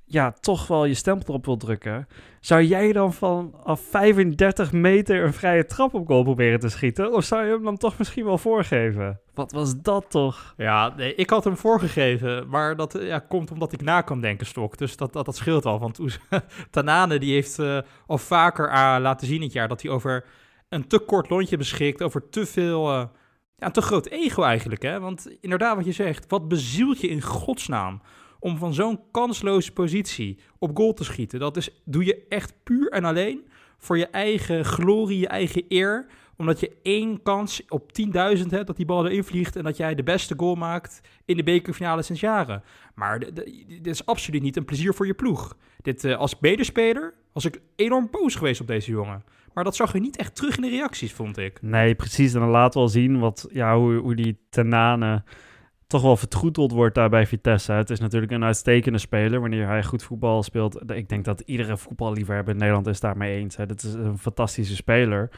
ja, 0.08 0.32
toch 0.32 0.68
wel 0.68 0.86
je 0.86 0.94
stempel 0.94 1.28
erop 1.28 1.46
wil 1.46 1.58
drukken, 1.58 2.08
zou 2.40 2.64
jij 2.64 2.92
dan 2.92 3.14
vanaf 3.14 3.82
35 3.82 4.72
meter 4.72 5.24
een 5.24 5.34
vrije 5.34 5.66
trap 5.66 5.94
op 5.94 6.08
goal 6.08 6.24
proberen 6.24 6.60
te 6.60 6.70
schieten? 6.70 7.14
Of 7.14 7.24
zou 7.24 7.46
je 7.46 7.52
hem 7.52 7.64
dan 7.64 7.78
toch 7.78 7.98
misschien 7.98 8.26
wel 8.26 8.38
voorgeven? 8.38 9.20
Wat 9.34 9.52
was 9.52 9.82
dat 9.82 10.06
toch? 10.10 10.54
Ja, 10.58 10.94
nee, 10.96 11.16
ik 11.16 11.30
had 11.30 11.44
hem 11.44 11.58
voorgegeven, 11.58 12.50
maar 12.50 12.76
dat 12.76 12.98
ja, 13.00 13.20
komt 13.20 13.52
omdat 13.52 13.74
ik 13.74 13.82
na 13.82 14.02
kan 14.02 14.22
denken, 14.22 14.46
Stok. 14.46 14.78
Dus 14.78 14.98
dat, 14.98 15.14
dat, 15.14 15.26
dat 15.26 15.36
scheelt 15.36 15.66
al. 15.66 15.80
Want 15.80 16.00
Tanane 16.72 17.20
die 17.20 17.34
heeft 17.34 17.60
uh, 17.60 17.80
al 18.08 18.18
vaker 18.18 18.68
uh, 18.68 18.96
laten 19.00 19.28
zien 19.28 19.42
dit 19.42 19.54
jaar 19.54 19.68
dat 19.68 19.82
hij 19.82 19.92
over 19.92 20.26
een 20.70 20.88
te 20.88 21.00
kort 21.00 21.30
lontje 21.30 21.58
beschikt, 21.58 22.02
over 22.02 22.30
te 22.30 22.46
veel... 22.46 22.92
Uh, 22.94 23.04
ja, 23.58 23.72
te 23.72 23.82
groot 23.82 24.08
ego 24.08 24.44
eigenlijk, 24.44 24.82
hè? 24.82 25.00
Want 25.00 25.38
inderdaad 25.42 25.76
wat 25.76 25.86
je 25.86 25.92
zegt, 25.92 26.26
wat 26.28 26.48
bezielt 26.48 27.02
je 27.02 27.08
in 27.08 27.22
godsnaam 27.22 28.02
om 28.46 28.58
van 28.58 28.74
zo'n 28.74 29.00
kansloze 29.12 29.72
positie 29.72 30.40
op 30.60 30.78
goal 30.78 30.94
te 30.94 31.04
schieten. 31.04 31.40
Dat 31.40 31.58
is, 31.58 31.82
doe 31.86 32.06
je 32.06 32.26
echt 32.30 32.54
puur 32.64 32.90
en 32.90 33.04
alleen 33.04 33.48
voor 33.78 33.98
je 33.98 34.08
eigen 34.08 34.66
glorie, 34.66 35.20
je 35.20 35.28
eigen 35.28 35.66
eer. 35.68 36.06
Omdat 36.38 36.60
je 36.60 36.72
één 36.84 37.22
kans 37.22 37.62
op 37.70 37.92
10.000 38.38 38.48
hebt 38.50 38.68
dat 38.68 38.76
die 38.76 38.86
bal 38.86 39.06
erin 39.06 39.24
vliegt 39.24 39.56
en 39.56 39.64
dat 39.64 39.78
jij 39.78 39.96
de 39.96 40.04
beste 40.04 40.34
goal 40.38 40.56
maakt 40.56 41.02
in 41.26 41.38
de 41.38 41.44
bekerfinale 41.44 42.02
sinds 42.02 42.22
jaren. 42.22 42.64
Maar 42.96 43.20
dit 43.20 43.88
is 43.88 44.06
absoluut 44.06 44.42
niet 44.42 44.58
een 44.58 44.66
plezier 44.66 44.94
voor 44.94 45.08
je 45.08 45.14
ploeg. 45.14 45.58
Dit, 45.82 46.04
uh, 46.04 46.18
als 46.18 46.40
medespeler 46.40 47.14
was 47.34 47.46
ik 47.46 47.62
enorm 47.76 48.08
boos 48.12 48.36
geweest 48.36 48.62
op 48.62 48.68
deze 48.68 48.92
jongen. 48.92 49.24
Maar 49.54 49.64
dat 49.64 49.76
zag 49.76 49.94
je 49.94 50.00
niet 50.00 50.18
echt 50.18 50.36
terug 50.36 50.56
in 50.56 50.62
de 50.62 50.70
reacties, 50.70 51.14
vond 51.14 51.38
ik. 51.38 51.62
Nee, 51.62 51.96
precies. 51.96 52.34
En 52.34 52.40
dan 52.40 52.50
laten 52.50 52.74
we 52.74 52.86
al 52.86 52.92
zien 52.92 53.20
wat, 53.20 53.48
ja, 53.52 53.78
hoe, 53.78 53.96
hoe 53.96 54.16
die 54.16 54.38
Tenane 54.50 55.24
toch 55.88 56.02
wel 56.02 56.18
vertroeteld 56.18 56.72
wordt 56.72 56.96
daar 56.96 57.10
bij 57.10 57.26
Vitesse. 57.26 57.72
Het 57.72 57.90
is 57.90 58.00
natuurlijk 58.00 58.32
een 58.32 58.44
uitstekende 58.44 58.98
speler 58.98 59.40
wanneer 59.40 59.68
hij 59.68 59.84
goed 59.84 60.04
voetbal 60.04 60.44
speelt. 60.44 60.92
Ik 60.92 61.10
denk 61.10 61.26
dat 61.26 61.40
iedere 61.40 61.78
voetballiefhebber 61.78 62.54
in 62.54 62.60
Nederland 62.60 62.88
is 62.88 63.00
daarmee 63.00 63.38
eens. 63.38 63.56
Het 63.56 63.84
is 63.84 63.94
een 63.94 64.18
fantastische 64.18 64.76
speler. 64.76 65.30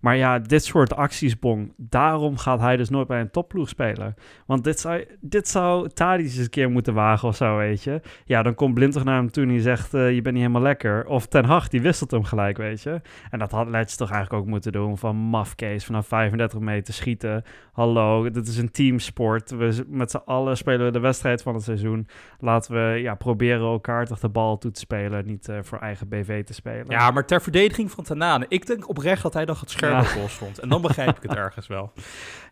Maar 0.00 0.16
ja, 0.16 0.38
dit 0.38 0.64
soort 0.64 0.96
acties, 0.96 1.38
Bong, 1.38 1.72
daarom 1.76 2.36
gaat 2.36 2.60
hij 2.60 2.76
dus 2.76 2.88
nooit 2.88 3.06
bij 3.06 3.20
een 3.20 3.30
topploeg 3.30 3.68
spelen. 3.68 4.14
Want 4.46 4.64
dit 4.64 4.80
zou, 4.80 5.04
dit 5.20 5.48
zou 5.48 5.88
Tadic 5.88 6.24
eens 6.24 6.36
een 6.36 6.50
keer 6.50 6.70
moeten 6.70 6.94
wagen 6.94 7.28
of 7.28 7.36
zo, 7.36 7.56
weet 7.56 7.82
je. 7.82 8.00
Ja, 8.24 8.42
dan 8.42 8.54
komt 8.54 8.74
Blind 8.74 8.92
toch 8.92 9.04
naar 9.04 9.16
hem 9.16 9.30
toe 9.30 9.46
en 9.46 9.60
zegt, 9.60 9.94
uh, 9.94 10.14
je 10.14 10.22
bent 10.22 10.34
niet 10.34 10.44
helemaal 10.44 10.62
lekker. 10.62 11.06
Of 11.06 11.26
Ten 11.26 11.44
Hag, 11.44 11.68
die 11.68 11.82
wisselt 11.82 12.10
hem 12.10 12.24
gelijk, 12.24 12.56
weet 12.56 12.82
je. 12.82 13.00
En 13.30 13.38
dat 13.38 13.50
had 13.50 13.68
Letch 13.68 13.94
toch 13.94 14.10
eigenlijk 14.10 14.42
ook 14.42 14.48
moeten 14.50 14.72
doen, 14.72 14.98
van 14.98 15.16
mafcase 15.16 15.86
vanaf 15.86 16.06
35 16.06 16.58
meter 16.58 16.94
schieten. 16.94 17.44
Hallo, 17.72 18.30
dit 18.30 18.46
is 18.48 18.56
een 18.56 18.70
teamsport. 18.70 19.50
We, 19.50 19.84
met 19.88 20.10
z'n 20.10 20.22
allen 20.24 20.56
spelen 20.56 20.86
we 20.86 20.92
de 20.92 21.00
wedstrijd 21.00 21.42
van 21.42 21.54
het 21.54 21.62
seizoen. 21.62 22.06
Laten 22.38 22.74
we 22.74 23.00
ja, 23.00 23.14
proberen 23.14 23.66
elkaar 23.66 24.06
toch 24.06 24.18
de 24.18 24.28
bal 24.28 24.58
toe 24.58 24.70
te 24.70 24.80
spelen, 24.80 25.26
niet 25.26 25.48
uh, 25.48 25.58
voor 25.62 25.78
eigen 25.78 26.08
BV 26.08 26.44
te 26.44 26.52
spelen. 26.52 26.86
Ja, 26.88 27.10
maar 27.10 27.26
ter 27.26 27.42
verdediging 27.42 27.90
van 27.90 28.04
Tanane, 28.04 28.46
ik 28.48 28.66
denk 28.66 28.88
oprecht 28.88 29.22
dat 29.22 29.34
hij 29.34 29.44
dan 29.44 29.56
gaat 29.56 29.70
scherpen 29.70 29.89
goal 29.98 30.28
stond. 30.28 30.58
En 30.58 30.68
dan 30.68 30.82
begrijp 30.82 31.16
ik 31.16 31.22
het 31.22 31.34
ergens 31.34 31.66
wel. 31.66 31.92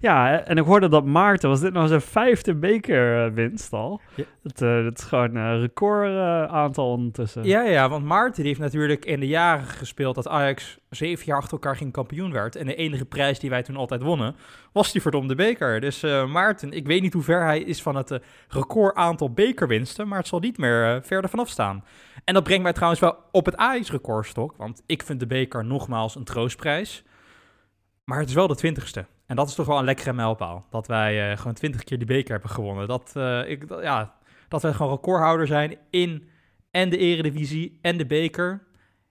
Ja, 0.01 0.40
en 0.44 0.57
ik 0.57 0.64
hoorde 0.64 0.88
dat 0.88 1.05
Maarten, 1.05 1.48
was 1.48 1.61
dit 1.61 1.72
nou 1.72 1.88
zijn 1.88 2.01
vijfde 2.01 2.55
bekerwinst 2.55 3.72
al? 3.72 4.01
Ja. 4.14 4.24
Het, 4.42 4.62
eh, 4.62 4.85
dat 4.85 4.98
is 4.98 5.05
gewoon 5.05 5.35
een 5.35 5.61
record 5.61 6.09
eh, 6.09 6.44
aantal 6.44 6.90
ondertussen. 6.90 7.44
Ja, 7.44 7.62
ja, 7.62 7.88
want 7.88 8.05
Maarten 8.05 8.35
die 8.35 8.46
heeft 8.46 8.61
natuurlijk 8.61 9.05
in 9.05 9.20
de 9.20 9.27
jaren 9.27 9.66
gespeeld 9.66 10.14
dat 10.14 10.29
Ajax 10.29 10.79
zeven 10.90 11.27
jaar 11.27 11.37
achter 11.37 11.53
elkaar 11.53 11.77
geen 11.77 11.90
kampioen 11.90 12.33
werd. 12.33 12.57
En 12.57 12.66
de 12.66 12.74
enige 12.74 13.05
prijs 13.05 13.38
die 13.38 13.51
wij 13.51 13.62
toen 13.62 13.77
altijd 13.77 14.03
wonnen, 14.03 14.37
was 14.72 14.92
die 14.92 15.03
verdomde 15.03 15.35
beker. 15.35 15.81
Dus 15.81 16.03
eh, 16.03 16.27
Maarten, 16.27 16.72
ik 16.72 16.87
weet 16.87 17.03
niet 17.03 17.12
hoe 17.12 17.22
ver 17.22 17.44
hij 17.44 17.61
is 17.61 17.83
van 17.83 17.96
het 17.96 18.11
eh, 18.11 18.18
record 18.48 18.94
aantal 18.94 19.33
bekerwinsten, 19.33 20.09
maar 20.09 20.18
het 20.18 20.27
zal 20.27 20.38
niet 20.38 20.59
meer 20.59 20.94
eh, 20.94 21.03
verder 21.03 21.31
vanaf 21.31 21.48
staan. 21.48 21.85
En 22.24 22.35
dat 22.35 22.44
brengt 22.44 22.62
mij 22.62 22.72
trouwens 22.72 23.01
wel 23.01 23.16
op 23.33 23.44
het 23.44 23.57
Ajax-recordstok, 23.57 24.55
want 24.57 24.83
ik 24.87 25.03
vind 25.03 25.20
de 25.20 25.27
beker 25.27 25.64
nogmaals 25.64 26.14
een 26.14 26.24
troostprijs. 26.24 27.05
Maar 28.09 28.18
het 28.18 28.29
is 28.29 28.35
wel 28.35 28.47
de 28.47 28.55
twintigste. 28.55 29.07
En 29.27 29.37
dat 29.37 29.49
is 29.49 29.55
toch 29.55 29.66
wel 29.66 29.79
een 29.79 29.85
lekkere 29.85 30.12
mijlpaal. 30.12 30.66
Dat 30.71 30.87
wij 30.87 31.31
eh, 31.31 31.37
gewoon 31.37 31.53
twintig 31.55 31.85
keer 31.85 31.99
die 31.99 32.07
beker 32.07 32.31
hebben 32.33 32.51
gewonnen. 32.51 32.88
Dat, 32.88 33.12
eh, 33.16 33.51
ik, 33.51 33.68
dat- 33.68 33.83
ja, 33.83 34.14
dat 34.49 34.62
wij 34.62 34.73
gewoon 34.73 34.92
recordhouder 34.92 35.47
zijn 35.47 35.79
in 35.90 36.29
en 36.71 36.88
de 36.90 36.97
eredivisie 36.97 37.79
en 37.83 37.97
de 37.97 38.07
beker. 38.07 38.66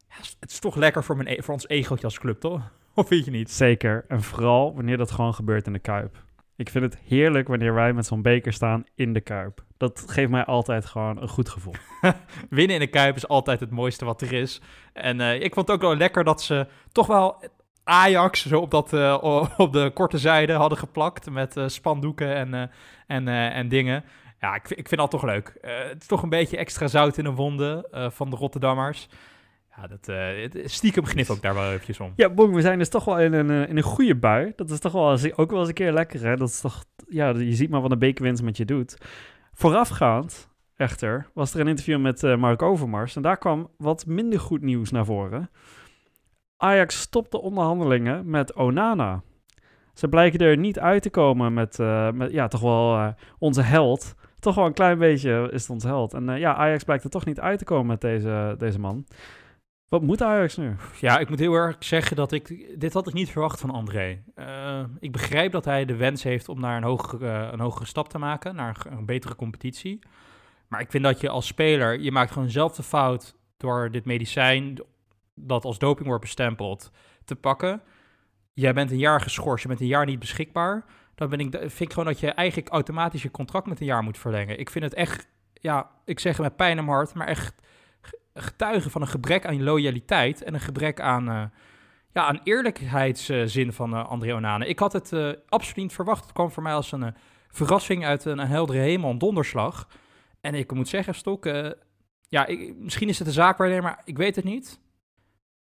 Ja, 0.10 0.16
het 0.40 0.52
is 0.52 0.60
toch 0.60 0.76
lekker 0.76 1.04
voor, 1.04 1.16
mijn, 1.18 1.28
e- 1.28 1.42
voor 1.42 1.54
ons 1.54 1.68
egootje 1.68 2.06
als 2.06 2.20
club, 2.20 2.40
toch? 2.40 2.62
Of 2.96 3.08
vind 3.08 3.26
je 3.26 3.32
niet? 3.32 3.52
Zeker. 3.52 4.06
En 4.08 4.22
vooral 4.24 4.76
wanneer 4.76 4.98
dat 4.98 5.12
gewoon 5.12 5.34
gebeurt 5.34 5.68
in 5.68 5.74
de 5.74 5.80
Kuip. 5.80 6.24
Ik 6.56 6.70
vind 6.70 6.84
het 6.84 6.98
heerlijk 7.06 7.48
wanneer 7.48 7.74
wij 7.74 7.94
met 7.94 8.06
zo'n 8.06 8.22
beker 8.22 8.54
staan 8.54 8.84
in 8.96 9.14
de 9.14 9.22
Kuip. 9.22 9.64
Dat 9.78 10.04
geeft 10.08 10.32
mij 10.32 10.46
altijd 10.46 10.86
gewoon 10.86 11.22
een 11.22 11.28
goed 11.28 11.50
gevoel. 11.50 11.74
Winnen 12.50 12.76
in 12.76 12.82
de 12.82 12.88
Kuip 12.88 13.16
is 13.16 13.28
altijd 13.28 13.60
het 13.60 13.72
mooiste 13.72 14.06
wat 14.06 14.22
er 14.22 14.34
is. 14.34 14.62
En 14.94 15.22
eh, 15.22 15.34
ik 15.42 15.54
vond 15.54 15.68
het 15.68 15.76
ook 15.76 15.82
wel 15.82 15.96
lekker 15.96 16.24
dat 16.24 16.42
ze 16.42 16.68
toch 16.92 17.08
wel 17.08 17.44
Ajax 17.88 18.48
zo 18.48 18.60
op, 18.60 18.72
dat, 18.72 18.94
eh, 18.94 19.48
op 19.58 19.74
de 19.74 19.92
korte 19.94 20.18
zijde 20.18 20.54
hadden 20.54 20.78
geplakt 20.78 21.30
met 21.30 21.58
eh, 21.58 21.68
spandoeken 21.68 22.36
en, 22.36 22.54
eh, 22.54 22.68
en, 23.08 23.28
en 23.28 23.68
dingen. 23.68 24.04
Ja, 24.40 24.56
ik, 24.56 24.70
ik 24.70 24.88
vind 24.88 25.02
dat 25.02 25.12
toch 25.12 25.24
leuk. 25.24 25.58
Het 25.62 26.02
is 26.02 26.08
toch 26.08 26.24
een 26.24 26.30
beetje 26.30 26.58
extra 26.58 26.88
zout 26.88 27.18
in 27.18 27.24
de 27.24 27.32
wonden 27.32 27.86
van 27.92 28.30
de 28.30 28.36
Rotterdammers. 28.36 29.08
Ja, 29.76 29.88
dat, 29.88 30.12
stiekem 30.70 31.06
gnif 31.06 31.30
ook 31.30 31.42
daar 31.42 31.54
wel 31.54 31.72
eventjes 31.72 32.00
om. 32.00 32.14
Ja, 32.16 32.30
Bong, 32.30 32.54
we 32.54 32.62
zijn 32.62 32.78
dus 32.78 32.90
toch 32.90 33.06
wel 33.06 33.20
in 33.20 33.34
een, 33.34 33.68
in 33.68 33.78
een 33.78 33.84
goede 33.84 34.16
bui. 34.16 34.54
Dat 34.56 34.70
is 34.70 34.80
toch 34.80 34.92
wel 34.92 35.18
ook 35.36 35.52
wel 35.52 35.60
eens 35.60 35.68
een 35.68 35.74
keer 35.74 35.92
lekker, 35.92 36.26
hè? 36.26 36.36
Dat 36.36 36.50
is 36.50 36.60
toch, 36.60 36.84
ja, 37.08 37.30
je 37.30 37.54
ziet 37.54 37.70
maar 37.70 37.82
wat 37.82 37.92
een 37.92 38.00
bekerwinst 38.00 38.44
met 38.44 38.58
je 38.58 38.66
doet. 38.66 38.98
Voorafgaand, 39.54 40.50
echter, 40.76 41.30
was 41.34 41.54
er 41.54 41.60
een 41.60 41.68
interview 41.68 42.00
met 42.00 42.22
Mark 42.22 42.62
Overmars. 42.62 43.16
En 43.16 43.22
daar 43.22 43.38
kwam 43.38 43.70
wat 43.78 44.06
minder 44.06 44.40
goed 44.40 44.62
nieuws 44.62 44.92
naar 44.92 45.06
voren. 45.06 45.50
Ajax 46.58 47.00
stopt 47.00 47.32
de 47.32 47.42
onderhandelingen 47.42 48.30
met 48.30 48.54
Onana. 48.54 49.22
Ze 49.94 50.08
blijken 50.08 50.40
er 50.40 50.58
niet 50.58 50.80
uit 50.80 51.02
te 51.02 51.10
komen 51.10 51.54
met, 51.54 51.80
eh, 51.80 52.12
met 52.12 52.32
ja, 52.32 52.48
toch 52.48 52.62
wel 52.62 52.96
eh, 52.96 53.08
onze 53.40 53.62
held. 53.62 54.16
Toch 54.40 54.56
wel 54.56 54.66
een 54.66 54.74
klein 54.74 54.98
beetje 54.98 55.50
is 55.52 55.62
het 55.62 55.70
onze 55.70 55.88
held. 55.88 56.14
En 56.14 56.30
eh, 56.30 56.40
ja, 56.40 56.56
Ajax 56.56 56.84
blijkt 56.84 57.04
er 57.04 57.10
toch 57.10 57.26
niet 57.26 57.40
uit 57.40 57.60
te 57.60 57.66
komen 57.66 57.86
met 57.86 58.02
deze, 58.02 58.56
deze 58.58 58.80
man. 58.80 59.06
Wat 59.90 60.02
moet 60.02 60.22
Ajax 60.22 60.58
nu? 60.58 60.76
Ja, 61.00 61.18
ik 61.18 61.30
moet 61.30 61.40
heel 61.40 61.54
erg 61.54 61.76
zeggen 61.80 62.16
dat 62.16 62.32
ik... 62.32 62.76
Dit 62.80 62.94
had 62.94 63.08
ik 63.08 63.14
niet 63.14 63.30
verwacht 63.30 63.60
van 63.60 63.70
André. 63.70 64.24
Ik 65.00 65.12
begrijp 65.12 65.52
dat 65.52 65.66
hij 65.66 65.86
de 65.86 65.96
wens 65.96 66.24
heeft 66.24 66.50
om 66.50 66.60
naar 66.60 66.78
een 66.78 66.84
hogere, 66.84 67.50
een 67.52 67.60
hogere 67.60 67.86
stap 67.86 68.10
te 68.10 68.18
maken. 68.18 68.56
Naar 68.56 68.86
een, 68.86 68.98
een 68.98 69.06
betere 69.06 69.36
competitie. 69.36 70.00
Maar 70.68 70.82
ik 70.82 70.92
vind 70.92 71.04
dat 71.04 71.22
je 71.22 71.30
als 71.30 71.48
speler... 71.48 72.00
Je 72.00 72.12
maakt 72.12 72.32
gewoon 72.32 72.50
zelf 72.50 72.76
de 72.76 72.84
fout 72.84 73.36
door 73.58 73.92
dit 73.92 74.06
medicijn... 74.06 74.80
dat 75.40 75.66
als 75.66 75.80
doping 75.80 76.08
wordt 76.08 76.24
bestempeld, 76.24 76.92
te 77.26 77.36
pakken. 77.36 77.82
Jij 78.54 78.74
bent 78.74 78.92
een 78.92 78.98
jaar 78.98 79.22
geschorst, 79.22 79.62
je 79.62 79.68
bent 79.68 79.82
een 79.82 79.88
jaar 79.88 80.06
niet 80.06 80.20
beschikbaar. 80.20 80.86
Dan 81.16 81.30
ben 81.30 81.40
ik, 81.40 81.56
vind 81.60 81.80
ik 81.80 81.94
gewoon 81.94 82.06
dat 82.06 82.20
je 82.20 82.32
eigenlijk 82.32 82.70
automatisch 82.70 83.22
je 83.22 83.32
contract 83.32 83.68
met 83.68 83.80
een 83.80 83.86
jaar 83.86 84.04
moet 84.04 84.18
verlengen. 84.18 84.60
Ik 84.60 84.70
vind 84.70 84.84
het 84.84 84.94
echt... 84.94 85.28
Ja, 85.54 85.90
ik 86.06 86.20
zeg 86.20 86.34
het 86.34 86.42
met 86.42 86.56
pijn 86.56 86.78
in 86.78 86.86
mijn 86.86 86.98
hart, 86.98 87.14
maar 87.14 87.28
echt 87.28 87.62
getuigen 88.42 88.92
van 88.92 89.02
een 89.02 89.08
gebrek 89.08 89.46
aan 89.46 89.64
loyaliteit 89.64 90.44
en 90.44 90.54
een 90.54 90.60
gebrek 90.60 91.00
aan, 91.00 91.30
eh, 91.30 91.44
ja, 92.14 92.28
aan 92.28 92.40
eerlijkheidszin 92.44 93.74
van 93.74 93.94
eh, 93.94 94.10
André 94.10 94.34
Onana. 94.34 94.66
Ik 94.66 94.80
had 94.80 94.94
het 94.94 95.14
eh, 95.14 95.30
absoluut 95.48 95.76
niet 95.78 95.94
verwacht. 95.94 96.24
Het 96.24 96.34
kwam 96.34 96.52
voor 96.52 96.64
mij 96.64 96.74
als 96.74 96.92
een 96.92 97.16
verrassing 97.50 98.06
uit 98.06 98.26
een, 98.26 98.40
heldere 98.40 98.80
hemel, 98.80 99.10
een 99.10 99.18
donderslag. 99.18 99.88
En 100.42 100.56
ik 100.56 100.72
moet 100.72 100.88
zeggen, 100.88 101.16
Stok, 101.16 101.46
ja, 102.30 102.46
ik, 102.46 102.76
misschien 102.78 103.10
is 103.10 103.20
het 103.20 103.28
een 103.28 103.34
zaakwaarnemer, 103.34 103.98
ik 104.04 104.18
weet 104.18 104.36
het 104.36 104.46
niet. 104.46 104.80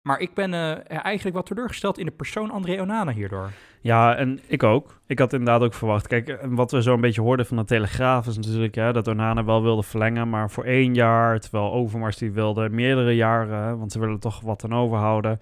Maar 0.07 0.19
ik 0.19 0.33
ben 0.33 0.53
eh, 0.53 1.05
eigenlijk 1.05 1.35
wat 1.35 1.45
teleurgesteld 1.45 1.97
in 1.97 2.05
de 2.05 2.11
persoon 2.11 2.51
André 2.51 2.81
Onana 2.81 3.11
hierdoor. 3.11 3.49
Ja, 3.81 4.15
en 4.15 4.39
ik 4.47 4.63
ook. 4.63 4.99
Ik 5.05 5.19
had 5.19 5.33
inderdaad 5.33 5.61
ook 5.61 5.73
verwacht. 5.73 6.07
Kijk, 6.07 6.39
wat 6.43 6.71
we 6.71 6.81
zo 6.81 6.93
een 6.93 7.01
beetje 7.01 7.21
hoorden 7.21 7.45
van 7.45 7.57
de 7.57 7.63
Telegraaf 7.63 8.27
is 8.27 8.35
natuurlijk 8.35 8.75
ja, 8.75 8.91
dat 8.91 9.07
Onana 9.07 9.43
wel 9.43 9.61
wilde 9.61 9.83
verlengen, 9.83 10.29
maar 10.29 10.49
voor 10.49 10.63
één 10.63 10.93
jaar. 10.93 11.39
Terwijl 11.39 11.71
Overmars 11.71 12.17
die 12.17 12.31
wilde 12.31 12.69
meerdere 12.69 13.15
jaren, 13.15 13.77
want 13.77 13.91
ze 13.91 13.99
willen 13.99 14.19
toch 14.19 14.41
wat 14.41 14.63
aan 14.63 14.75
overhouden. 14.75 15.39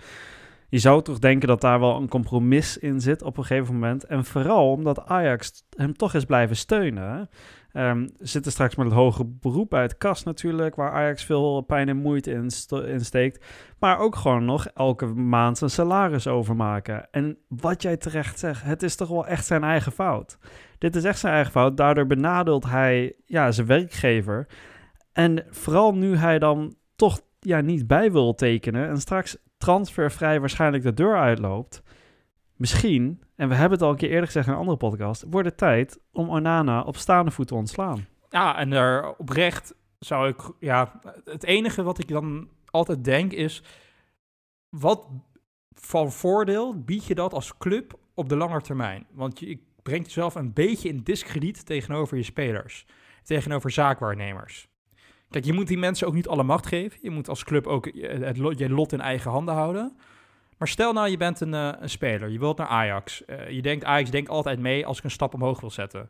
Je 0.69 0.79
zou 0.79 1.01
toch 1.01 1.19
denken 1.19 1.47
dat 1.47 1.61
daar 1.61 1.79
wel 1.79 1.95
een 1.95 2.09
compromis 2.09 2.77
in 2.77 3.01
zit 3.01 3.23
op 3.23 3.37
een 3.37 3.45
gegeven 3.45 3.73
moment. 3.73 4.05
En 4.05 4.25
vooral 4.25 4.71
omdat 4.71 5.05
Ajax 5.05 5.65
hem 5.77 5.93
toch 5.97 6.13
is 6.13 6.25
blijven 6.25 6.55
steunen. 6.55 7.29
Ehm, 7.75 8.07
zitten 8.19 8.51
straks 8.51 8.75
met 8.75 8.85
het 8.85 8.95
hoge 8.95 9.25
beroep 9.25 9.71
het 9.71 9.97
kast 9.97 10.25
natuurlijk, 10.25 10.75
waar 10.75 10.91
Ajax 10.91 11.23
veel 11.23 11.61
pijn 11.61 11.89
en 11.89 11.97
moeite 11.97 12.31
in, 12.31 12.49
in 12.85 13.05
steekt. 13.05 13.45
Maar 13.79 13.99
ook 13.99 14.15
gewoon 14.15 14.45
nog 14.45 14.67
elke 14.67 15.05
maand 15.05 15.57
zijn 15.57 15.69
salaris 15.69 16.27
overmaken. 16.27 17.07
En 17.11 17.37
wat 17.47 17.81
jij 17.81 17.97
terecht 17.97 18.39
zegt, 18.39 18.63
het 18.63 18.83
is 18.83 18.95
toch 18.95 19.07
wel 19.07 19.27
echt 19.27 19.45
zijn 19.45 19.63
eigen 19.63 19.91
fout. 19.91 20.37
Dit 20.77 20.95
is 20.95 21.03
echt 21.03 21.19
zijn 21.19 21.33
eigen 21.33 21.51
fout. 21.51 21.77
Daardoor 21.77 22.05
benadeelt 22.05 22.65
hij 22.65 23.15
ja, 23.25 23.51
zijn 23.51 23.67
werkgever. 23.67 24.47
En 25.13 25.45
vooral 25.49 25.95
nu 25.95 26.15
hij 26.15 26.39
dan 26.39 26.75
toch 26.95 27.21
ja, 27.39 27.61
niet 27.61 27.87
bij 27.87 28.11
wil 28.11 28.35
tekenen 28.35 28.89
en 28.89 28.97
straks 28.97 29.37
transfervrij 29.57 30.39
waarschijnlijk 30.39 30.83
de 30.83 30.93
deur 30.93 31.17
uitloopt. 31.17 31.83
Misschien, 32.55 33.21
en 33.35 33.49
we 33.49 33.55
hebben 33.55 33.77
het 33.77 33.81
al 33.81 33.89
een 33.89 33.97
keer 33.97 34.09
eerder 34.09 34.25
gezegd 34.25 34.47
in 34.47 34.53
een 34.53 34.59
andere 34.59 34.77
podcast, 34.77 35.25
wordt 35.29 35.47
het 35.47 35.57
tijd 35.57 35.99
om 36.11 36.29
Onana 36.29 36.81
op 36.81 36.97
staande 36.97 37.31
voet 37.31 37.47
te 37.47 37.55
ontslaan. 37.55 38.05
Ja, 38.29 38.57
en 38.57 38.71
er 38.71 39.15
oprecht 39.17 39.75
zou 39.99 40.29
ik, 40.29 40.51
ja, 40.59 40.99
het 41.25 41.43
enige 41.43 41.83
wat 41.83 41.99
ik 41.99 42.07
dan 42.07 42.49
altijd 42.65 43.03
denk 43.03 43.31
is, 43.31 43.63
wat 44.69 45.07
van 45.73 46.11
voordeel 46.11 46.83
bied 46.83 47.05
je 47.05 47.15
dat 47.15 47.33
als 47.33 47.57
club 47.57 47.99
op 48.13 48.29
de 48.29 48.35
lange 48.35 48.61
termijn? 48.61 49.05
Want 49.11 49.39
je 49.39 49.59
brengt 49.83 50.05
jezelf 50.05 50.35
een 50.35 50.53
beetje 50.53 50.89
in 50.89 51.03
discrediet 51.03 51.65
tegenover 51.65 52.17
je 52.17 52.23
spelers, 52.23 52.85
tegenover 53.23 53.71
zaakwaarnemers. 53.71 54.67
Kijk, 55.29 55.45
je 55.45 55.53
moet 55.53 55.67
die 55.67 55.77
mensen 55.77 56.07
ook 56.07 56.13
niet 56.13 56.27
alle 56.27 56.43
macht 56.43 56.65
geven. 56.67 56.99
Je 57.01 57.09
moet 57.09 57.29
als 57.29 57.43
club 57.43 57.67
ook 57.67 57.85
je, 57.93 58.69
lot 58.69 58.91
in 58.91 59.01
eigen 59.01 59.31
handen 59.31 59.53
houden. 59.53 59.97
Maar 60.57 60.67
stel 60.67 60.93
nou, 60.93 61.09
je 61.09 61.17
bent 61.17 61.39
een, 61.39 61.53
eh, 61.53 61.71
een 61.79 61.89
speler, 61.89 62.29
je 62.29 62.39
wilt 62.39 62.57
naar 62.57 62.67
Ajax. 62.67 63.25
Eh, 63.25 63.49
je 63.49 63.61
denkt, 63.61 63.83
Ajax 63.83 64.09
denkt 64.09 64.29
altijd 64.29 64.59
mee 64.59 64.85
als 64.85 64.97
ik 64.97 65.03
een 65.03 65.11
stap 65.11 65.33
omhoog 65.33 65.59
wil 65.59 65.71
zetten. 65.71 66.09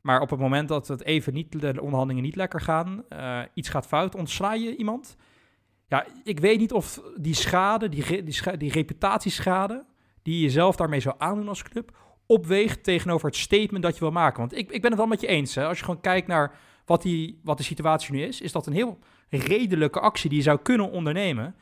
Maar 0.00 0.20
op 0.20 0.30
het 0.30 0.40
moment 0.40 0.68
dat 0.68 0.88
het 0.88 1.02
even 1.02 1.34
niet, 1.34 1.60
de 1.60 1.80
onderhandelingen 1.80 2.22
niet 2.22 2.36
lekker 2.36 2.60
gaan, 2.60 3.04
eh, 3.08 3.40
iets 3.54 3.68
gaat 3.68 3.86
fout, 3.86 4.14
ontsla 4.14 4.54
je 4.54 4.76
iemand. 4.76 5.16
Ja, 5.88 6.06
ik 6.24 6.40
weet 6.40 6.58
niet 6.58 6.72
of 6.72 7.02
die 7.16 7.34
schade, 7.34 7.88
die, 7.88 8.22
die 8.56 8.72
reputatieschade, 8.72 9.84
die 10.22 10.40
je 10.40 10.50
zelf 10.50 10.76
daarmee 10.76 11.00
zou 11.00 11.14
aandoen 11.18 11.48
als 11.48 11.62
club, 11.62 11.96
opweegt 12.26 12.84
tegenover 12.84 13.26
het 13.26 13.36
statement 13.36 13.82
dat 13.82 13.94
je 13.94 14.00
wil 14.00 14.10
maken. 14.10 14.38
Want 14.38 14.56
ik, 14.56 14.70
ik 14.70 14.80
ben 14.80 14.90
het 14.90 14.98
wel 14.98 15.08
met 15.08 15.20
je 15.20 15.26
eens. 15.26 15.54
Hè? 15.54 15.66
Als 15.66 15.78
je 15.78 15.84
gewoon 15.84 16.00
kijkt 16.00 16.26
naar 16.26 16.58
wat, 16.84 17.02
die, 17.02 17.40
wat 17.44 17.56
de 17.56 17.62
situatie 17.62 18.12
nu 18.12 18.22
is, 18.22 18.40
is 18.40 18.52
dat 18.52 18.66
een 18.66 18.72
heel 18.72 18.98
redelijke 19.28 20.00
actie 20.00 20.28
die 20.28 20.38
je 20.38 20.44
zou 20.44 20.58
kunnen 20.62 20.90
ondernemen. 20.90 21.54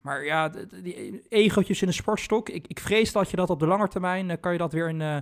Maar 0.00 0.24
ja, 0.24 0.48
die 0.82 0.94
in 0.94 1.86
een 1.86 1.92
sportstok, 1.92 2.48
ik, 2.48 2.66
ik 2.66 2.80
vrees 2.80 3.12
dat 3.12 3.30
je 3.30 3.36
dat 3.36 3.50
op 3.50 3.58
de 3.58 3.66
lange 3.66 3.88
termijn, 3.88 4.30
eh, 4.30 4.36
kan 4.40 4.52
je 4.52 4.58
dat 4.58 4.72
weer 4.72 4.88
in... 4.88 5.00
eh 5.00 5.16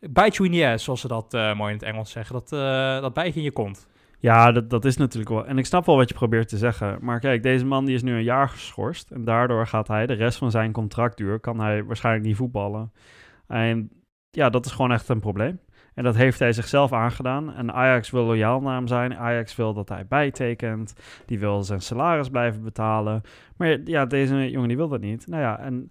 bite 0.00 0.36
you 0.36 0.48
in 0.48 0.52
the 0.52 0.66
ass, 0.66 0.84
zoals 0.84 1.00
ze 1.00 1.08
dat 1.08 1.34
eh, 1.34 1.54
mooi 1.54 1.72
in 1.72 1.78
het 1.78 1.86
Engels 1.86 2.10
zeggen. 2.10 2.34
Dat, 2.34 2.52
eh 2.52 3.00
dat 3.00 3.14
bijt 3.14 3.32
je 3.32 3.38
in 3.38 3.44
je 3.44 3.52
kont. 3.52 3.88
Ja, 4.18 4.52
dat, 4.52 4.70
dat 4.70 4.84
is 4.84 4.96
natuurlijk 4.96 5.30
wel. 5.30 5.46
En 5.46 5.58
ik 5.58 5.66
snap 5.66 5.86
wel 5.86 5.96
wat 5.96 6.08
je 6.08 6.14
probeert 6.14 6.48
te 6.48 6.56
zeggen. 6.58 6.98
Maar 7.00 7.20
kijk, 7.20 7.42
deze 7.42 7.64
man 7.64 7.84
die 7.84 7.94
is 7.94 8.02
nu 8.02 8.14
een 8.14 8.22
jaar 8.22 8.48
geschorst. 8.48 9.10
En 9.10 9.24
daardoor 9.24 9.66
gaat 9.66 9.88
hij 9.88 10.06
de 10.06 10.14
rest 10.14 10.38
van 10.38 10.50
zijn 10.50 10.72
contractduur... 10.72 11.40
kan 11.40 11.60
hij 11.60 11.84
waarschijnlijk 11.84 12.26
niet 12.26 12.36
voetballen. 12.36 12.92
En 13.46 13.90
ja, 14.30 14.50
dat 14.50 14.66
is 14.66 14.72
gewoon 14.72 14.92
echt 14.92 15.08
een 15.08 15.20
probleem. 15.20 15.60
En 15.96 16.04
dat 16.04 16.16
heeft 16.16 16.38
hij 16.38 16.52
zichzelf 16.52 16.92
aangedaan. 16.92 17.54
En 17.54 17.72
Ajax 17.72 18.10
wil 18.10 18.24
loyaal 18.24 18.60
naar 18.60 18.74
hem 18.74 18.86
zijn. 18.86 19.16
Ajax 19.16 19.56
wil 19.56 19.74
dat 19.74 19.88
hij 19.88 20.06
bijtekent. 20.06 20.94
Die 21.26 21.38
wil 21.38 21.62
zijn 21.62 21.80
salaris 21.80 22.28
blijven 22.28 22.62
betalen. 22.62 23.22
Maar 23.56 23.80
ja, 23.84 24.06
deze 24.06 24.50
jongen 24.50 24.68
die 24.68 24.76
wil 24.76 24.88
dat 24.88 25.00
niet. 25.00 25.26
Nou 25.26 25.42
ja, 25.42 25.58
en 25.58 25.90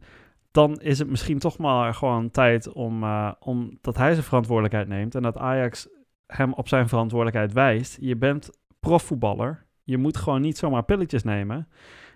dan 0.52 0.82
is 0.82 1.00
het 1.00 1.10
misschien 1.10 1.40
toch 1.40 1.58
maar 1.58 1.94
gewoon 1.94 2.30
tijd 2.30 2.74
om, 2.74 3.04
eh, 3.04 3.32
om 3.40 3.78
dat 3.82 3.98
hij 3.98 4.12
zijn 4.12 4.26
verantwoordelijkheid 4.26 4.88
neemt. 4.88 5.16
En 5.16 5.22
dat 5.22 5.38
Ajax 5.38 5.88
hem 6.28 6.54
op 6.54 6.68
zijn 6.68 6.88
verantwoordelijkheid 6.88 7.54
wijst. 7.54 7.98
Je 8.00 8.16
bent 8.16 8.50
profvoetballer. 8.80 9.66
Je 9.84 9.98
moet 9.98 10.18
gewoon 10.18 10.42
niet 10.42 10.58
zomaar 10.58 10.84
pilletjes 10.84 11.24
nemen. 11.24 11.68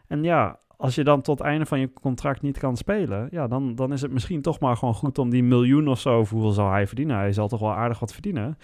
En 0.08 0.23
ja, 0.23 0.60
als 0.79 0.95
je 0.95 1.03
dan 1.03 1.21
tot 1.21 1.37
het 1.37 1.47
einde 1.47 1.65
van 1.65 1.79
je 1.79 1.93
contract 1.93 2.41
niet 2.41 2.57
kan 2.57 2.77
spelen, 2.77 3.27
ja, 3.31 3.47
dan, 3.47 3.75
dan 3.75 3.93
is 3.93 4.01
het 4.01 4.11
misschien 4.11 4.41
toch 4.41 4.59
maar 4.59 4.77
gewoon 4.77 4.93
goed 4.93 5.17
om 5.17 5.29
die 5.29 5.43
miljoen 5.43 5.87
of 5.87 5.99
zo, 5.99 6.15
hoeveel 6.15 6.51
zal 6.51 6.71
hij 6.71 6.87
verdienen? 6.87 7.17
Hij 7.17 7.33
zal 7.33 7.47
toch 7.47 7.59
wel 7.59 7.73
aardig 7.73 7.99
wat 7.99 8.13
verdienen. 8.13 8.57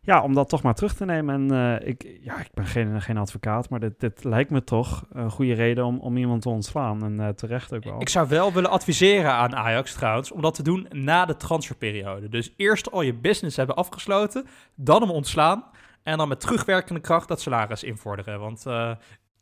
Ja, 0.00 0.22
om 0.22 0.34
dat 0.34 0.48
toch 0.48 0.62
maar 0.62 0.74
terug 0.74 0.94
te 0.94 1.04
nemen. 1.04 1.34
En 1.34 1.80
eh, 1.80 1.88
ik, 1.88 2.18
ja, 2.20 2.40
ik 2.40 2.48
ben 2.54 2.66
geen, 2.66 3.02
geen 3.02 3.16
advocaat, 3.16 3.68
maar 3.68 3.80
dit, 3.80 4.00
dit 4.00 4.24
lijkt 4.24 4.50
me 4.50 4.64
toch 4.64 5.04
een 5.12 5.30
goede 5.30 5.52
reden 5.52 5.84
om, 5.84 5.98
om 5.98 6.16
iemand 6.16 6.42
te 6.42 6.48
ontslaan. 6.48 7.04
En 7.04 7.12
uh, 7.12 7.28
terecht 7.28 7.74
ook 7.74 7.84
wel. 7.84 8.00
Ik 8.00 8.08
zou 8.08 8.28
wel 8.28 8.52
willen 8.52 8.70
adviseren 8.70 9.32
aan 9.32 9.56
Ajax 9.56 9.92
trouwens, 9.92 10.32
om 10.32 10.42
dat 10.42 10.54
te 10.54 10.62
doen 10.62 10.86
na 10.90 11.24
de 11.24 11.36
transferperiode. 11.36 12.28
Dus 12.28 12.54
eerst 12.56 12.90
al 12.90 13.02
je 13.02 13.14
business 13.14 13.56
hebben 13.56 13.76
afgesloten, 13.76 14.46
dan 14.74 15.00
hem 15.00 15.10
ontslaan. 15.10 15.64
En 16.02 16.18
dan 16.18 16.28
met 16.28 16.40
terugwerkende 16.40 17.00
kracht 17.00 17.28
dat 17.28 17.40
salaris 17.40 17.82
invorderen. 17.82 18.40
Want 18.40 18.64
uh, 18.66 18.90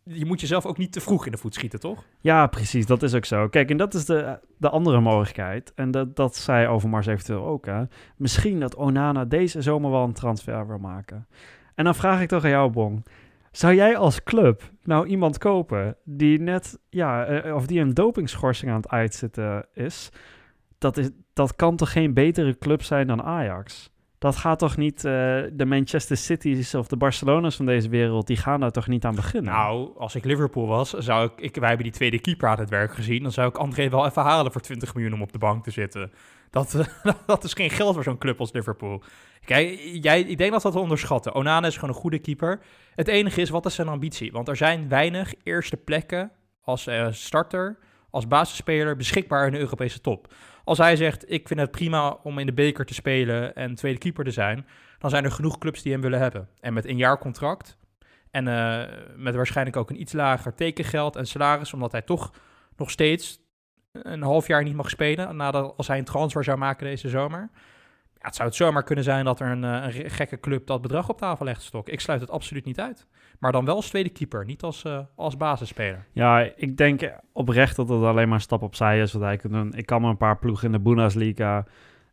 je 0.04 0.26
moet 0.26 0.40
jezelf 0.40 0.66
ook 0.66 0.78
niet 0.78 0.92
te 0.92 1.00
vroeg 1.00 1.26
in 1.26 1.32
de 1.32 1.38
voet 1.38 1.54
schieten, 1.54 1.80
toch? 1.80 2.04
Ja, 2.20 2.46
precies. 2.46 2.86
Dat 2.86 3.02
is 3.02 3.14
ook 3.14 3.24
zo. 3.24 3.48
Kijk, 3.48 3.70
en 3.70 3.76
dat 3.76 3.94
is 3.94 4.04
de, 4.04 4.38
de 4.56 4.68
andere 4.68 5.00
mogelijkheid. 5.00 5.72
En 5.74 5.90
dat, 5.90 6.16
dat 6.16 6.36
zei 6.36 6.66
Overmars 6.66 7.06
eventueel 7.06 7.44
ook. 7.44 7.66
Hè. 7.66 7.82
Misschien 8.16 8.60
dat 8.60 8.76
Onana 8.76 9.24
deze 9.24 9.62
zomer 9.62 9.90
wel 9.90 10.04
een 10.04 10.12
transfer 10.12 10.66
wil 10.66 10.78
maken. 10.78 11.26
En 11.74 11.84
dan 11.84 11.94
vraag 11.94 12.20
ik 12.20 12.28
toch 12.28 12.44
aan 12.44 12.50
jou, 12.50 12.70
Bong. 12.70 13.06
Zou 13.50 13.74
jij 13.74 13.96
als 13.96 14.22
club 14.22 14.62
nou 14.82 15.06
iemand 15.06 15.38
kopen 15.38 15.96
die 16.04 16.40
net, 16.40 16.78
ja, 16.88 17.40
of 17.54 17.66
die 17.66 17.80
een 17.80 17.94
dopingschorsing 17.94 18.70
aan 18.70 18.76
het 18.76 18.88
uitzitten 18.88 19.66
is? 19.74 20.10
Dat, 20.78 20.96
is, 20.96 21.10
dat 21.32 21.56
kan 21.56 21.76
toch 21.76 21.92
geen 21.92 22.14
betere 22.14 22.58
club 22.58 22.82
zijn 22.82 23.06
dan 23.06 23.22
Ajax? 23.22 23.90
Dat 24.20 24.36
gaat 24.36 24.58
toch 24.58 24.76
niet, 24.76 24.96
uh, 24.96 25.02
de 25.52 25.64
Manchester 25.66 26.16
City's 26.16 26.74
of 26.74 26.86
de 26.86 26.96
Barcelona's 26.96 27.56
van 27.56 27.66
deze 27.66 27.88
wereld, 27.88 28.26
die 28.26 28.36
gaan 28.36 28.60
daar 28.60 28.70
toch 28.70 28.86
niet 28.86 29.04
aan 29.04 29.14
beginnen? 29.14 29.52
Nou, 29.52 29.98
als 29.98 30.14
ik 30.14 30.24
Liverpool 30.24 30.66
was, 30.66 30.90
zou 30.90 31.24
ik, 31.24 31.32
ik 31.36 31.54
wij 31.54 31.68
hebben 31.68 31.86
die 31.86 31.94
tweede 31.94 32.20
keeper 32.20 32.48
aan 32.48 32.58
het 32.58 32.70
werk 32.70 32.94
gezien, 32.94 33.22
dan 33.22 33.32
zou 33.32 33.48
ik 33.48 33.56
André 33.56 33.88
wel 33.88 34.06
even 34.06 34.22
halen 34.22 34.52
voor 34.52 34.60
20 34.60 34.94
miljoen 34.94 35.12
om 35.12 35.22
op 35.22 35.32
de 35.32 35.38
bank 35.38 35.64
te 35.64 35.70
zitten. 35.70 36.12
Dat, 36.50 36.76
dat 37.26 37.44
is 37.44 37.52
geen 37.52 37.70
geld 37.70 37.94
voor 37.94 38.04
zo'n 38.04 38.18
club 38.18 38.40
als 38.40 38.52
Liverpool. 38.52 39.02
Kijk, 39.44 39.80
jij, 40.02 40.20
ik 40.20 40.38
denk 40.38 40.52
dat 40.52 40.62
dat 40.62 40.76
onderschatten. 40.76 41.34
Onana 41.34 41.66
is 41.66 41.74
gewoon 41.74 41.94
een 41.94 42.00
goede 42.00 42.18
keeper. 42.18 42.60
Het 42.94 43.08
enige 43.08 43.40
is, 43.40 43.50
wat 43.50 43.66
is 43.66 43.74
zijn 43.74 43.88
ambitie? 43.88 44.32
Want 44.32 44.48
er 44.48 44.56
zijn 44.56 44.88
weinig 44.88 45.34
eerste 45.42 45.76
plekken 45.76 46.32
als 46.60 46.86
uh, 46.86 47.06
starter, 47.10 47.78
als 48.10 48.26
basisspeler 48.26 48.96
beschikbaar 48.96 49.46
in 49.46 49.52
de 49.52 49.58
Europese 49.58 50.00
top. 50.00 50.34
Als 50.64 50.78
hij 50.78 50.96
zegt, 50.96 51.30
ik 51.30 51.48
vind 51.48 51.60
het 51.60 51.70
prima 51.70 52.18
om 52.22 52.38
in 52.38 52.46
de 52.46 52.52
beker 52.52 52.84
te 52.84 52.94
spelen 52.94 53.54
en 53.54 53.74
tweede 53.74 53.98
keeper 53.98 54.24
te 54.24 54.30
zijn, 54.30 54.66
dan 54.98 55.10
zijn 55.10 55.24
er 55.24 55.30
genoeg 55.30 55.58
clubs 55.58 55.82
die 55.82 55.92
hem 55.92 56.00
willen 56.00 56.18
hebben. 56.18 56.48
En 56.60 56.72
met 56.72 56.84
een 56.84 56.96
jaar 56.96 57.18
contract 57.18 57.78
en 58.30 58.46
uh, 58.46 58.82
met 59.16 59.34
waarschijnlijk 59.34 59.76
ook 59.76 59.90
een 59.90 60.00
iets 60.00 60.12
lager 60.12 60.54
tekengeld 60.54 61.16
en 61.16 61.26
salaris, 61.26 61.72
omdat 61.72 61.92
hij 61.92 62.02
toch 62.02 62.32
nog 62.76 62.90
steeds 62.90 63.40
een 63.92 64.22
half 64.22 64.46
jaar 64.46 64.62
niet 64.62 64.74
mag 64.74 64.90
spelen, 64.90 65.36
nadat, 65.36 65.74
als 65.76 65.86
hij 65.86 65.98
een 65.98 66.04
transfer 66.04 66.44
zou 66.44 66.58
maken 66.58 66.86
deze 66.86 67.08
zomer. 67.08 67.50
Ja, 68.14 68.26
het 68.26 68.34
zou 68.34 68.48
het 68.48 68.56
zomaar 68.56 68.82
kunnen 68.82 69.04
zijn 69.04 69.24
dat 69.24 69.40
er 69.40 69.50
een, 69.50 69.62
een, 69.62 70.10
gekke 70.10 70.40
club 70.40 70.66
dat 70.66 70.82
bedrag 70.82 71.08
op 71.08 71.18
tafel 71.18 71.44
legt, 71.44 71.62
Stok. 71.62 71.88
Ik 71.88 72.00
sluit 72.00 72.20
het 72.20 72.30
absoluut 72.30 72.64
niet 72.64 72.80
uit. 72.80 73.06
Maar 73.40 73.52
dan 73.52 73.64
wel 73.64 73.74
als 73.74 73.88
tweede 73.88 74.08
keeper, 74.08 74.44
niet 74.44 74.62
als, 74.62 74.84
uh, 74.84 74.98
als 75.14 75.36
basisspeler. 75.36 76.06
Ja, 76.12 76.40
ik 76.56 76.76
denk 76.76 77.12
oprecht 77.32 77.76
dat 77.76 77.88
het 77.88 78.02
alleen 78.02 78.28
maar 78.28 78.36
een 78.36 78.42
stap 78.42 78.62
opzij 78.62 79.00
is 79.00 79.12
wat 79.12 79.22
hij 79.22 79.36
kan 79.36 79.50
doen. 79.50 79.74
Ik 79.74 79.86
kan 79.86 80.02
me 80.02 80.08
een 80.08 80.16
paar 80.16 80.38
ploegen 80.38 80.66
in 80.66 80.72
de 80.72 80.80
Bundesliga 80.80 81.64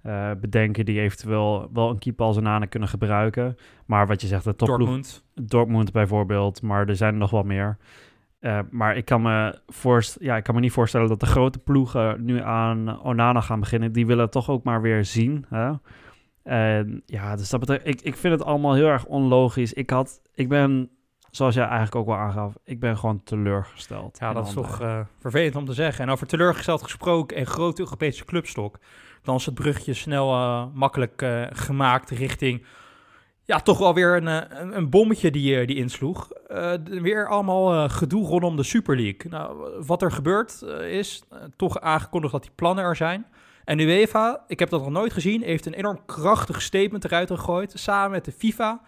uh, 0.04 0.32
bedenken 0.42 0.86
die 0.86 1.00
eventueel 1.00 1.70
wel 1.74 1.90
een 1.90 2.00
keeper 2.00 2.26
als 2.26 2.38
een 2.38 2.44
Nane 2.44 2.68
kunnen 2.68 2.90
gebruiken. 2.90 3.58
Maar 3.86 4.08
wat 4.08 4.22
je 4.22 4.28
zegt, 4.28 4.44
de 4.44 4.56
topploeg... 4.56 4.78
Dortmund. 4.80 5.26
Dortmund 5.34 5.92
bijvoorbeeld, 5.92 6.62
maar 6.62 6.88
er 6.88 6.96
zijn 6.96 7.14
er 7.14 7.20
nog 7.20 7.32
wel 7.32 7.44
meer. 7.44 7.78
Uh, 8.42 8.60
maar 8.70 8.98
ik 8.98 9.06
kan, 9.06 9.22
me 9.22 9.60
voorst 9.68 10.18
ja, 10.20 10.38
ik 10.38 10.44
kan 10.44 10.56
me 10.56 10.62
niet 10.62 10.72
voorstellen 10.72 11.08
dat 11.08 11.20
de 11.20 11.26
grote 11.26 11.60
ploegen 11.60 12.26
nu 12.26 12.42
aan 12.42 13.04
Onana 13.04 13.42
gaan 13.42 13.60
beginnen. 13.60 13.92
Die 13.92 14.06
willen 14.06 14.24
het 14.24 14.32
toch 14.32 14.50
ook 14.50 14.64
maar 14.64 14.82
weer 14.82 15.06
zien. 15.06 15.46
Hè? 15.50 15.72
En 16.44 17.02
ja, 17.06 17.36
dus 17.36 17.50
dat 17.50 17.60
betreft, 17.60 17.88
ik, 17.88 18.02
ik 18.02 18.16
vind 18.16 18.34
het 18.34 18.44
allemaal 18.44 18.74
heel 18.74 18.88
erg 18.88 19.06
onlogisch. 19.06 19.74
Ik, 19.74 19.90
had, 19.90 20.22
ik 20.34 20.50
ben 20.50 20.90
zoals 21.38 21.56
jij 21.56 21.64
eigenlijk 21.64 21.96
ook 21.96 22.06
wel 22.06 22.16
aangaf, 22.16 22.54
ik 22.64 22.80
ben 22.80 22.98
gewoon 22.98 23.24
teleurgesteld. 23.24 24.18
Ja, 24.20 24.34
dat 24.34 24.48
is 24.48 24.54
toch 24.54 24.82
uh, 24.82 25.00
vervelend 25.20 25.56
om 25.56 25.66
te 25.66 25.74
zeggen. 25.74 26.06
En 26.06 26.12
over 26.12 26.28
teleurgesteld 26.28 26.84
gesproken 26.84 27.38
en 27.38 27.46
grote 27.46 27.82
Europese 27.82 28.26
clubstok, 28.26 28.78
dan 29.22 29.36
is 29.36 29.46
het 29.46 29.54
brugje 29.54 29.94
snel 29.94 30.34
uh, 30.34 30.66
makkelijk 30.74 31.22
uh, 31.22 31.44
gemaakt 31.50 32.10
richting, 32.10 32.66
ja, 33.44 33.60
toch 33.60 33.78
wel 33.78 33.94
weer 33.94 34.16
een, 34.16 34.28
een, 34.62 34.78
een 34.78 34.90
bommetje 34.90 35.32
die, 35.32 35.66
die 35.66 35.76
insloeg. 35.76 36.28
weer 36.84 37.28
allemaal 37.28 37.90
gedoe 37.90 38.28
rondom 38.28 38.56
de 38.56 38.64
Super 38.64 38.96
League. 38.96 39.32
Nou, 39.32 39.58
wat 39.86 40.02
er 40.02 40.12
gebeurt 40.12 40.62
is 40.90 41.24
toch 41.56 41.80
aangekondigd 41.80 42.34
dat 42.34 42.42
die 42.42 42.52
plannen 42.56 42.84
er 42.84 42.96
zijn. 42.96 43.26
En 43.64 43.80
UEFA, 43.80 44.44
ik 44.48 44.60
heb 44.60 44.70
dat 44.70 44.82
nog 44.82 44.90
nooit 44.90 45.14
gezien, 45.14 45.42
heeft 45.42 45.66
een 45.66 45.74
enorm 45.74 46.06
krachtig 46.06 46.62
statement 46.62 47.06
eruit 47.06 47.32
gegooid, 47.32 47.72
samen 47.76 48.12
met 48.12 48.26
de 48.26 48.32
FIFA 48.32 48.82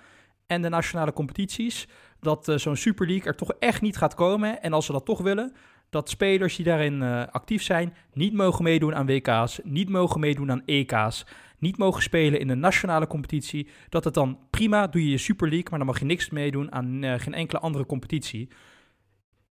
en 0.50 0.62
de 0.62 0.70
nationale 0.70 1.14
competities 1.14 1.88
dat 2.20 2.48
uh, 2.48 2.58
zo'n 2.58 2.76
Super 2.76 3.08
League 3.08 3.28
er 3.28 3.36
toch 3.36 3.52
echt 3.60 3.82
niet 3.82 3.98
gaat 3.98 4.16
komen. 4.16 4.62
En 4.62 4.74
als 4.74 4.86
ze 4.86 4.92
dat 4.92 5.06
toch 5.06 5.22
willen, 5.22 5.54
dat 5.90 6.10
spelers 6.10 6.56
die 6.56 6.66
daarin 6.66 7.02
uh, 7.02 7.24
actief 7.32 7.64
zijn 7.64 7.94
niet 8.14 8.34
mogen 8.34 8.64
meedoen 8.64 8.96
aan 8.96 9.06
WK's, 9.06 9.60
niet 9.64 9.90
mogen 9.90 10.20
meedoen 10.20 10.52
aan 10.52 10.66
EK's, 10.66 11.26
niet 11.58 11.78
mogen 11.78 12.02
spelen 12.02 12.40
in 12.40 12.48
de 12.48 12.56
nationale 12.56 13.08
competitie. 13.08 13.68
Dat 13.90 14.04
het 14.04 14.14
dan 14.14 14.40
prima, 14.50 14.88
doe 14.88 15.04
je 15.04 15.10
je 15.10 15.18
Super 15.18 15.50
League, 15.50 15.68
maar 15.70 15.80
dan 15.80 15.88
mag 15.88 16.00
je 16.00 16.06
niks 16.06 16.30
meedoen 16.30 16.72
aan 16.72 17.04
uh, 17.04 17.14
geen 17.18 17.34
enkele 17.34 17.60
andere 17.60 17.86
competitie. 17.86 18.50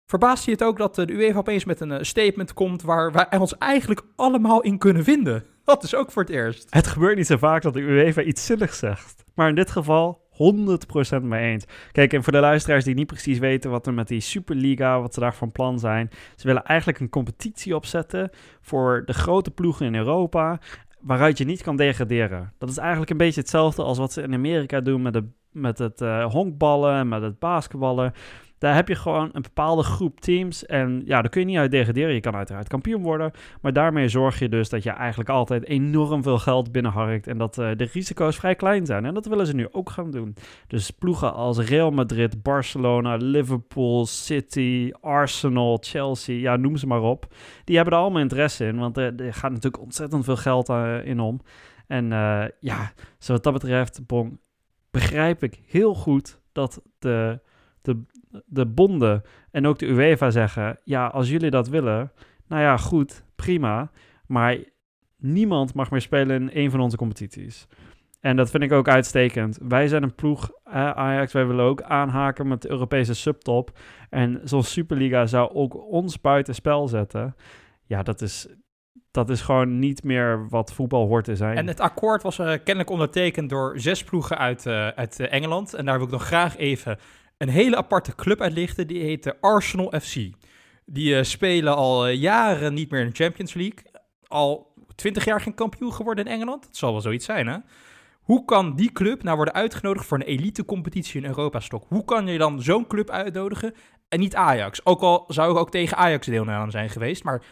Verbaast 0.07 0.45
je 0.45 0.51
het 0.51 0.63
ook 0.63 0.79
dat 0.79 0.95
de 0.95 1.11
UEFA 1.11 1.39
opeens 1.39 1.65
met 1.65 1.81
een 1.81 2.07
statement 2.07 2.53
komt 2.53 2.83
waar 2.83 3.13
wij 3.13 3.39
ons 3.39 3.59
eigenlijk 3.59 4.03
allemaal 4.17 4.61
in 4.61 4.79
kunnen 4.79 5.05
vinden? 5.05 5.45
Dat 5.65 5.83
is 5.83 5.95
ook 5.95 6.11
voor 6.11 6.23
het 6.23 6.31
eerst. 6.31 6.67
Het 6.71 6.87
gebeurt 6.87 7.17
niet 7.17 7.27
zo 7.27 7.37
vaak 7.37 7.63
dat 7.63 7.75
de 7.75 7.81
UEFA 7.81 8.23
iets 8.23 8.47
zinnigs 8.47 8.79
zegt. 8.79 9.25
Maar 9.35 9.49
in 9.49 9.55
dit 9.55 9.71
geval 9.71 10.22
100% 10.33 11.23
mee 11.23 11.51
eens. 11.51 11.65
Kijk, 11.93 12.13
en 12.13 12.23
voor 12.23 12.33
de 12.33 12.41
luisteraars 12.41 12.85
die 12.85 12.95
niet 12.95 13.07
precies 13.07 13.39
weten 13.39 13.71
wat 13.71 13.87
er 13.87 13.95
met 13.95 14.09
die 14.09 14.21
Superliga, 14.21 15.01
wat 15.01 15.15
ze 15.15 15.21
daar 15.21 15.35
van 15.35 15.53
plan 15.53 15.79
zijn. 15.79 16.11
Ze 16.37 16.47
willen 16.47 16.65
eigenlijk 16.65 17.01
een 17.01 17.09
competitie 17.09 17.77
opzetten 17.77 18.31
voor 18.61 19.03
de 19.07 19.13
grote 19.13 19.51
ploegen 19.51 19.87
in 19.87 19.95
Europa, 19.95 20.61
waaruit 21.01 21.39
je 21.39 21.45
niet 21.45 21.63
kan 21.63 21.77
degraderen. 21.77 22.53
Dat 22.59 22.69
is 22.69 22.77
eigenlijk 22.77 23.11
een 23.11 23.17
beetje 23.17 23.41
hetzelfde 23.41 23.83
als 23.83 23.99
wat 23.99 24.13
ze 24.13 24.23
in 24.23 24.35
Amerika 24.35 24.81
doen 24.81 25.03
met, 25.03 25.13
de, 25.13 25.29
met 25.51 25.79
het 25.79 26.01
uh, 26.01 26.25
honkballen 26.25 26.95
en 26.95 27.09
met 27.09 27.23
het 27.23 27.39
basketballen. 27.39 28.13
Daar 28.63 28.75
heb 28.75 28.89
je 28.89 28.95
gewoon 28.95 29.31
een 29.33 29.43
bepaalde 29.43 29.83
groep 29.83 30.21
teams. 30.21 30.67
En 30.67 31.03
ja, 31.05 31.21
daar 31.21 31.31
kun 31.31 31.41
je 31.41 31.47
niet 31.47 31.57
uit 31.57 31.71
degraderen. 31.71 32.15
Je 32.15 32.21
kan 32.21 32.37
uiteraard 32.37 32.69
kampioen 32.69 33.03
worden. 33.03 33.31
Maar 33.61 33.73
daarmee 33.73 34.09
zorg 34.09 34.39
je 34.39 34.49
dus 34.49 34.69
dat 34.69 34.83
je 34.83 34.91
eigenlijk 34.91 35.31
altijd 35.31 35.65
enorm 35.65 36.23
veel 36.23 36.39
geld 36.39 36.73
binnenharkt. 36.73 37.27
En 37.27 37.39
dat 37.39 37.59
uh, 37.59 37.71
de 37.77 37.89
risico's 37.93 38.37
vrij 38.37 38.55
klein 38.55 38.87
zijn. 38.87 39.05
En 39.05 39.15
dat 39.15 39.27
willen 39.27 39.47
ze 39.47 39.55
nu 39.55 39.69
ook 39.73 39.91
gaan 39.91 40.11
doen. 40.11 40.35
Dus 40.67 40.91
ploegen 40.91 41.35
als 41.35 41.59
Real 41.59 41.91
Madrid, 41.91 42.43
Barcelona, 42.43 43.17
Liverpool, 43.17 44.07
City, 44.07 44.91
Arsenal, 45.01 45.79
Chelsea. 45.81 46.37
Ja, 46.39 46.57
noem 46.57 46.77
ze 46.77 46.87
maar 46.87 47.03
op. 47.03 47.27
Die 47.65 47.77
hebben 47.77 47.95
er 47.95 48.01
allemaal 48.01 48.23
interesse 48.23 48.67
in. 48.67 48.79
Want 48.79 48.97
er, 48.97 49.15
er 49.17 49.35
gaat 49.35 49.53
natuurlijk 49.53 49.83
ontzettend 49.83 50.25
veel 50.25 50.37
geld 50.37 50.69
uh, 50.69 51.07
in 51.07 51.21
om. 51.21 51.41
En 51.87 52.09
ja, 52.61 52.93
zo 53.19 53.33
wat 53.33 53.43
dat 53.43 53.53
betreft, 53.53 54.01
begrijp 54.91 55.43
ik 55.43 55.61
heel 55.67 55.95
goed 55.95 56.41
dat 56.53 56.83
de, 56.99 57.41
de 57.83 58.03
de 58.47 58.67
bonden 58.67 59.23
en 59.51 59.67
ook 59.67 59.79
de 59.79 59.87
UEFA 59.87 60.31
zeggen: 60.31 60.79
ja, 60.85 61.07
als 61.07 61.31
jullie 61.31 61.51
dat 61.51 61.69
willen, 61.69 62.13
nou 62.47 62.63
ja, 62.63 62.77
goed, 62.77 63.25
prima. 63.37 63.91
Maar 64.27 64.59
niemand 65.17 65.75
mag 65.75 65.91
meer 65.91 66.01
spelen 66.01 66.43
in 66.43 66.51
een 66.53 66.71
van 66.71 66.81
onze 66.81 66.97
competities. 66.97 67.67
En 68.21 68.37
dat 68.37 68.51
vind 68.51 68.63
ik 68.63 68.73
ook 68.73 68.89
uitstekend. 68.89 69.59
Wij 69.63 69.89
zijn 69.89 70.03
een 70.03 70.15
ploeg, 70.15 70.51
Ajax, 70.65 71.33
wij 71.33 71.47
willen 71.47 71.65
ook 71.65 71.83
aanhaken 71.83 72.49
met 72.49 72.63
de 72.63 72.71
Europese 72.71 73.15
subtop. 73.15 73.79
En 74.11 74.41
zo'n 74.45 74.63
Superliga 74.63 75.27
zou 75.27 75.55
ook 75.55 75.87
ons 75.91 76.21
buitenspel 76.21 76.89
zetten. 76.89 77.37
Ja, 77.87 78.03
dat 78.03 78.21
is, 78.21 78.49
dat 79.11 79.31
is 79.31 79.41
gewoon 79.41 79.79
niet 79.79 80.05
meer 80.05 80.49
wat 80.49 80.73
voetbal 80.73 81.07
hoort 81.07 81.25
te 81.25 81.37
zijn. 81.37 81.57
En 81.57 81.67
het 81.67 81.81
akkoord 81.81 82.23
was 82.23 82.39
uh, 82.39 82.47
kennelijk 82.47 82.91
ondertekend 82.91 83.51
door 83.51 83.81
zes 83.81 84.05
ploegen 84.05 84.39
uit, 84.39 84.67
uh, 84.67 84.89
uit 84.89 85.21
uh, 85.21 85.33
Engeland. 85.33 85.75
En 85.75 85.85
daar 85.85 85.97
wil 85.97 86.07
ik 86.07 86.13
nog 86.13 86.27
graag 86.27 86.57
even 86.57 86.99
een 87.43 87.49
hele 87.49 87.77
aparte 87.77 88.15
club 88.15 88.41
uitlichten. 88.41 88.87
Die 88.87 89.03
heet 89.03 89.23
de 89.23 89.41
Arsenal 89.41 89.93
FC. 90.01 90.15
Die 90.85 91.15
uh, 91.15 91.23
spelen 91.23 91.77
al 91.77 92.09
uh, 92.09 92.15
jaren 92.15 92.75
niet 92.75 92.91
meer 92.91 93.01
in 93.01 93.09
de 93.09 93.15
Champions 93.15 93.55
League. 93.55 93.79
Al 94.27 94.75
twintig 94.95 95.25
jaar 95.25 95.41
geen 95.41 95.55
kampioen 95.55 95.93
geworden 95.93 96.25
in 96.25 96.33
Engeland. 96.33 96.63
Dat 96.63 96.77
zal 96.77 96.93
wel 96.93 97.01
zoiets 97.01 97.25
zijn, 97.25 97.47
hè? 97.47 97.57
Hoe 98.23 98.45
kan 98.45 98.77
die 98.77 98.93
club 98.93 99.23
nou 99.23 99.37
worden 99.37 99.55
uitgenodigd 99.55 100.07
voor 100.07 100.19
een 100.19 100.27
elite-competitie 100.27 101.21
in 101.21 101.27
Europa-stok? 101.27 101.85
Hoe 101.89 102.05
kan 102.05 102.27
je 102.27 102.39
dan 102.39 102.63
zo'n 102.63 102.87
club 102.87 103.11
uitnodigen 103.11 103.75
en 104.09 104.21
niet 104.21 104.35
Ajax? 104.35 104.87
Ook 104.87 105.01
al 105.01 105.25
zou 105.29 105.53
ik 105.53 105.57
ook 105.57 105.71
tegen 105.71 105.97
Ajax 105.97 106.27
deelnemen 106.27 106.71
zijn 106.71 106.91
geweest, 106.91 107.25
maar 107.25 107.43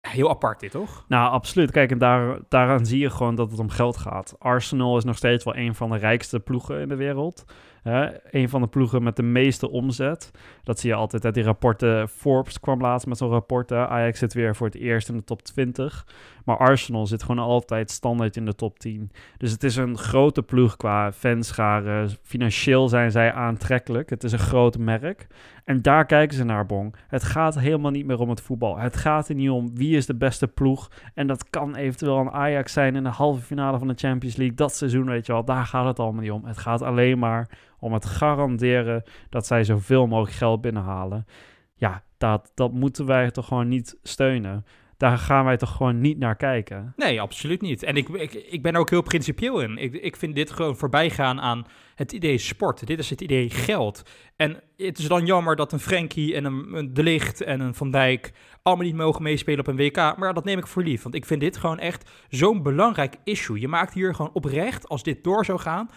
heel 0.00 0.30
apart 0.30 0.60
dit, 0.60 0.70
toch? 0.70 1.04
Nou, 1.08 1.30
absoluut. 1.30 1.70
Kijk, 1.70 1.90
en 1.90 1.98
daar, 1.98 2.38
daaraan 2.48 2.86
zie 2.86 2.98
je 2.98 3.10
gewoon 3.10 3.34
dat 3.34 3.50
het 3.50 3.60
om 3.60 3.70
geld 3.70 3.96
gaat. 3.96 4.34
Arsenal 4.38 4.96
is 4.96 5.04
nog 5.04 5.16
steeds 5.16 5.44
wel 5.44 5.56
een 5.56 5.74
van 5.74 5.90
de 5.90 5.96
rijkste 5.96 6.40
ploegen 6.40 6.80
in 6.80 6.88
de 6.88 6.96
wereld. 6.96 7.44
Hè? 7.82 8.08
Een 8.30 8.48
van 8.48 8.60
de 8.60 8.66
ploegen 8.66 9.02
met 9.02 9.16
de 9.16 9.22
meeste 9.22 9.70
omzet. 9.70 10.30
Dat 10.62 10.80
zie 10.80 10.90
je 10.90 10.96
altijd 10.96 11.24
uit 11.24 11.34
die 11.34 11.44
rapporten. 11.44 12.08
Forbes 12.08 12.60
kwam 12.60 12.80
laatst 12.80 13.06
met 13.06 13.18
zo'n 13.18 13.30
rapport. 13.30 13.72
Ajax 13.72 14.18
zit 14.18 14.34
weer 14.34 14.56
voor 14.56 14.66
het 14.66 14.76
eerst 14.76 15.08
in 15.08 15.16
de 15.16 15.24
top 15.24 15.42
20. 15.42 16.06
Maar 16.44 16.56
Arsenal 16.56 17.06
zit 17.06 17.22
gewoon 17.22 17.44
altijd 17.44 17.90
standaard 17.90 18.36
in 18.36 18.44
de 18.44 18.54
top 18.54 18.78
10. 18.78 19.10
Dus 19.36 19.50
het 19.50 19.64
is 19.64 19.76
een 19.76 19.98
grote 19.98 20.42
ploeg 20.42 20.76
qua 20.76 21.12
fanscharen. 21.12 22.10
Financieel 22.22 22.88
zijn 22.88 23.10
zij 23.10 23.32
aantrekkelijk. 23.32 24.10
Het 24.10 24.24
is 24.24 24.32
een 24.32 24.38
groot 24.38 24.78
merk. 24.78 25.26
En 25.64 25.82
daar 25.82 26.06
kijken 26.06 26.36
ze 26.36 26.44
naar, 26.44 26.66
Bong. 26.66 26.94
Het 27.08 27.22
gaat 27.22 27.58
helemaal 27.58 27.90
niet 27.90 28.06
meer 28.06 28.18
om 28.18 28.28
het 28.28 28.40
voetbal. 28.40 28.78
Het 28.78 28.96
gaat 28.96 29.28
er 29.28 29.34
niet 29.34 29.50
om 29.50 29.76
wie 29.76 29.96
is 29.96 30.06
de 30.06 30.14
beste 30.14 30.48
ploeg. 30.48 30.90
En 31.14 31.26
dat 31.26 31.50
kan 31.50 31.76
eventueel 31.76 32.18
een 32.18 32.30
Ajax 32.30 32.72
zijn 32.72 32.96
in 32.96 33.02
de 33.02 33.08
halve 33.08 33.42
finale 33.42 33.78
van 33.78 33.88
de 33.88 33.94
Champions 33.96 34.36
League. 34.36 34.56
Dat 34.56 34.74
seizoen, 34.74 35.06
weet 35.06 35.26
je 35.26 35.32
wel. 35.32 35.44
Daar 35.44 35.64
gaat 35.64 35.86
het 35.86 35.98
allemaal 35.98 36.22
niet 36.22 36.30
om. 36.30 36.44
Het 36.44 36.58
gaat 36.58 36.82
alleen 36.82 37.18
maar 37.18 37.48
om 37.78 37.92
het 37.92 38.04
garanderen 38.04 39.02
dat 39.30 39.46
zij 39.46 39.64
zoveel 39.64 40.06
mogelijk 40.06 40.36
geld 40.36 40.60
binnenhalen. 40.60 41.26
Ja, 41.74 42.02
dat, 42.18 42.52
dat 42.54 42.72
moeten 42.72 43.06
wij 43.06 43.30
toch 43.30 43.46
gewoon 43.46 43.68
niet 43.68 43.98
steunen 44.02 44.64
daar 44.98 45.18
gaan 45.18 45.44
wij 45.44 45.56
toch 45.56 45.76
gewoon 45.76 46.00
niet 46.00 46.18
naar 46.18 46.36
kijken. 46.36 46.92
Nee, 46.96 47.20
absoluut 47.20 47.60
niet. 47.60 47.82
En 47.82 47.96
ik, 47.96 48.08
ik, 48.08 48.32
ik 48.32 48.62
ben 48.62 48.76
ook 48.76 48.90
heel 48.90 49.02
principieel 49.02 49.60
in. 49.60 49.76
Ik, 49.76 49.94
ik 49.94 50.16
vind 50.16 50.34
dit 50.34 50.50
gewoon 50.50 50.76
voorbijgaan 50.76 51.40
aan 51.40 51.66
het 51.94 52.12
idee 52.12 52.38
sport. 52.38 52.86
Dit 52.86 52.98
is 52.98 53.10
het 53.10 53.20
idee 53.20 53.50
geld. 53.50 54.02
En 54.36 54.60
het 54.76 54.98
is 54.98 55.08
dan 55.08 55.26
jammer 55.26 55.56
dat 55.56 55.72
een 55.72 55.80
Frenkie 55.80 56.34
en 56.34 56.44
een, 56.44 56.74
een 56.74 56.94
De 56.94 57.02
Ligt 57.02 57.40
en 57.40 57.60
een 57.60 57.74
Van 57.74 57.90
Dijk 57.90 58.32
allemaal 58.62 58.86
niet 58.86 58.94
mogen 58.94 59.22
meespelen 59.22 59.60
op 59.60 59.66
een 59.66 59.76
WK. 59.76 59.96
Maar 59.96 60.34
dat 60.34 60.44
neem 60.44 60.58
ik 60.58 60.66
voor 60.66 60.82
lief. 60.82 61.02
Want 61.02 61.14
ik 61.14 61.24
vind 61.24 61.40
dit 61.40 61.56
gewoon 61.56 61.78
echt 61.78 62.10
zo'n 62.28 62.62
belangrijk 62.62 63.16
issue. 63.24 63.60
Je 63.60 63.68
maakt 63.68 63.94
hier 63.94 64.14
gewoon 64.14 64.32
oprecht, 64.32 64.88
als 64.88 65.02
dit 65.02 65.24
door 65.24 65.44
zou 65.44 65.58
gaan, 65.58 65.90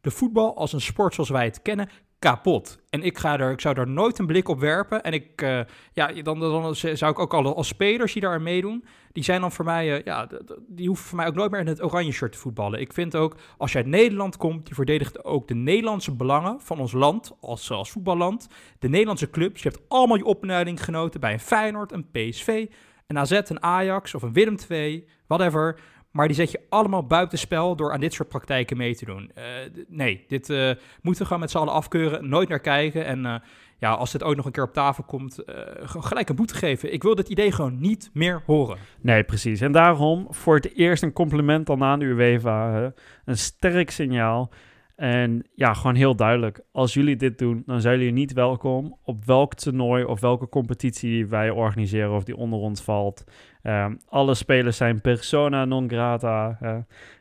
de 0.00 0.10
voetbal 0.10 0.56
als 0.56 0.72
een 0.72 0.80
sport 0.80 1.14
zoals 1.14 1.30
wij 1.30 1.44
het 1.44 1.62
kennen, 1.62 1.88
kapot. 2.18 2.78
En 2.90 3.02
ik, 3.02 3.18
ga 3.18 3.38
er, 3.38 3.50
ik 3.50 3.60
zou 3.60 3.74
daar 3.74 3.88
nooit 3.88 4.18
een 4.18 4.26
blik 4.26 4.48
op 4.48 4.60
werpen. 4.60 5.02
En 5.02 5.12
ik, 5.12 5.42
uh, 5.42 5.60
ja, 5.92 6.12
dan, 6.22 6.40
dan 6.40 6.76
zou 6.76 7.10
ik 7.10 7.18
ook 7.18 7.34
al 7.34 7.56
als 7.56 7.68
spelers 7.68 8.12
die 8.12 8.22
daar 8.22 8.42
meedoen, 8.42 8.84
die 9.12 9.24
zijn 9.24 9.40
dan 9.40 9.52
voor 9.52 9.64
mij, 9.64 9.98
uh, 9.98 10.04
ja, 10.04 10.28
die 10.66 10.86
hoeven 10.86 11.06
voor 11.06 11.16
mij 11.16 11.26
ook 11.26 11.34
nooit 11.34 11.50
meer 11.50 11.60
in 11.60 11.66
het 11.66 11.82
oranje 11.82 12.12
shirt 12.12 12.32
te 12.32 12.38
voetballen. 12.38 12.80
Ik 12.80 12.92
vind 12.92 13.16
ook, 13.16 13.36
als 13.56 13.72
je 13.72 13.78
uit 13.78 13.86
Nederland 13.86 14.36
komt, 14.36 14.66
die 14.66 14.74
verdedigt 14.74 15.24
ook 15.24 15.48
de 15.48 15.54
Nederlandse 15.54 16.12
belangen 16.12 16.60
van 16.60 16.78
ons 16.78 16.92
land, 16.92 17.32
als, 17.40 17.70
als 17.70 17.90
voetballand. 17.90 18.48
De 18.78 18.88
Nederlandse 18.88 19.30
clubs, 19.30 19.62
je 19.62 19.68
hebt 19.68 19.82
allemaal 19.88 20.16
je 20.16 20.24
opleiding 20.24 20.84
genoten 20.84 21.20
bij 21.20 21.32
een 21.32 21.40
Feyenoord, 21.40 21.92
een 21.92 22.10
PSV, 22.10 22.66
een 23.06 23.18
AZ, 23.18 23.40
een 23.44 23.62
Ajax 23.62 24.14
of 24.14 24.22
een 24.22 24.32
Willem 24.32 24.56
II, 24.68 25.08
whatever. 25.26 25.80
Maar 26.10 26.26
die 26.26 26.36
zet 26.36 26.50
je 26.50 26.60
allemaal 26.68 27.06
buitenspel 27.06 27.76
door 27.76 27.92
aan 27.92 28.00
dit 28.00 28.12
soort 28.12 28.28
praktijken 28.28 28.76
mee 28.76 28.94
te 28.94 29.04
doen. 29.04 29.30
Uh, 29.38 29.44
nee, 29.88 30.24
dit 30.28 30.48
uh, 30.48 30.72
moeten 31.02 31.22
we 31.22 31.24
gewoon 31.24 31.40
met 31.40 31.50
z'n 31.50 31.58
allen 31.58 31.72
afkeuren. 31.72 32.28
Nooit 32.28 32.48
naar 32.48 32.60
kijken. 32.60 33.04
En 33.04 33.24
uh, 33.24 33.34
ja, 33.78 33.92
als 33.92 34.12
dit 34.12 34.22
ooit 34.22 34.36
nog 34.36 34.46
een 34.46 34.52
keer 34.52 34.62
op 34.62 34.72
tafel 34.72 35.04
komt, 35.04 35.38
gelijk 35.84 36.28
een 36.28 36.36
boete 36.36 36.54
geven. 36.54 36.92
Ik 36.92 37.02
wil 37.02 37.14
dit 37.14 37.28
idee 37.28 37.52
gewoon 37.52 37.80
niet 37.80 38.10
meer 38.12 38.42
horen. 38.46 38.78
Nee, 39.00 39.24
precies. 39.24 39.60
En 39.60 39.72
daarom 39.72 40.26
voor 40.30 40.54
het 40.54 40.74
eerst 40.74 41.02
een 41.02 41.12
compliment 41.12 41.66
dan 41.66 41.82
aan 41.82 41.98
de 41.98 42.04
UEFA. 42.04 42.92
Een 43.24 43.38
sterk 43.38 43.90
signaal. 43.90 44.50
En 44.98 45.44
ja, 45.54 45.74
gewoon 45.74 45.94
heel 45.94 46.16
duidelijk. 46.16 46.60
Als 46.72 46.94
jullie 46.94 47.16
dit 47.16 47.38
doen, 47.38 47.62
dan 47.66 47.80
zijn 47.80 47.98
jullie 47.98 48.12
niet 48.12 48.32
welkom 48.32 48.98
op 49.02 49.24
welk 49.24 49.54
toernooi 49.54 50.04
of 50.04 50.20
welke 50.20 50.48
competitie 50.48 51.26
wij 51.26 51.50
organiseren 51.50 52.14
of 52.14 52.24
die 52.24 52.36
onder 52.36 52.58
ons 52.58 52.80
valt. 52.80 53.24
Um, 53.62 53.98
alle 54.08 54.34
spelers 54.34 54.76
zijn 54.76 55.00
persona 55.00 55.64
non 55.64 55.88
grata 55.88 56.58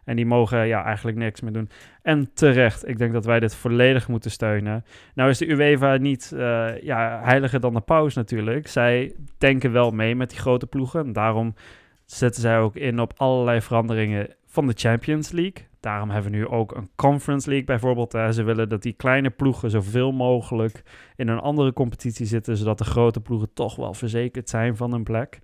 en 0.04 0.16
die 0.16 0.26
mogen 0.26 0.68
ja, 0.68 0.84
eigenlijk 0.84 1.18
niks 1.18 1.42
meer 1.42 1.52
doen. 1.52 1.70
En 2.02 2.34
terecht, 2.34 2.88
ik 2.88 2.98
denk 2.98 3.14
dat 3.14 3.26
wij 3.26 3.40
dit 3.40 3.56
volledig 3.56 4.08
moeten 4.08 4.32
steunen. 4.32 4.86
Nou 5.14 5.30
is 5.30 5.38
de 5.38 5.50
UEFA 5.50 5.98
niet 5.98 6.32
uh, 6.34 6.82
ja, 6.82 7.20
heiliger 7.24 7.60
dan 7.60 7.74
de 7.74 7.82
paus 7.82 8.16
natuurlijk. 8.16 8.68
Zij 8.68 9.16
denken 9.38 9.72
wel 9.72 9.92
mee 9.92 10.16
met 10.16 10.30
die 10.30 10.40
grote 10.40 10.68
ploegen. 10.68 11.14
Daarom 11.14 11.54
zetten 12.06 12.42
zij 12.42 12.60
ook 12.60 12.76
in 12.76 13.00
op 13.00 13.14
allerlei 13.18 13.62
veranderingen 13.62 14.36
van 14.46 14.68
de 14.68 14.74
Champions 14.76 15.32
League. 15.32 15.66
Daarom 15.88 16.10
hebben 16.10 16.32
we 16.32 16.38
nu 16.38 16.48
ook 16.48 16.76
een 16.76 16.90
Conference 16.96 17.48
League 17.50 17.66
bijvoorbeeld. 17.66 18.12
Ze 18.12 18.44
willen 18.44 18.70
dat 18.70 18.82
die 18.82 18.94
kleine 18.94 19.30
ploegen 19.30 19.70
zoveel 19.70 20.12
mogelijk 20.12 20.84
in 21.16 21.28
een 21.28 21.40
andere 21.40 21.74
competitie 21.74 22.26
zitten, 22.26 22.58
zodat 22.58 22.78
de 22.78 22.84
grote 22.84 23.22
ploegen 23.22 23.54
toch 23.54 23.76
wel 23.76 23.94
verzekerd 23.94 24.50
zijn 24.50 24.76
van 24.76 24.94
een 24.94 25.04
plek. 25.04 25.40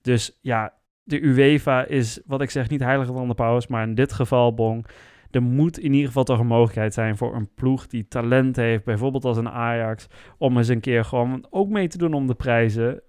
Dus 0.00 0.38
ja, 0.40 0.74
de 1.02 1.22
UEFA 1.22 1.84
is, 1.84 2.20
wat 2.26 2.40
ik 2.40 2.50
zeg, 2.50 2.68
niet 2.68 2.80
heiliger 2.80 3.14
dan 3.14 3.28
de 3.28 3.34
paus, 3.34 3.66
maar 3.66 3.86
in 3.86 3.94
dit 3.94 4.12
geval, 4.12 4.54
Bong, 4.54 4.86
er 5.30 5.42
moet 5.42 5.78
in 5.78 5.92
ieder 5.92 6.06
geval 6.06 6.24
toch 6.24 6.38
een 6.38 6.46
mogelijkheid 6.46 6.94
zijn 6.94 7.16
voor 7.16 7.34
een 7.34 7.54
ploeg 7.54 7.86
die 7.86 8.08
talent 8.08 8.56
heeft, 8.56 8.84
bijvoorbeeld 8.84 9.24
als 9.24 9.36
een 9.36 9.50
Ajax, 9.50 10.06
om 10.38 10.56
eens 10.56 10.68
een 10.68 10.80
keer 10.80 11.04
gewoon 11.04 11.46
ook 11.50 11.68
mee 11.68 11.88
te 11.88 11.98
doen 11.98 12.14
om 12.14 12.26
de 12.26 12.34
prijzen. 12.34 13.02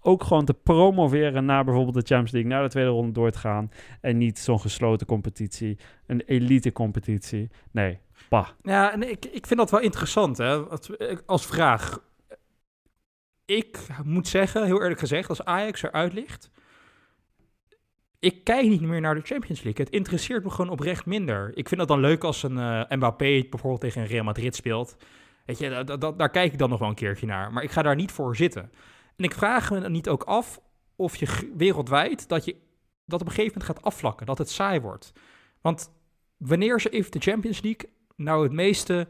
Ook 0.00 0.24
gewoon 0.24 0.44
te 0.44 0.54
promoveren 0.54 1.44
naar 1.44 1.64
bijvoorbeeld 1.64 1.94
de 1.94 2.14
Champions 2.14 2.32
League, 2.32 2.50
naar 2.50 2.62
de 2.62 2.68
tweede 2.68 2.90
ronde 2.90 3.12
door 3.12 3.30
te 3.30 3.38
gaan. 3.38 3.70
En 4.00 4.18
niet 4.18 4.38
zo'n 4.38 4.60
gesloten 4.60 5.06
competitie, 5.06 5.78
een 6.06 6.22
elite 6.26 6.72
competitie. 6.72 7.50
Nee, 7.70 7.98
pa. 8.28 8.48
Ja, 8.62 8.92
en 8.92 9.10
ik, 9.10 9.24
ik 9.24 9.46
vind 9.46 9.60
dat 9.60 9.70
wel 9.70 9.80
interessant 9.80 10.38
hè, 10.38 10.58
als 11.26 11.46
vraag 11.46 11.98
ik 13.50 13.78
moet 14.04 14.28
zeggen, 14.28 14.64
heel 14.64 14.82
eerlijk 14.82 15.00
gezegd, 15.00 15.28
als 15.28 15.44
Ajax 15.44 15.82
eruit 15.82 16.12
ligt, 16.12 16.50
ik 18.18 18.44
kijk 18.44 18.68
niet 18.68 18.80
meer 18.80 19.00
naar 19.00 19.14
de 19.14 19.20
Champions 19.20 19.62
League. 19.62 19.84
Het 19.84 19.94
interesseert 19.94 20.44
me 20.44 20.50
gewoon 20.50 20.70
oprecht 20.70 21.06
minder. 21.06 21.50
Ik 21.54 21.68
vind 21.68 21.80
het 21.80 21.88
dan 21.88 22.00
leuk 22.00 22.24
als 22.24 22.42
een 22.42 22.56
uh, 22.56 22.82
Mbappé 22.88 23.46
bijvoorbeeld 23.50 23.80
tegen 23.80 24.00
een 24.00 24.06
Real 24.06 24.24
Madrid 24.24 24.54
speelt. 24.54 24.96
Weet 25.46 25.58
je, 25.58 25.84
daar 26.16 26.30
kijk 26.30 26.52
ik 26.52 26.58
dan 26.58 26.70
nog 26.70 26.78
wel 26.78 26.88
een 26.88 26.94
keertje 26.94 27.26
naar. 27.26 27.52
Maar 27.52 27.62
ik 27.62 27.70
ga 27.70 27.82
daar 27.82 27.96
niet 27.96 28.12
voor 28.12 28.36
zitten. 28.36 28.70
En 29.20 29.26
ik 29.26 29.34
vraag 29.34 29.70
me 29.70 29.88
niet 29.88 30.08
ook 30.08 30.22
af 30.22 30.60
of 30.96 31.16
je 31.16 31.52
wereldwijd 31.56 32.28
dat 32.28 32.44
je 32.44 32.56
dat 33.04 33.20
op 33.20 33.26
een 33.26 33.32
gegeven 33.32 33.58
moment 33.58 33.76
gaat 33.76 33.86
afvlakken, 33.86 34.26
dat 34.26 34.38
het 34.38 34.50
saai 34.50 34.80
wordt. 34.80 35.12
Want 35.60 35.92
wanneer 36.36 36.80
ze 36.80 36.88
even 36.88 37.10
de 37.10 37.20
Champions 37.20 37.60
League 37.62 37.90
nou 38.16 38.42
het 38.42 38.52
meeste 38.52 39.08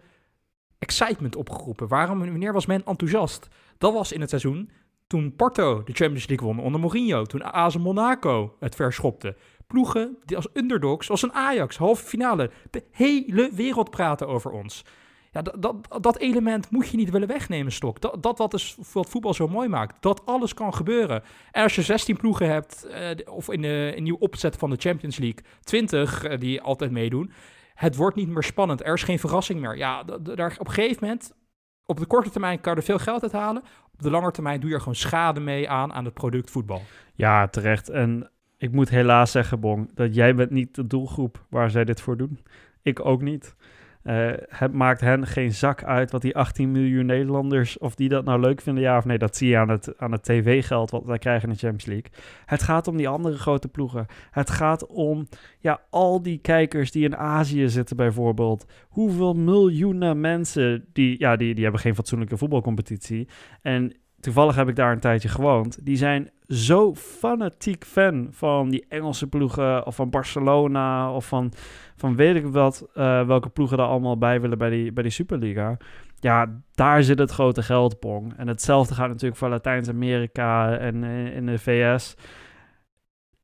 excitement 0.78 1.36
opgeroepen? 1.36 1.88
Waarom, 1.88 2.18
wanneer 2.18 2.52
was 2.52 2.66
men 2.66 2.84
enthousiast? 2.84 3.48
Dat 3.78 3.92
was 3.92 4.12
in 4.12 4.20
het 4.20 4.28
seizoen 4.28 4.70
toen 5.06 5.36
Porto 5.36 5.82
de 5.84 5.92
Champions 5.92 6.26
League 6.26 6.46
won 6.46 6.64
onder 6.64 6.80
Mourinho. 6.80 7.24
Toen 7.24 7.42
AS 7.42 7.76
Monaco 7.76 8.56
het 8.58 8.74
verschopte. 8.74 9.36
Ploegen 9.66 10.16
die 10.24 10.36
als 10.36 10.48
underdogs, 10.52 11.06
zoals 11.06 11.22
een 11.22 11.32
Ajax, 11.32 11.76
halve 11.76 12.04
finale. 12.04 12.50
De 12.70 12.84
hele 12.90 13.50
wereld 13.52 13.90
praten 13.90 14.28
over 14.28 14.50
ons. 14.50 14.84
Ja, 15.32 15.42
dat, 15.42 15.88
dat, 16.00 16.18
element 16.18 16.70
moet 16.70 16.88
je 16.88 16.96
niet 16.96 17.10
willen 17.10 17.28
wegnemen, 17.28 17.72
Stok. 17.72 18.00
Dat, 18.00 18.22
dat 18.22 18.38
wat, 18.38 18.54
is, 18.54 18.76
wat 18.92 19.08
voetbal 19.08 19.34
zo 19.34 19.48
mooi 19.48 19.68
maakt. 19.68 20.02
Dat 20.02 20.26
alles 20.26 20.54
kan 20.54 20.74
gebeuren. 20.74 21.22
En 21.52 21.62
als 21.62 21.74
je 21.74 21.82
16 21.82 22.16
ploegen 22.16 22.48
hebt, 22.48 22.86
uh, 22.90 23.34
of 23.34 23.50
in 23.50 23.62
de 23.62 23.92
in 23.96 24.02
nieuw 24.02 24.16
opzet 24.16 24.56
van 24.56 24.70
de 24.70 24.76
Champions 24.76 25.18
League, 25.18 25.44
20 25.60 26.28
uh, 26.28 26.38
die 26.38 26.60
altijd 26.60 26.90
meedoen. 26.90 27.32
Het 27.74 27.96
wordt 27.96 28.16
niet 28.16 28.28
meer 28.28 28.42
spannend. 28.42 28.84
Er 28.84 28.94
is 28.94 29.02
geen 29.02 29.18
verrassing 29.18 29.60
meer. 29.60 29.76
Ja, 29.76 30.02
daar, 30.02 30.56
op 30.58 30.66
een 30.66 30.72
gegeven 30.72 30.98
moment 31.00 31.32
op 31.86 31.98
de 31.98 32.06
korte 32.06 32.30
termijn 32.30 32.60
kan 32.60 32.72
je 32.72 32.78
er 32.78 32.84
veel 32.84 32.98
geld 32.98 33.22
uit 33.22 33.32
halen. 33.32 33.62
Op 33.92 34.02
de 34.02 34.10
lange 34.10 34.30
termijn 34.30 34.60
doe 34.60 34.68
je 34.68 34.74
er 34.74 34.80
gewoon 34.80 34.94
schade 34.94 35.40
mee 35.40 35.70
aan 35.70 35.92
aan 35.92 36.04
het 36.04 36.14
product 36.14 36.50
voetbal. 36.50 36.82
Ja, 37.14 37.48
terecht. 37.48 37.88
En 37.88 38.30
ik 38.56 38.72
moet 38.72 38.88
helaas 38.88 39.30
zeggen, 39.30 39.60
Bong, 39.60 39.94
dat 39.94 40.14
jij 40.14 40.34
bent 40.34 40.50
niet 40.50 40.74
de 40.74 40.86
doelgroep 40.86 41.44
waar 41.48 41.70
zij 41.70 41.84
dit 41.84 42.00
voor 42.00 42.16
doen. 42.16 42.38
Ik 42.82 43.04
ook 43.04 43.22
niet. 43.22 43.54
Uh, 44.04 44.32
het 44.48 44.72
maakt 44.72 45.00
hen 45.00 45.26
geen 45.26 45.52
zak 45.52 45.84
uit 45.84 46.10
wat 46.10 46.22
die 46.22 46.36
18 46.36 46.70
miljoen 46.70 47.06
Nederlanders, 47.06 47.78
of 47.78 47.94
die 47.94 48.08
dat 48.08 48.24
nou 48.24 48.40
leuk 48.40 48.60
vinden, 48.60 48.82
ja 48.82 48.96
of 48.96 49.04
nee. 49.04 49.18
Dat 49.18 49.36
zie 49.36 49.48
je 49.48 49.56
aan 49.56 49.68
het, 49.68 49.98
aan 49.98 50.12
het 50.12 50.22
tv-geld 50.22 50.90
wat 50.90 51.04
wij 51.04 51.18
krijgen 51.18 51.48
in 51.48 51.54
de 51.54 51.60
Champions 51.60 51.86
League. 51.86 52.10
Het 52.46 52.62
gaat 52.62 52.88
om 52.88 52.96
die 52.96 53.08
andere 53.08 53.38
grote 53.38 53.68
ploegen. 53.68 54.06
Het 54.30 54.50
gaat 54.50 54.86
om 54.86 55.28
ja, 55.58 55.80
al 55.90 56.22
die 56.22 56.38
kijkers 56.38 56.90
die 56.90 57.04
in 57.04 57.16
Azië 57.16 57.68
zitten 57.68 57.96
bijvoorbeeld. 57.96 58.66
Hoeveel 58.88 59.34
miljoenen 59.34 60.20
mensen, 60.20 60.84
die, 60.92 61.18
ja, 61.18 61.36
die, 61.36 61.54
die 61.54 61.62
hebben 61.62 61.80
geen 61.80 61.94
fatsoenlijke 61.94 62.36
voetbalcompetitie. 62.36 63.28
En 63.62 63.96
toevallig 64.20 64.54
heb 64.54 64.68
ik 64.68 64.76
daar 64.76 64.92
een 64.92 65.00
tijdje 65.00 65.28
gewoond. 65.28 65.86
Die 65.86 65.96
zijn 65.96 66.30
zo 66.50 66.94
fanatiek 66.94 67.84
fan 67.84 68.28
van 68.30 68.70
die 68.70 68.84
Engelse 68.88 69.26
ploegen 69.26 69.86
of 69.86 69.94
van 69.94 70.10
Barcelona 70.10 71.12
of 71.14 71.26
van, 71.26 71.52
van 71.96 72.16
weet 72.16 72.36
ik 72.36 72.46
wat, 72.46 72.88
uh, 72.94 73.26
welke 73.26 73.48
ploegen 73.48 73.78
er 73.78 73.84
allemaal 73.84 74.18
bij 74.18 74.40
willen 74.40 74.58
bij 74.58 74.70
die, 74.70 74.92
bij 74.92 75.02
die 75.02 75.12
Superliga. 75.12 75.76
Ja, 76.20 76.60
daar 76.74 77.02
zit 77.02 77.18
het 77.18 77.30
grote 77.30 77.62
geldpong. 77.62 78.34
En 78.36 78.48
hetzelfde 78.48 78.94
gaat 78.94 79.08
natuurlijk 79.08 79.36
voor 79.36 79.48
Latijns-Amerika 79.48 80.76
en 80.76 81.02
uh, 81.02 81.36
in 81.36 81.46
de 81.46 81.58
VS. 81.58 82.16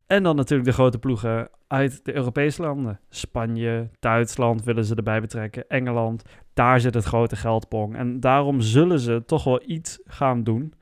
En 0.06 0.22
dan 0.22 0.36
natuurlijk 0.36 0.68
de 0.68 0.74
grote 0.74 0.98
ploegen 0.98 1.48
uit 1.66 2.04
de 2.04 2.14
Europese 2.14 2.62
landen. 2.62 3.00
Spanje, 3.08 3.90
Duitsland 3.98 4.64
willen 4.64 4.84
ze 4.84 4.94
erbij 4.94 5.20
betrekken, 5.20 5.68
Engeland. 5.68 6.22
Daar 6.54 6.80
zit 6.80 6.94
het 6.94 7.04
grote 7.04 7.36
geldpong. 7.36 7.96
En 7.96 8.20
daarom 8.20 8.60
zullen 8.60 9.00
ze 9.00 9.22
toch 9.26 9.44
wel 9.44 9.62
iets 9.66 10.00
gaan 10.04 10.42
doen. 10.42 10.74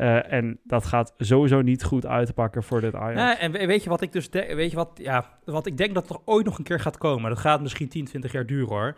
Uh, 0.00 0.32
en 0.32 0.60
dat 0.64 0.86
gaat 0.86 1.14
sowieso 1.18 1.62
niet 1.62 1.84
goed 1.84 2.06
uitpakken 2.06 2.62
voor 2.62 2.80
dit 2.80 2.94
Ajax. 2.94 3.20
Ja, 3.20 3.38
en 3.38 3.66
weet 3.66 3.82
je 3.82 3.88
wat 3.88 4.00
ik 4.00 4.12
dus 4.12 4.28
weet 4.28 4.70
je 4.70 4.76
wat, 4.76 4.90
ja, 4.94 5.38
wat 5.44 5.66
ik 5.66 5.76
denk 5.76 5.94
dat 5.94 6.10
er 6.10 6.16
ooit 6.24 6.44
nog 6.44 6.58
een 6.58 6.64
keer 6.64 6.80
gaat 6.80 6.98
komen. 6.98 7.30
Dat 7.30 7.38
gaat 7.38 7.60
misschien 7.60 7.88
10, 7.88 8.04
20 8.04 8.32
jaar 8.32 8.46
duren 8.46 8.68
hoor. 8.68 8.94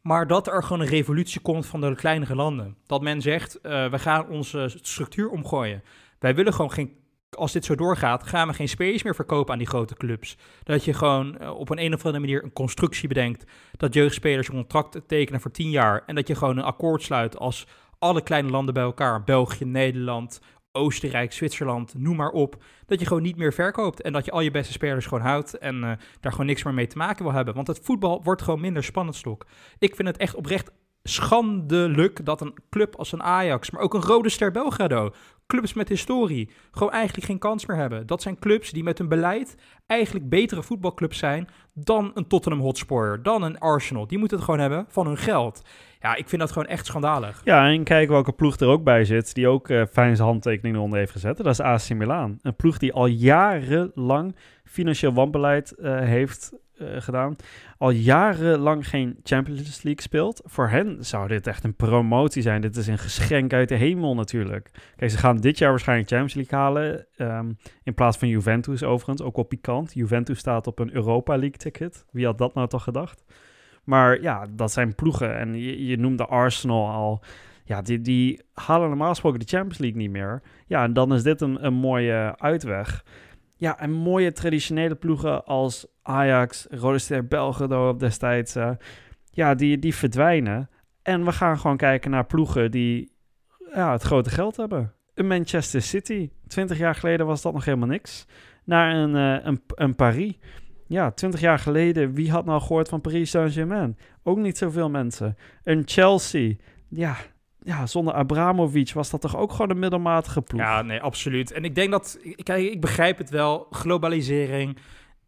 Maar 0.00 0.26
dat 0.26 0.46
er 0.46 0.62
gewoon 0.62 0.80
een 0.80 0.88
revolutie 0.88 1.40
komt 1.40 1.66
van 1.66 1.80
de 1.80 1.94
kleinere 1.94 2.34
landen. 2.34 2.76
Dat 2.86 3.02
men 3.02 3.20
zegt, 3.20 3.58
uh, 3.62 3.90
we 3.90 3.98
gaan 3.98 4.28
onze 4.28 4.72
structuur 4.82 5.30
omgooien. 5.30 5.82
Wij 6.18 6.34
willen 6.34 6.52
gewoon 6.52 6.72
geen 6.72 6.98
als 7.30 7.52
dit 7.52 7.64
zo 7.64 7.74
doorgaat, 7.74 8.26
gaan 8.26 8.48
we 8.48 8.54
geen 8.54 8.68
spelers 8.68 9.02
meer 9.02 9.14
verkopen 9.14 9.52
aan 9.52 9.58
die 9.58 9.68
grote 9.68 9.94
clubs. 9.94 10.36
Dat 10.62 10.84
je 10.84 10.92
gewoon 10.92 11.38
eh, 11.38 11.58
op 11.58 11.70
een, 11.70 11.78
een 11.78 11.94
of 11.94 12.04
andere 12.04 12.24
manier 12.24 12.44
een 12.44 12.52
constructie 12.52 13.08
bedenkt. 13.08 13.44
Dat 13.76 13.94
jeugdspelers 13.94 14.48
een 14.48 14.54
contract 14.54 15.00
tekenen 15.06 15.40
voor 15.40 15.50
10 15.50 15.70
jaar. 15.70 16.02
En 16.06 16.14
dat 16.14 16.28
je 16.28 16.34
gewoon 16.34 16.56
een 16.56 16.64
akkoord 16.64 17.02
sluit 17.02 17.38
als 17.38 17.66
alle 18.00 18.22
kleine 18.22 18.50
landen 18.50 18.74
bij 18.74 18.82
elkaar. 18.82 19.24
België, 19.24 19.64
Nederland, 19.64 20.40
Oostenrijk, 20.72 21.32
Zwitserland, 21.32 21.94
noem 21.94 22.16
maar 22.16 22.30
op. 22.30 22.62
Dat 22.86 23.00
je 23.00 23.06
gewoon 23.06 23.22
niet 23.22 23.36
meer 23.36 23.52
verkoopt. 23.52 24.02
En 24.02 24.12
dat 24.12 24.24
je 24.24 24.30
al 24.30 24.40
je 24.40 24.50
beste 24.50 24.72
spelers 24.72 25.06
gewoon 25.06 25.24
houdt. 25.24 25.58
En 25.58 25.76
uh, 25.76 25.92
daar 26.20 26.32
gewoon 26.32 26.46
niks 26.46 26.62
meer 26.62 26.74
mee 26.74 26.86
te 26.86 26.96
maken 26.96 27.24
wil 27.24 27.32
hebben. 27.32 27.54
Want 27.54 27.66
het 27.66 27.80
voetbal 27.82 28.22
wordt 28.22 28.42
gewoon 28.42 28.60
minder 28.60 28.84
spannend 28.84 29.16
stok. 29.16 29.46
Ik 29.78 29.94
vind 29.94 30.08
het 30.08 30.16
echt 30.16 30.34
oprecht 30.34 30.70
schandelijk 31.02 32.24
dat 32.24 32.40
een 32.40 32.54
club 32.70 32.96
als 32.96 33.12
een 33.12 33.22
Ajax, 33.22 33.70
maar 33.70 33.82
ook 33.82 33.94
een 33.94 34.02
Rode 34.02 34.28
Ster 34.28 34.50
Belgrado, 34.50 35.10
clubs 35.46 35.72
met 35.72 35.88
historie, 35.88 36.50
gewoon 36.70 36.92
eigenlijk 36.92 37.26
geen 37.26 37.38
kans 37.38 37.66
meer 37.66 37.76
hebben. 37.76 38.06
Dat 38.06 38.22
zijn 38.22 38.38
clubs 38.38 38.70
die 38.70 38.82
met 38.82 38.98
hun 38.98 39.08
beleid 39.08 39.56
eigenlijk 39.86 40.28
betere 40.28 40.62
voetbalclubs 40.62 41.18
zijn 41.18 41.48
dan 41.74 42.10
een 42.14 42.26
Tottenham 42.26 42.62
Hotspur, 42.62 43.22
dan 43.22 43.42
een 43.42 43.58
Arsenal. 43.58 44.06
Die 44.06 44.18
moeten 44.18 44.36
het 44.36 44.46
gewoon 44.46 44.60
hebben 44.60 44.86
van 44.88 45.06
hun 45.06 45.18
geld. 45.18 45.62
Ja, 46.00 46.14
ik 46.14 46.28
vind 46.28 46.40
dat 46.40 46.52
gewoon 46.52 46.68
echt 46.68 46.86
schandalig. 46.86 47.40
Ja, 47.44 47.68
en 47.68 47.84
kijk 47.84 48.08
welke 48.08 48.32
ploeg 48.32 48.56
er 48.56 48.66
ook 48.66 48.84
bij 48.84 49.04
zit, 49.04 49.34
die 49.34 49.48
ook 49.48 49.68
uh, 49.68 49.82
fijn 49.92 50.16
zijn 50.16 50.28
handtekening 50.28 50.76
eronder 50.76 50.98
heeft 50.98 51.12
gezet. 51.12 51.36
Dat 51.36 51.46
is 51.46 51.60
AC 51.60 51.88
Milan. 51.88 52.38
Een 52.42 52.56
ploeg 52.56 52.78
die 52.78 52.92
al 52.92 53.06
jarenlang 53.06 54.36
financieel 54.64 55.12
wanbeleid 55.12 55.74
uh, 55.78 55.98
heeft 55.98 56.52
uh, 56.78 56.88
gedaan. 56.98 57.36
Al 57.78 57.90
jarenlang 57.90 58.88
geen 58.88 59.18
Champions 59.22 59.82
League 59.82 60.02
speelt. 60.02 60.42
Voor 60.44 60.68
hen 60.68 61.04
zou 61.04 61.28
dit 61.28 61.46
echt 61.46 61.64
een 61.64 61.76
promotie 61.76 62.42
zijn. 62.42 62.60
Dit 62.60 62.76
is 62.76 62.86
een 62.86 62.98
geschenk 62.98 63.52
uit 63.52 63.68
de 63.68 63.74
hemel 63.74 64.14
natuurlijk. 64.14 64.70
Kijk, 64.96 65.10
ze 65.10 65.18
gaan 65.18 65.36
dit 65.36 65.58
jaar 65.58 65.70
waarschijnlijk 65.70 66.08
Champions 66.08 66.34
League 66.34 66.58
halen. 66.58 67.06
Um, 67.18 67.58
in 67.82 67.94
plaats 67.94 68.16
van 68.16 68.28
Juventus 68.28 68.82
overigens. 68.82 69.22
Ook 69.22 69.36
wel 69.36 69.44
pikant. 69.44 69.92
Juventus 69.94 70.38
staat 70.38 70.66
op 70.66 70.78
een 70.78 70.94
Europa 70.94 71.32
League 71.32 71.58
ticket. 71.58 72.04
Wie 72.10 72.26
had 72.26 72.38
dat 72.38 72.54
nou 72.54 72.68
toch 72.68 72.82
gedacht? 72.82 73.24
Maar 73.90 74.20
ja, 74.20 74.46
dat 74.50 74.72
zijn 74.72 74.94
ploegen. 74.94 75.38
En 75.38 75.54
je, 75.54 75.86
je 75.86 75.96
noemde 75.96 76.26
Arsenal 76.26 76.88
al. 76.88 77.22
Ja, 77.64 77.82
die, 77.82 78.00
die 78.00 78.40
halen 78.52 78.88
normaal 78.88 79.08
gesproken 79.08 79.38
de 79.38 79.46
Champions 79.46 79.78
League 79.78 79.98
niet 79.98 80.10
meer. 80.10 80.42
Ja, 80.66 80.82
en 80.82 80.92
dan 80.92 81.14
is 81.14 81.22
dit 81.22 81.40
een, 81.40 81.64
een 81.64 81.74
mooie 81.74 82.34
uitweg. 82.38 83.04
Ja, 83.56 83.78
en 83.78 83.92
mooie 83.92 84.32
traditionele 84.32 84.94
ploegen 84.94 85.44
als 85.44 85.86
Ajax, 86.02 86.66
Rode 86.70 86.98
Ster 86.98 87.26
Belgrado 87.26 87.96
destijds, 87.96 88.56
uh, 88.56 88.70
ja, 89.30 89.54
die, 89.54 89.78
die 89.78 89.94
verdwijnen. 89.94 90.70
En 91.02 91.24
we 91.24 91.32
gaan 91.32 91.58
gewoon 91.58 91.76
kijken 91.76 92.10
naar 92.10 92.26
ploegen 92.26 92.70
die 92.70 93.12
ja, 93.74 93.92
het 93.92 94.02
grote 94.02 94.30
geld 94.30 94.56
hebben. 94.56 94.92
Een 95.14 95.26
Manchester 95.26 95.82
City, 95.82 96.30
20 96.46 96.78
jaar 96.78 96.94
geleden 96.94 97.26
was 97.26 97.42
dat 97.42 97.52
nog 97.52 97.64
helemaal 97.64 97.88
niks. 97.88 98.26
Naar 98.64 98.94
een, 98.94 99.14
uh, 99.14 99.46
een, 99.46 99.62
een 99.74 99.94
Paris. 99.94 100.34
Ja, 100.90 101.10
20 101.10 101.40
jaar 101.40 101.58
geleden, 101.58 102.12
wie 102.12 102.30
had 102.30 102.44
nou 102.44 102.60
gehoord 102.60 102.88
van 102.88 103.00
Paris 103.00 103.30
Saint-Germain? 103.30 103.98
Ook 104.22 104.38
niet 104.38 104.58
zoveel 104.58 104.90
mensen. 104.90 105.36
Een 105.64 105.82
Chelsea, 105.84 106.54
ja, 106.88 107.16
ja, 107.62 107.86
zonder 107.86 108.14
Abramovic 108.14 108.92
was 108.92 109.10
dat 109.10 109.20
toch 109.20 109.36
ook 109.36 109.52
gewoon 109.52 109.70
een 109.70 109.78
middelmatige 109.78 110.42
ploeg? 110.42 110.60
Ja, 110.60 110.82
nee, 110.82 111.00
absoluut. 111.00 111.52
En 111.52 111.64
ik 111.64 111.74
denk 111.74 111.90
dat, 111.90 112.18
kijk, 112.42 112.72
ik 112.72 112.80
begrijp 112.80 113.18
het 113.18 113.30
wel, 113.30 113.66
globalisering 113.70 114.76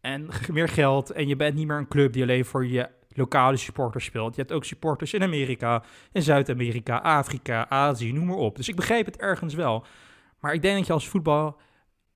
en 0.01 0.29
meer 0.51 0.69
geld. 0.69 1.11
En 1.11 1.27
je 1.27 1.35
bent 1.35 1.55
niet 1.55 1.67
meer 1.67 1.77
een 1.77 1.87
club 1.87 2.13
die 2.13 2.23
alleen 2.23 2.45
voor 2.45 2.67
je 2.67 2.89
lokale 3.09 3.57
supporters 3.57 4.05
speelt. 4.05 4.35
Je 4.35 4.41
hebt 4.41 4.53
ook 4.53 4.65
supporters 4.65 5.13
in 5.13 5.23
Amerika, 5.23 5.83
in 6.11 6.21
Zuid-Amerika, 6.21 6.97
Afrika, 6.97 7.69
Azië, 7.69 8.13
noem 8.13 8.25
maar 8.25 8.35
op. 8.35 8.55
Dus 8.55 8.69
ik 8.69 8.75
begrijp 8.75 9.05
het 9.05 9.17
ergens 9.17 9.53
wel. 9.53 9.85
Maar 10.39 10.53
ik 10.53 10.61
denk 10.61 10.77
dat 10.77 10.87
je 10.87 10.93
als 10.93 11.07
voetbal 11.07 11.57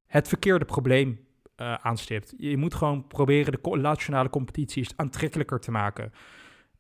het 0.06 0.28
verkeerde 0.28 0.66
probleem 0.66 1.26
uh, 1.62 1.74
aanstipt. 1.74 2.34
Je 2.38 2.58
moet 2.58 2.76
gewoon 2.76 3.08
proberen 3.08 3.54
de 3.62 3.78
nationale 3.78 4.30
competities 4.30 4.90
aantrekkelijker 4.96 5.60
te 5.60 5.72
maken. 5.72 6.14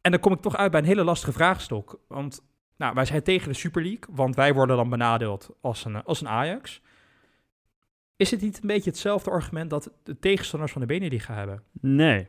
En 0.01 0.11
dan 0.11 0.19
kom 0.19 0.33
ik 0.33 0.41
toch 0.41 0.57
uit 0.57 0.71
bij 0.71 0.79
een 0.79 0.85
hele 0.85 1.03
lastige 1.03 1.31
vraagstok. 1.31 1.99
Want 2.07 2.41
nou, 2.77 2.93
wij 2.93 3.05
zijn 3.05 3.23
tegen 3.23 3.47
de 3.47 3.55
Super 3.55 3.81
League, 3.81 4.15
want 4.15 4.35
wij 4.35 4.53
worden 4.53 4.75
dan 4.75 4.89
benadeeld 4.89 5.49
als 5.61 5.85
een, 5.85 6.03
als 6.03 6.21
een 6.21 6.27
Ajax. 6.29 6.81
Is 8.15 8.31
het 8.31 8.41
niet 8.41 8.61
een 8.61 8.67
beetje 8.67 8.89
hetzelfde 8.89 9.29
argument 9.29 9.69
dat 9.69 9.91
de 10.03 10.19
tegenstanders 10.19 10.71
van 10.71 10.81
de 10.81 10.87
Beneliga 10.87 11.33
hebben? 11.33 11.63
Nee. 11.81 12.27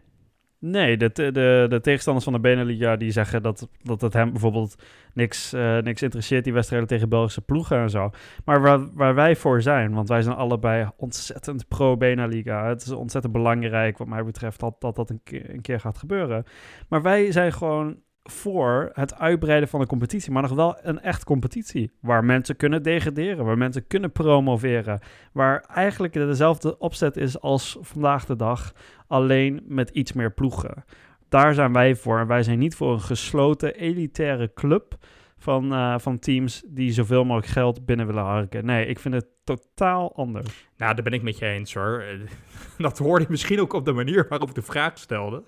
Nee, 0.61 0.97
de, 0.97 1.13
de, 1.13 1.67
de 1.69 1.81
tegenstanders 1.81 2.25
van 2.25 2.35
de 2.35 2.41
Beneliga 2.41 2.97
die 2.97 3.11
zeggen 3.11 3.43
dat, 3.43 3.69
dat 3.83 4.01
het 4.01 4.13
hem 4.13 4.31
bijvoorbeeld 4.31 4.83
niks, 5.15 5.55
uh, 5.55 5.79
niks 5.79 6.03
interesseert, 6.03 6.45
die 6.45 6.53
wedstrijden 6.53 6.89
tegen 6.89 7.09
Belgische 7.09 7.41
ploegen 7.41 7.79
en 7.79 7.91
zo. 7.91 8.11
Maar 8.45 8.61
waar, 8.61 8.95
waar 8.95 9.15
wij 9.15 9.37
voor 9.37 9.63
zijn, 9.63 9.95
want 9.95 10.09
wij 10.09 10.23
zijn 10.23 10.37
allebei 10.37 10.89
ontzettend 10.97 11.69
pro-Beneliga. 11.69 12.69
Het 12.69 12.83
is 12.83 12.91
ontzettend 12.91 13.33
belangrijk 13.33 13.99
wat 13.99 14.09
mij 14.09 14.25
betreft 14.25 14.61
dat 14.61 14.81
dat, 14.81 14.97
dat 14.97 15.11
een, 15.11 15.21
keer, 15.25 15.51
een 15.55 15.61
keer 15.61 15.81
gaat 15.81 15.99
gebeuren. 15.99 16.45
Maar 16.89 17.03
wij 17.03 17.33
zijn 17.33 17.53
gewoon 17.53 17.97
voor 18.31 18.91
het 18.93 19.19
uitbreiden 19.19 19.69
van 19.69 19.81
de 19.81 19.87
competitie, 19.87 20.33
maar 20.33 20.43
nog 20.43 20.55
wel 20.55 20.77
een 20.83 21.01
echt 21.01 21.25
competitie. 21.25 21.93
Waar 22.01 22.25
mensen 22.25 22.57
kunnen 22.57 22.83
degraderen, 22.83 23.45
waar 23.45 23.59
mensen 23.59 23.87
kunnen 23.87 24.13
promoveren. 24.13 25.01
Waar 25.33 25.65
eigenlijk 25.75 26.13
dezelfde 26.13 26.79
opzet 26.79 27.17
is 27.17 27.41
als 27.41 27.79
vandaag 27.81 28.27
de 28.27 28.37
dag, 28.37 28.73
alleen 29.09 29.63
met 29.67 29.91
iets 29.91 30.13
meer 30.13 30.33
ploegen. 30.33 30.85
Daar 31.29 31.55
zijn 31.55 31.73
wij 31.73 31.97
voor. 31.97 32.27
Wij 32.27 32.43
zijn 32.43 32.59
niet 32.59 32.75
voor 32.75 32.93
een 32.93 33.01
gesloten 33.01 33.75
elitaire 33.75 34.53
club 34.55 34.97
van, 35.39 35.73
uh, 35.73 35.99
van 35.99 36.19
teams 36.19 36.63
die 36.67 36.93
zoveel 36.93 37.25
mogelijk 37.25 37.53
geld 37.53 37.87
binnen 37.87 38.07
willen 38.07 38.23
harken. 38.23 38.65
Nee, 38.65 38.87
ik 38.87 38.99
vind 38.99 39.15
het 39.15 39.27
totaal 39.45 40.17
anders. 40.17 40.69
Nou, 40.77 40.95
daar 40.95 41.05
ben 41.05 41.13
ik 41.13 41.23
met 41.23 41.39
je 41.39 41.47
eens 41.47 41.75
hoor. 41.75 42.05
Dat 42.79 42.99
hoorde 42.99 43.25
je 43.25 43.31
misschien 43.31 43.61
ook 43.61 43.73
op 43.73 43.85
de 43.85 43.93
manier 43.93 44.27
waarop 44.29 44.49
ik 44.49 44.55
de 44.55 44.63
vraag 44.63 44.99
stelde. 44.99 45.43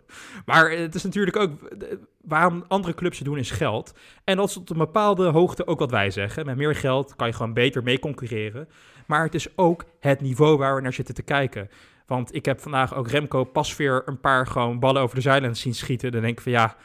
Maar 0.45 0.71
het 0.71 0.95
is 0.95 1.03
natuurlijk 1.03 1.37
ook 1.37 1.51
waarom 2.21 2.65
andere 2.69 2.95
clubs 2.95 3.19
het 3.19 3.27
doen 3.27 3.39
is 3.39 3.51
geld. 3.51 3.95
En 4.25 4.37
dat 4.37 4.49
is 4.49 4.55
tot 4.55 4.71
een 4.71 4.77
bepaalde 4.77 5.25
hoogte 5.27 5.67
ook 5.67 5.79
wat 5.79 5.91
wij 5.91 6.11
zeggen. 6.11 6.47
Met 6.47 6.57
meer 6.57 6.75
geld 6.75 7.17
kan 7.17 7.27
je 7.27 7.33
gewoon 7.33 7.53
beter 7.53 7.83
mee 7.83 7.99
concurreren. 7.99 8.69
Maar 9.07 9.25
het 9.25 9.35
is 9.35 9.57
ook 9.57 9.85
het 10.01 10.21
niveau 10.21 10.59
waar 10.59 10.75
we 10.75 10.81
naar 10.81 10.93
zitten 10.93 11.15
te 11.15 11.23
kijken. 11.23 11.69
Want 12.11 12.35
ik 12.35 12.45
heb 12.45 12.61
vandaag 12.61 12.95
ook 12.95 13.09
Remco 13.09 13.45
Pasveer 13.45 14.03
een 14.05 14.21
paar 14.21 14.47
gewoon 14.47 14.79
ballen 14.79 15.03
over 15.03 15.15
de 15.15 15.21
zijlijn 15.21 15.57
zien 15.57 15.75
schieten. 15.75 16.13
Dan 16.13 16.21
denk 16.21 16.37
ik 16.37 16.43
van 16.43 16.53
ja, 16.53 16.77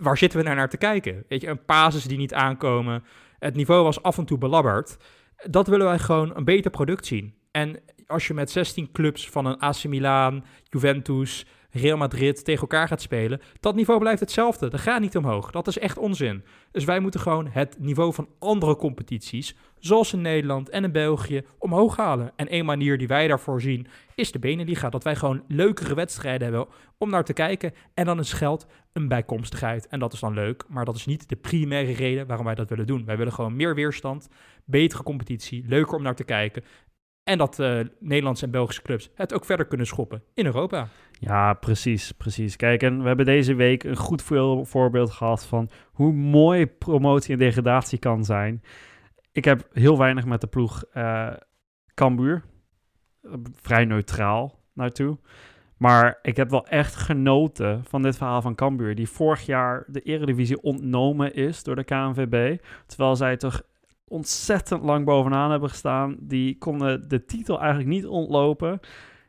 waar 0.00 0.18
zitten 0.18 0.38
we 0.38 0.44
nou 0.44 0.56
naar 0.56 0.68
te 0.68 0.76
kijken? 0.76 1.24
Weet 1.28 1.40
je, 1.40 1.48
een 1.48 1.60
basis 1.66 2.04
die 2.04 2.18
niet 2.18 2.34
aankomen. 2.34 3.04
Het 3.38 3.54
niveau 3.54 3.82
was 3.84 4.02
af 4.02 4.18
en 4.18 4.24
toe 4.24 4.38
belabberd. 4.38 4.96
Dat 5.50 5.66
willen 5.66 5.86
wij 5.86 5.98
gewoon 5.98 6.36
een 6.36 6.44
beter 6.44 6.70
product 6.70 7.06
zien. 7.06 7.34
En 7.50 7.80
als 8.06 8.26
je 8.26 8.34
met 8.34 8.50
16 8.50 8.92
clubs 8.92 9.30
van 9.30 9.46
een 9.46 9.58
AC 9.58 9.84
Milan, 9.84 10.44
Juventus, 10.64 11.46
Real 11.70 11.96
Madrid 11.96 12.44
tegen 12.44 12.60
elkaar 12.60 12.88
gaat 12.88 13.02
spelen, 13.02 13.40
dat 13.60 13.74
niveau 13.74 13.98
blijft 14.00 14.20
hetzelfde. 14.20 14.68
Dat 14.68 14.80
gaat 14.80 15.00
niet 15.00 15.16
omhoog. 15.16 15.50
Dat 15.50 15.66
is 15.66 15.78
echt 15.78 15.98
onzin. 15.98 16.44
Dus 16.70 16.84
wij 16.84 17.00
moeten 17.00 17.20
gewoon 17.20 17.46
het 17.46 17.76
niveau 17.78 18.14
van 18.14 18.28
andere 18.38 18.76
competities, 18.76 19.56
zoals 19.78 20.12
in 20.12 20.20
Nederland 20.20 20.68
en 20.68 20.84
in 20.84 20.92
België, 20.92 21.42
omhoog 21.58 21.96
halen. 21.96 22.32
En 22.36 22.48
één 22.48 22.64
manier 22.64 22.98
die 22.98 23.08
wij 23.08 23.28
daarvoor 23.28 23.60
zien, 23.60 23.86
is 24.14 24.32
de 24.32 24.38
Beneliga. 24.38 24.90
Dat 24.90 25.04
wij 25.04 25.16
gewoon 25.16 25.42
leukere 25.48 25.94
wedstrijden 25.94 26.42
hebben 26.42 26.74
om 26.98 27.10
naar 27.10 27.24
te 27.24 27.32
kijken. 27.32 27.72
En 27.94 28.04
dan 28.04 28.18
is 28.18 28.32
geld 28.32 28.66
een 28.92 29.08
bijkomstigheid. 29.08 29.88
En 29.88 29.98
dat 29.98 30.12
is 30.12 30.20
dan 30.20 30.34
leuk, 30.34 30.64
maar 30.68 30.84
dat 30.84 30.96
is 30.96 31.06
niet 31.06 31.28
de 31.28 31.36
primaire 31.36 31.92
reden 31.92 32.26
waarom 32.26 32.46
wij 32.46 32.54
dat 32.54 32.68
willen 32.68 32.86
doen. 32.86 33.04
Wij 33.04 33.16
willen 33.16 33.32
gewoon 33.32 33.56
meer 33.56 33.74
weerstand, 33.74 34.28
betere 34.64 35.02
competitie, 35.02 35.64
leuker 35.66 35.96
om 35.96 36.02
naar 36.02 36.14
te 36.14 36.24
kijken. 36.24 36.62
En 37.24 37.38
dat 37.38 37.58
uh, 37.58 37.80
Nederlandse 38.00 38.44
en 38.44 38.50
Belgische 38.50 38.82
clubs 38.82 39.10
het 39.14 39.34
ook 39.34 39.44
verder 39.44 39.66
kunnen 39.66 39.86
schoppen 39.86 40.22
in 40.34 40.46
Europa. 40.46 40.88
Ja, 41.12 41.54
precies, 41.54 42.12
precies. 42.12 42.56
Kijk, 42.56 42.82
en 42.82 43.00
we 43.00 43.06
hebben 43.06 43.26
deze 43.26 43.54
week 43.54 43.84
een 43.84 43.96
goed 43.96 44.22
voorbeeld 44.62 45.10
gehad 45.10 45.46
van 45.46 45.70
hoe 45.92 46.12
mooi 46.12 46.66
promotie 46.66 47.32
en 47.32 47.38
degradatie 47.38 47.98
kan 47.98 48.24
zijn. 48.24 48.62
Ik 49.36 49.44
heb 49.44 49.68
heel 49.72 49.98
weinig 49.98 50.24
met 50.24 50.40
de 50.40 50.46
ploeg 50.46 50.84
uh, 50.94 51.32
Cambuur. 51.94 52.42
Vrij 53.52 53.84
neutraal 53.84 54.62
naartoe. 54.72 55.18
Maar 55.76 56.18
ik 56.22 56.36
heb 56.36 56.50
wel 56.50 56.66
echt 56.66 56.94
genoten 56.94 57.84
van 57.84 58.02
dit 58.02 58.16
verhaal 58.16 58.42
van 58.42 58.54
Cambuur. 58.54 58.94
Die 58.94 59.08
vorig 59.08 59.46
jaar 59.46 59.84
de 59.86 60.00
Eredivisie 60.00 60.62
ontnomen 60.62 61.34
is 61.34 61.62
door 61.62 61.76
de 61.76 61.84
KNVB. 61.84 62.62
Terwijl 62.86 63.16
zij 63.16 63.36
toch 63.36 63.62
ontzettend 64.04 64.82
lang 64.82 65.04
bovenaan 65.04 65.50
hebben 65.50 65.68
gestaan. 65.68 66.16
Die 66.20 66.58
konden 66.58 67.08
de 67.08 67.24
titel 67.24 67.58
eigenlijk 67.60 67.88
niet 67.88 68.06
ontlopen. 68.06 68.80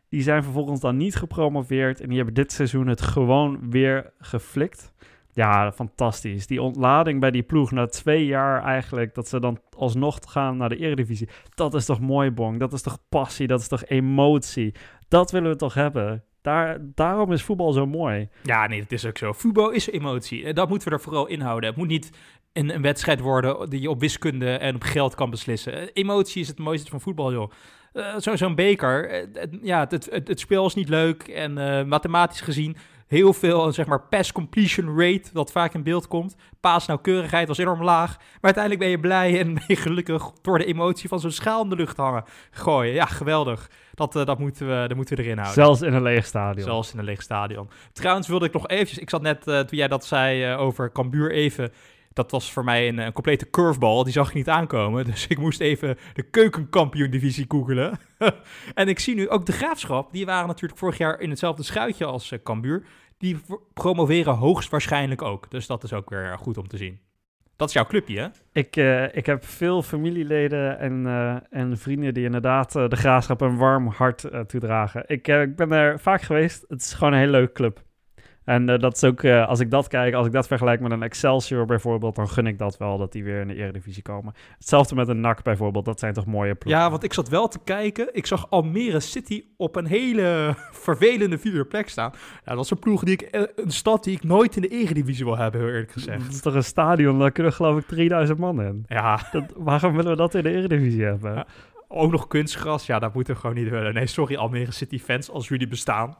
Die 0.09 0.21
zijn 0.21 0.43
vervolgens 0.43 0.79
dan 0.79 0.97
niet 0.97 1.15
gepromoveerd. 1.15 2.01
En 2.01 2.07
die 2.07 2.17
hebben 2.17 2.35
dit 2.35 2.51
seizoen 2.51 2.87
het 2.87 3.01
gewoon 3.01 3.69
weer 3.69 4.13
geflikt. 4.19 4.93
Ja, 5.37 5.71
fantastisch. 5.71 6.47
Die 6.47 6.61
ontlading 6.61 7.19
bij 7.19 7.31
die 7.31 7.43
ploeg 7.43 7.71
na 7.71 7.85
twee 7.85 8.25
jaar 8.25 8.63
eigenlijk, 8.63 9.15
dat 9.15 9.27
ze 9.27 9.39
dan 9.39 9.59
alsnog 9.77 10.17
gaan 10.27 10.57
naar 10.57 10.69
de 10.69 10.77
Eredivisie. 10.77 11.29
Dat 11.55 11.73
is 11.73 11.85
toch 11.85 11.99
mooi, 11.99 12.31
Bong? 12.31 12.59
Dat 12.59 12.73
is 12.73 12.81
toch 12.81 12.97
passie? 13.09 13.47
Dat 13.47 13.59
is 13.59 13.67
toch 13.67 13.85
emotie? 13.85 14.73
Dat 15.07 15.31
willen 15.31 15.49
we 15.51 15.55
toch 15.55 15.73
hebben? 15.73 16.23
Daar, 16.41 16.77
daarom 16.81 17.31
is 17.31 17.43
voetbal 17.43 17.71
zo 17.71 17.85
mooi. 17.85 18.29
Ja, 18.43 18.67
nee, 18.67 18.79
dat 18.81 18.91
is 18.91 19.05
ook 19.05 19.17
zo. 19.17 19.33
Voetbal 19.33 19.69
is 19.71 19.89
emotie. 19.89 20.45
En 20.45 20.55
dat 20.55 20.69
moeten 20.69 20.87
we 20.87 20.93
er 20.93 21.01
vooral 21.01 21.27
inhouden. 21.27 21.69
Het 21.69 21.77
moet 21.77 21.87
niet 21.87 22.09
een, 22.53 22.75
een 22.75 22.81
wedstrijd 22.81 23.19
worden 23.19 23.69
die 23.69 23.81
je 23.81 23.89
op 23.89 23.99
wiskunde 23.99 24.51
en 24.57 24.75
op 24.75 24.83
geld 24.83 25.15
kan 25.15 25.29
beslissen. 25.29 25.73
Eh, 25.73 25.87
Emotie 25.93 26.41
is 26.41 26.47
het 26.47 26.59
mooiste 26.59 26.89
van 26.89 27.01
voetbal, 27.01 27.31
joh. 27.33 27.51
Eh, 27.93 28.17
zo, 28.17 28.35
Zo'n 28.35 28.55
beker, 28.55 29.09
eh, 29.09 29.27
het- 29.33 29.57
ja, 29.61 29.79
het, 29.89 30.09
het, 30.11 30.27
het 30.27 30.39
spel 30.39 30.65
is 30.65 30.73
niet 30.73 30.89
leuk 30.89 31.23
en 31.23 31.57
eh, 31.57 31.83
mathematisch 31.85 32.41
gezien 32.41 32.75
heel 33.07 33.33
veel, 33.33 33.71
zeg 33.71 33.85
maar, 33.85 34.01
pass 34.01 34.31
completion 34.31 34.99
rate, 34.99 35.29
dat 35.33 35.51
vaak 35.51 35.73
in 35.73 35.83
beeld 35.83 36.07
komt. 36.07 36.35
Paasnauwkeurigheid 36.59 37.47
was 37.47 37.57
enorm 37.57 37.83
laag, 37.83 38.17
maar 38.17 38.37
uiteindelijk 38.41 38.83
ben 38.83 38.91
je 38.91 38.99
blij 38.99 39.39
en 39.39 39.53
ben 39.53 39.63
je 39.67 39.75
gelukkig 39.75 40.31
door 40.41 40.57
de 40.57 40.65
emotie 40.65 41.09
van 41.09 41.19
zo'n 41.19 41.31
schaal 41.31 41.63
in 41.63 41.69
de 41.69 41.75
lucht 41.75 41.97
hangen. 41.97 42.23
Gooien, 42.51 42.93
ja, 42.93 43.05
geweldig. 43.05 43.69
Dat, 43.93 44.15
eh, 44.15 44.25
dat, 44.25 44.39
moeten, 44.39 44.67
we, 44.67 44.87
dat 44.87 44.97
moeten 44.97 45.15
we 45.15 45.23
erin 45.23 45.37
houden. 45.37 45.63
Zelfs 45.63 45.81
in 45.81 45.93
een 45.93 46.01
leeg 46.01 46.25
stadion. 46.25 46.63
Zelfs 46.63 46.93
in 46.93 46.99
een 46.99 47.05
leeg 47.05 47.21
stadion. 47.21 47.69
Trouwens 47.93 48.27
wilde 48.27 48.45
ik 48.45 48.53
nog 48.53 48.67
eventjes... 48.67 48.97
Ik 48.97 49.09
zat 49.09 49.21
net, 49.21 49.47
eh, 49.47 49.59
toen 49.59 49.77
jij 49.77 49.87
dat 49.87 50.05
zei 50.05 50.43
eh, 50.43 50.59
over 50.59 50.91
Cambuur 50.91 51.31
even... 51.31 51.71
Dat 52.17 52.31
was 52.31 52.51
voor 52.51 52.63
mij 52.63 52.87
een, 52.87 52.97
een 52.97 53.13
complete 53.13 53.49
curveball. 53.49 54.03
Die 54.03 54.13
zag 54.13 54.27
ik 54.27 54.33
niet 54.33 54.49
aankomen. 54.49 55.05
Dus 55.11 55.27
ik 55.27 55.37
moest 55.37 55.59
even 55.59 55.97
de 56.13 56.23
keukenkampioen-divisie 56.23 57.45
googelen. 57.47 57.99
en 58.73 58.87
ik 58.87 58.99
zie 58.99 59.15
nu 59.15 59.29
ook 59.29 59.45
de 59.45 59.51
Graafschap. 59.51 60.11
Die 60.11 60.25
waren 60.25 60.47
natuurlijk 60.47 60.79
vorig 60.79 60.97
jaar 60.97 61.19
in 61.19 61.29
hetzelfde 61.29 61.63
schuitje 61.63 62.05
als 62.05 62.31
uh, 62.31 62.39
Cambuur. 62.43 62.83
Die 63.17 63.37
promoveren 63.73 64.33
hoogstwaarschijnlijk 64.33 65.21
ook. 65.21 65.51
Dus 65.51 65.67
dat 65.67 65.83
is 65.83 65.93
ook 65.93 66.09
weer 66.09 66.37
goed 66.37 66.57
om 66.57 66.67
te 66.67 66.77
zien. 66.77 66.99
Dat 67.55 67.67
is 67.67 67.73
jouw 67.73 67.85
clubje, 67.85 68.19
hè? 68.19 68.27
Ik, 68.51 68.75
eh, 68.75 69.15
ik 69.15 69.25
heb 69.25 69.45
veel 69.45 69.81
familieleden 69.81 70.79
en, 70.79 71.05
eh, 71.05 71.35
en 71.49 71.77
vrienden 71.77 72.13
die 72.13 72.25
inderdaad 72.25 72.71
de 72.71 72.95
graafschap 72.95 73.41
een 73.41 73.57
warm 73.57 73.87
hart 73.87 74.29
toedragen. 74.47 75.03
Ik, 75.07 75.27
ik 75.27 75.55
ben 75.55 75.71
er 75.71 75.99
vaak 75.99 76.21
geweest. 76.21 76.65
Het 76.67 76.81
is 76.81 76.93
gewoon 76.93 77.13
een 77.13 77.19
hele 77.19 77.31
leuke 77.31 77.53
club. 77.53 77.85
En 78.47 78.69
eh, 78.69 78.79
dat 78.79 78.95
is 78.95 79.03
ook, 79.03 79.23
eh, 79.23 79.47
als 79.47 79.59
ik 79.59 79.71
dat 79.71 79.87
kijk, 79.87 80.13
als 80.13 80.25
ik 80.27 80.31
dat 80.31 80.47
vergelijk 80.47 80.81
met 80.81 80.91
een 80.91 81.03
Excelsior 81.03 81.65
bijvoorbeeld, 81.65 82.15
dan 82.15 82.29
gun 82.29 82.47
ik 82.47 82.57
dat 82.57 82.77
wel 82.77 82.97
dat 82.97 83.11
die 83.11 83.23
weer 83.23 83.41
in 83.41 83.47
de 83.47 83.55
Eredivisie 83.55 84.03
komen. 84.03 84.33
Hetzelfde 84.57 84.95
met 84.95 85.07
een 85.07 85.19
NAC 85.19 85.43
bijvoorbeeld, 85.43 85.85
dat 85.85 85.99
zijn 85.99 86.13
toch 86.13 86.25
mooie 86.25 86.55
ploegen. 86.55 86.81
Ja, 86.83 86.89
want 86.89 87.03
ik 87.03 87.13
zat 87.13 87.29
wel 87.29 87.47
te 87.47 87.59
kijken. 87.63 88.09
Ik 88.11 88.25
zag 88.25 88.49
Almere 88.49 88.99
City 88.99 89.43
op 89.57 89.75
een 89.75 89.85
hele 89.85 90.53
vervelende 90.71 91.37
vierde 91.37 91.65
plek 91.65 91.89
staan. 91.89 92.11
Ja, 92.45 92.55
dat 92.55 92.63
is 92.63 92.69
een 92.71 92.79
ploeg 92.79 93.03
die 93.03 93.13
ik, 93.13 93.21
eh, 93.21 93.41
een 93.55 93.71
stad 93.71 94.03
die 94.03 94.15
ik 94.15 94.23
nooit 94.23 94.55
in 94.55 94.61
de 94.61 94.67
Eredivisie 94.67 95.25
wil 95.25 95.37
hebben, 95.37 95.59
heel 95.61 95.69
eerlijk 95.69 95.93
Dat 95.93 96.03
gezegd. 96.03 96.27
is 96.29 96.41
toch 96.41 96.53
een 96.53 96.63
stadion, 96.63 97.19
daar 97.19 97.31
kunnen 97.31 97.53
geloof 97.53 97.79
ik 97.79 97.85
3000 97.87 98.37
man 98.39 98.61
in. 98.61 98.83
Ja, 98.87 99.19
Dat, 99.31 99.43
waarom 99.55 99.95
willen 99.95 100.11
we 100.11 100.17
dat 100.17 100.35
in 100.35 100.43
de 100.43 100.49
Eredivisie 100.51 101.03
hebben? 101.03 101.33
Ja. 101.33 101.45
ook 101.87 102.11
nog 102.11 102.27
kunstgras. 102.27 102.85
Ja, 102.85 102.99
dat 102.99 103.13
moeten 103.13 103.33
we 103.33 103.39
gewoon 103.39 103.55
niet 103.55 103.69
willen. 103.69 103.93
Nee, 103.93 104.07
sorry 104.07 104.35
Almere 104.35 104.71
City 104.71 104.99
fans, 104.99 105.29
als 105.29 105.47
jullie 105.47 105.67
bestaan. 105.67 106.17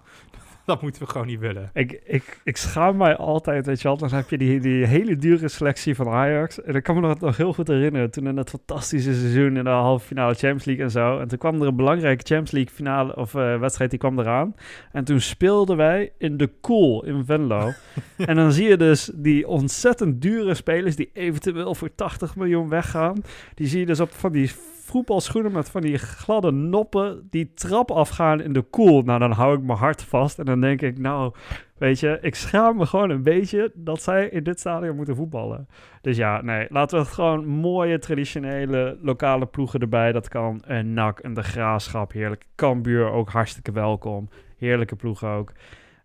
Dat 0.68 0.82
moeten 0.82 1.02
we 1.02 1.10
gewoon 1.10 1.28
niet 1.28 1.40
willen. 1.40 1.70
Ik, 1.74 2.02
ik, 2.06 2.40
ik 2.44 2.58
schaam 2.58 2.98
mij 2.98 3.16
altijd, 3.16 3.66
weet 3.66 3.82
je 3.82 3.88
wel. 3.88 3.98
Dan 3.98 4.10
heb 4.10 4.30
je 4.30 4.38
die, 4.38 4.60
die 4.60 4.86
hele 4.86 5.16
dure 5.16 5.48
selectie 5.48 5.96
van 5.96 6.08
Ajax. 6.08 6.62
En 6.62 6.76
ik 6.76 6.84
kan 6.84 6.96
me 6.96 7.02
nog, 7.02 7.20
nog 7.20 7.38
heel 7.38 7.54
goed 7.54 7.68
herinneren. 7.68 8.12
Toen 8.12 8.28
in 8.28 8.36
dat 8.36 8.50
fantastische 8.50 9.14
seizoen 9.14 9.58
in 9.58 9.64
de 9.64 9.70
halve 9.70 10.06
finale 10.06 10.34
Champions 10.34 10.66
League 10.66 10.84
en 10.84 10.92
zo. 10.92 11.20
En 11.20 11.28
toen 11.28 11.38
kwam 11.38 11.62
er 11.62 11.68
een 11.68 11.76
belangrijke 11.76 12.24
Champions 12.24 12.52
League 12.52 12.74
finale 12.74 13.16
of 13.16 13.36
eh, 13.36 13.60
wedstrijd, 13.60 13.90
die 13.90 14.00
kwam 14.00 14.20
eraan. 14.20 14.56
En 14.92 15.04
toen 15.04 15.22
speelden 15.22 15.78
wij 15.78 16.12
in 16.18 16.38
de 16.38 16.52
Cool 16.62 17.06
in 17.06 17.26
Venlo. 17.26 17.72
en 18.18 18.36
dan 18.36 18.52
zie 18.52 18.68
je 18.68 18.78
dus 18.78 19.12
die 19.14 19.48
ontzettend 19.48 20.22
dure 20.22 20.54
spelers 20.54 20.96
die 20.96 21.10
eventueel 21.14 21.76
voor 21.76 21.96
80 21.96 22.36
miljoen 22.36 22.70
weggaan. 22.70 23.22
Die 23.56 23.68
zie 23.68 23.80
je 23.80 23.86
dus 23.86 24.00
op 24.00 24.12
van 24.12 24.32
die 24.32 24.52
voetbalschoenen 24.88 25.52
met 25.52 25.70
van 25.70 25.82
die 25.82 25.98
gladde 25.98 26.52
noppen 26.52 27.28
die 27.30 27.54
trap 27.54 27.92
afgaan 27.92 28.42
in 28.42 28.54
de 28.54 28.62
koel. 28.62 29.02
Nou, 29.02 29.20
dan 29.20 29.32
hou 29.32 29.58
ik 29.58 29.64
mijn 29.64 29.78
hart 29.78 30.04
vast 30.04 30.40
en 30.40 30.46
dan 30.46 30.62
denk 30.62 30.82
ik, 30.82 31.00
nou, 31.00 31.34
weet 31.78 32.00
je, 32.00 32.18
ik 32.22 32.36
schaam 32.36 32.78
me 32.78 32.86
gewoon 32.86 33.10
een 33.10 33.24
beetje 33.24 33.72
dat 33.74 34.02
zij 34.02 34.30
in 34.30 34.44
dit 34.44 34.60
stadion 34.60 34.96
moeten 34.96 35.16
voetballen. 35.16 35.68
Dus 36.02 36.18
ja, 36.18 36.42
nee, 36.42 36.68
laten 36.70 36.98
we 36.98 37.04
het 37.04 37.14
gewoon 37.14 37.46
mooie, 37.46 38.00
traditionele, 38.00 38.98
lokale 39.02 39.46
ploegen 39.46 39.80
erbij. 39.80 40.12
Dat 40.12 40.28
kan 40.28 40.62
een 40.66 40.94
NAC, 40.94 41.24
een 41.24 41.34
De 41.34 41.44
Graafschap, 41.44 42.12
heerlijk. 42.12 42.46
Cambuur 42.56 43.12
ook 43.12 43.30
hartstikke 43.30 43.72
welkom. 43.72 44.30
Heerlijke 44.58 44.96
ploegen 44.96 45.30
ook. 45.30 45.52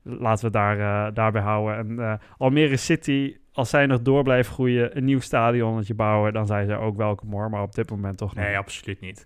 Laten 0.02 0.44
we 0.44 0.50
daar, 0.50 0.78
eh, 0.78 1.14
daarbij 1.14 1.42
houden. 1.42 1.76
En 1.76 1.98
eh, 1.98 2.14
Almere 2.38 2.76
City, 2.76 3.36
als 3.52 3.70
zij 3.70 3.86
nog 3.86 4.02
door 4.02 4.22
blijven 4.22 4.52
groeien, 4.52 4.96
een 4.96 5.04
nieuw 5.04 5.20
stadionnetje 5.20 5.94
bouwen, 5.94 6.32
dan 6.32 6.46
zijn 6.46 6.66
ze 6.66 6.74
ook 6.76 6.96
welkom 6.96 7.30
hoor. 7.32 7.50
Maar 7.50 7.62
op 7.62 7.74
dit 7.74 7.90
moment 7.90 8.18
toch 8.18 8.34
niet. 8.34 8.44
Nee, 8.44 8.58
absoluut 8.58 9.00
niet. 9.00 9.24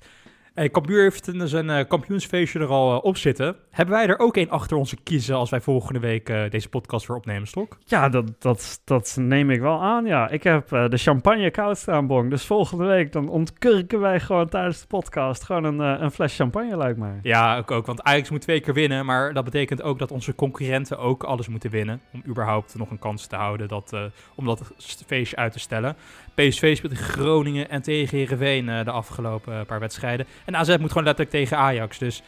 Hey, 0.56 0.70
Cambuur 0.70 1.02
heeft 1.02 1.26
een- 1.26 1.48
zijn 1.48 1.70
eh, 1.70 1.88
kampioensfeestje 1.88 2.58
er 2.58 2.66
al 2.66 2.96
eh, 2.96 3.04
op 3.04 3.16
zitten. 3.16 3.56
Hebben 3.70 3.94
wij 3.94 4.06
er 4.06 4.18
ook 4.18 4.36
één 4.36 4.50
achter 4.50 4.76
onze 4.76 4.96
kiezen 5.02 5.34
als 5.36 5.50
wij 5.50 5.60
volgende 5.60 5.98
week 6.00 6.28
eh, 6.28 6.50
deze 6.50 6.68
podcast 6.68 7.06
weer 7.06 7.16
opnemen, 7.16 7.48
Stok? 7.48 7.78
Ja, 7.84 8.08
dat, 8.08 8.24
dat, 8.38 8.80
dat 8.84 9.16
neem 9.20 9.50
ik 9.50 9.60
wel 9.60 9.82
aan, 9.82 10.04
ja. 10.04 10.28
Ik 10.28 10.42
heb 10.42 10.72
eh, 10.72 10.88
de 10.88 10.96
champagne 10.96 11.50
koud 11.50 11.78
staan, 11.78 12.06
Bong. 12.06 12.30
Dus 12.30 12.44
volgende 12.44 12.84
week 12.84 13.12
dan 13.12 13.28
ontkurken 13.28 14.00
wij 14.00 14.20
gewoon 14.20 14.48
tijdens 14.48 14.80
de 14.80 14.86
podcast 14.86 15.44
gewoon 15.44 15.64
een, 15.64 15.80
eh, 15.96 16.02
een 16.02 16.10
fles 16.10 16.36
champagne, 16.36 16.76
lijkt 16.76 16.98
mij. 16.98 17.18
Ja, 17.22 17.56
ik 17.56 17.70
ook. 17.70 17.86
Want 17.86 18.02
Ajax 18.02 18.30
moet 18.30 18.40
twee 18.40 18.60
keer 18.60 18.74
winnen. 18.74 19.06
Maar 19.06 19.32
dat 19.32 19.44
betekent 19.44 19.82
ook 19.82 19.98
dat 19.98 20.10
onze 20.12 20.34
concurrenten 20.34 20.98
ook 20.98 21.24
alles 21.24 21.48
moeten 21.48 21.70
winnen. 21.70 22.00
Om 22.12 22.22
überhaupt 22.26 22.74
nog 22.78 22.90
een 22.90 22.98
kans 22.98 23.26
te 23.26 23.36
houden 23.36 23.68
dat, 23.68 23.92
eh, 23.92 24.00
om 24.34 24.44
dat 24.46 24.72
feestje 25.06 25.36
uit 25.36 25.52
te 25.52 25.58
stellen. 25.58 25.96
PSV 26.34 26.76
speelt 26.76 26.92
in 26.92 26.98
Groningen 26.98 27.68
en 27.70 27.82
tegen 27.82 28.18
Heerenveen 28.18 28.68
eh, 28.68 28.84
de 28.84 28.90
afgelopen 28.90 29.54
eh, 29.60 29.66
paar 29.66 29.80
wedstrijden. 29.80 30.26
En 30.46 30.56
AZ 30.56 30.68
moet 30.68 30.88
gewoon 30.88 31.04
letterlijk 31.04 31.30
tegen 31.30 31.56
Ajax. 31.56 31.98
Dus 31.98 32.22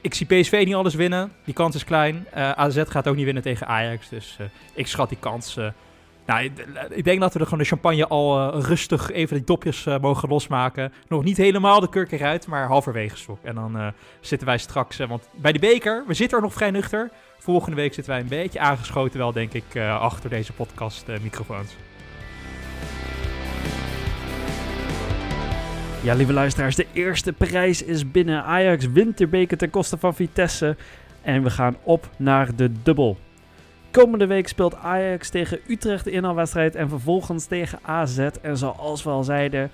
ik 0.00 0.14
zie 0.14 0.26
PSV 0.26 0.62
niet 0.64 0.74
alles 0.74 0.94
winnen. 0.94 1.32
Die 1.44 1.54
kans 1.54 1.74
is 1.74 1.84
klein. 1.84 2.26
Eh, 2.32 2.50
AZ 2.50 2.82
gaat 2.88 3.08
ook 3.08 3.16
niet 3.16 3.24
winnen 3.24 3.42
tegen 3.42 3.66
Ajax. 3.66 4.08
Dus 4.08 4.36
eh, 4.40 4.46
ik 4.74 4.86
schat 4.86 5.08
die 5.08 5.18
kans... 5.20 5.56
eh, 5.56 5.68
nou, 6.26 6.50
ik- 6.90 7.04
denk 7.04 7.20
dat 7.20 7.32
we 7.32 7.38
er 7.38 7.44
gewoon 7.44 7.60
de 7.60 7.68
champagne 7.68 8.06
al 8.06 8.60
rustig 8.60 9.10
even 9.10 9.36
die 9.36 9.44
dopjes 9.44 9.84
mogen 10.00 10.28
losmaken. 10.28 10.92
Nog 11.08 11.24
niet 11.24 11.36
helemaal 11.36 11.80
de 11.80 11.88
kurk 11.88 12.12
eruit, 12.12 12.46
maar 12.46 12.66
halverwege 12.66 13.16
stok. 13.16 13.38
En 13.42 13.54
dan 13.54 13.92
zitten 14.20 14.46
wij 14.46 14.58
straks, 14.58 14.96
want 14.96 15.28
bij 15.34 15.52
de 15.52 15.58
beker, 15.58 16.04
we 16.06 16.14
zitten 16.14 16.36
er 16.38 16.44
nog 16.44 16.52
vrij 16.52 16.70
nuchter. 16.70 17.10
Volgende 17.38 17.76
week 17.76 17.94
zitten 17.94 18.12
wij 18.12 18.22
een 18.22 18.28
beetje 18.28 18.60
aangeschoten 18.60 19.18
wel, 19.18 19.32
denk 19.32 19.52
ik, 19.52 19.76
achter 20.00 20.30
deze 20.30 20.52
podcast 20.52 21.06
microfoons. 21.22 21.76
Ja, 26.06 26.14
lieve 26.14 26.32
luisteraars, 26.32 26.76
de 26.76 26.86
eerste 26.92 27.32
prijs 27.32 27.82
is 27.82 28.10
binnen. 28.10 28.44
Ajax 28.44 28.86
wint 28.86 29.18
de 29.18 29.26
beker 29.26 29.56
ten 29.56 29.70
koste 29.70 29.96
van 29.96 30.14
Vitesse. 30.14 30.76
En 31.22 31.42
we 31.42 31.50
gaan 31.50 31.76
op 31.82 32.08
naar 32.16 32.56
de 32.56 32.70
dubbel. 32.82 33.16
Komende 33.90 34.26
week 34.26 34.48
speelt 34.48 34.74
Ajax 34.74 35.28
tegen 35.28 35.60
Utrecht 35.68 36.04
de 36.04 36.10
inhaalwedstrijd 36.10 36.74
en 36.74 36.88
vervolgens 36.88 37.46
tegen 37.46 37.78
AZ. 37.82 38.18
En 38.42 38.56
zoals 38.56 39.02
we 39.02 39.10
al 39.10 39.24
zeiden, 39.24 39.70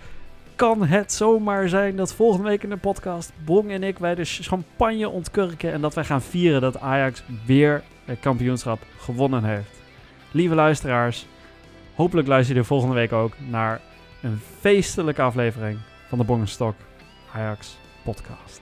kan 0.57 0.87
het 0.87 1.12
zomaar 1.12 1.68
zijn 1.68 1.97
dat 1.97 2.14
volgende 2.14 2.49
week 2.49 2.62
in 2.62 2.70
de 2.70 2.76
podcast 2.76 3.33
Bong 3.45 3.70
en 3.70 3.83
ik 3.83 3.99
wij 3.99 4.14
de 4.14 4.24
champagne 4.24 5.09
ontkurken 5.09 5.72
en 5.72 5.80
dat 5.80 5.95
wij 5.95 6.05
gaan 6.05 6.22
vieren 6.22 6.61
dat 6.61 6.80
Ajax 6.80 7.22
weer 7.47 7.83
het 8.05 8.20
kampioenschap 8.20 8.80
gewonnen 8.99 9.45
heeft. 9.45 9.80
Lieve 10.30 10.55
luisteraars, 10.55 11.26
hopelijk 11.95 12.28
luister 12.28 12.57
je 12.57 12.64
volgende 12.64 12.95
week 12.95 13.12
ook 13.12 13.33
naar 13.51 13.80
een 14.22 14.41
feestelijke 14.61 15.22
aflevering 15.22 15.78
van 16.13 16.21
de 16.21 16.27
Bong 16.27 16.41
en 16.41 16.49
Stok 16.49 16.75
Ajax 17.33 17.77
podcast. 18.05 18.62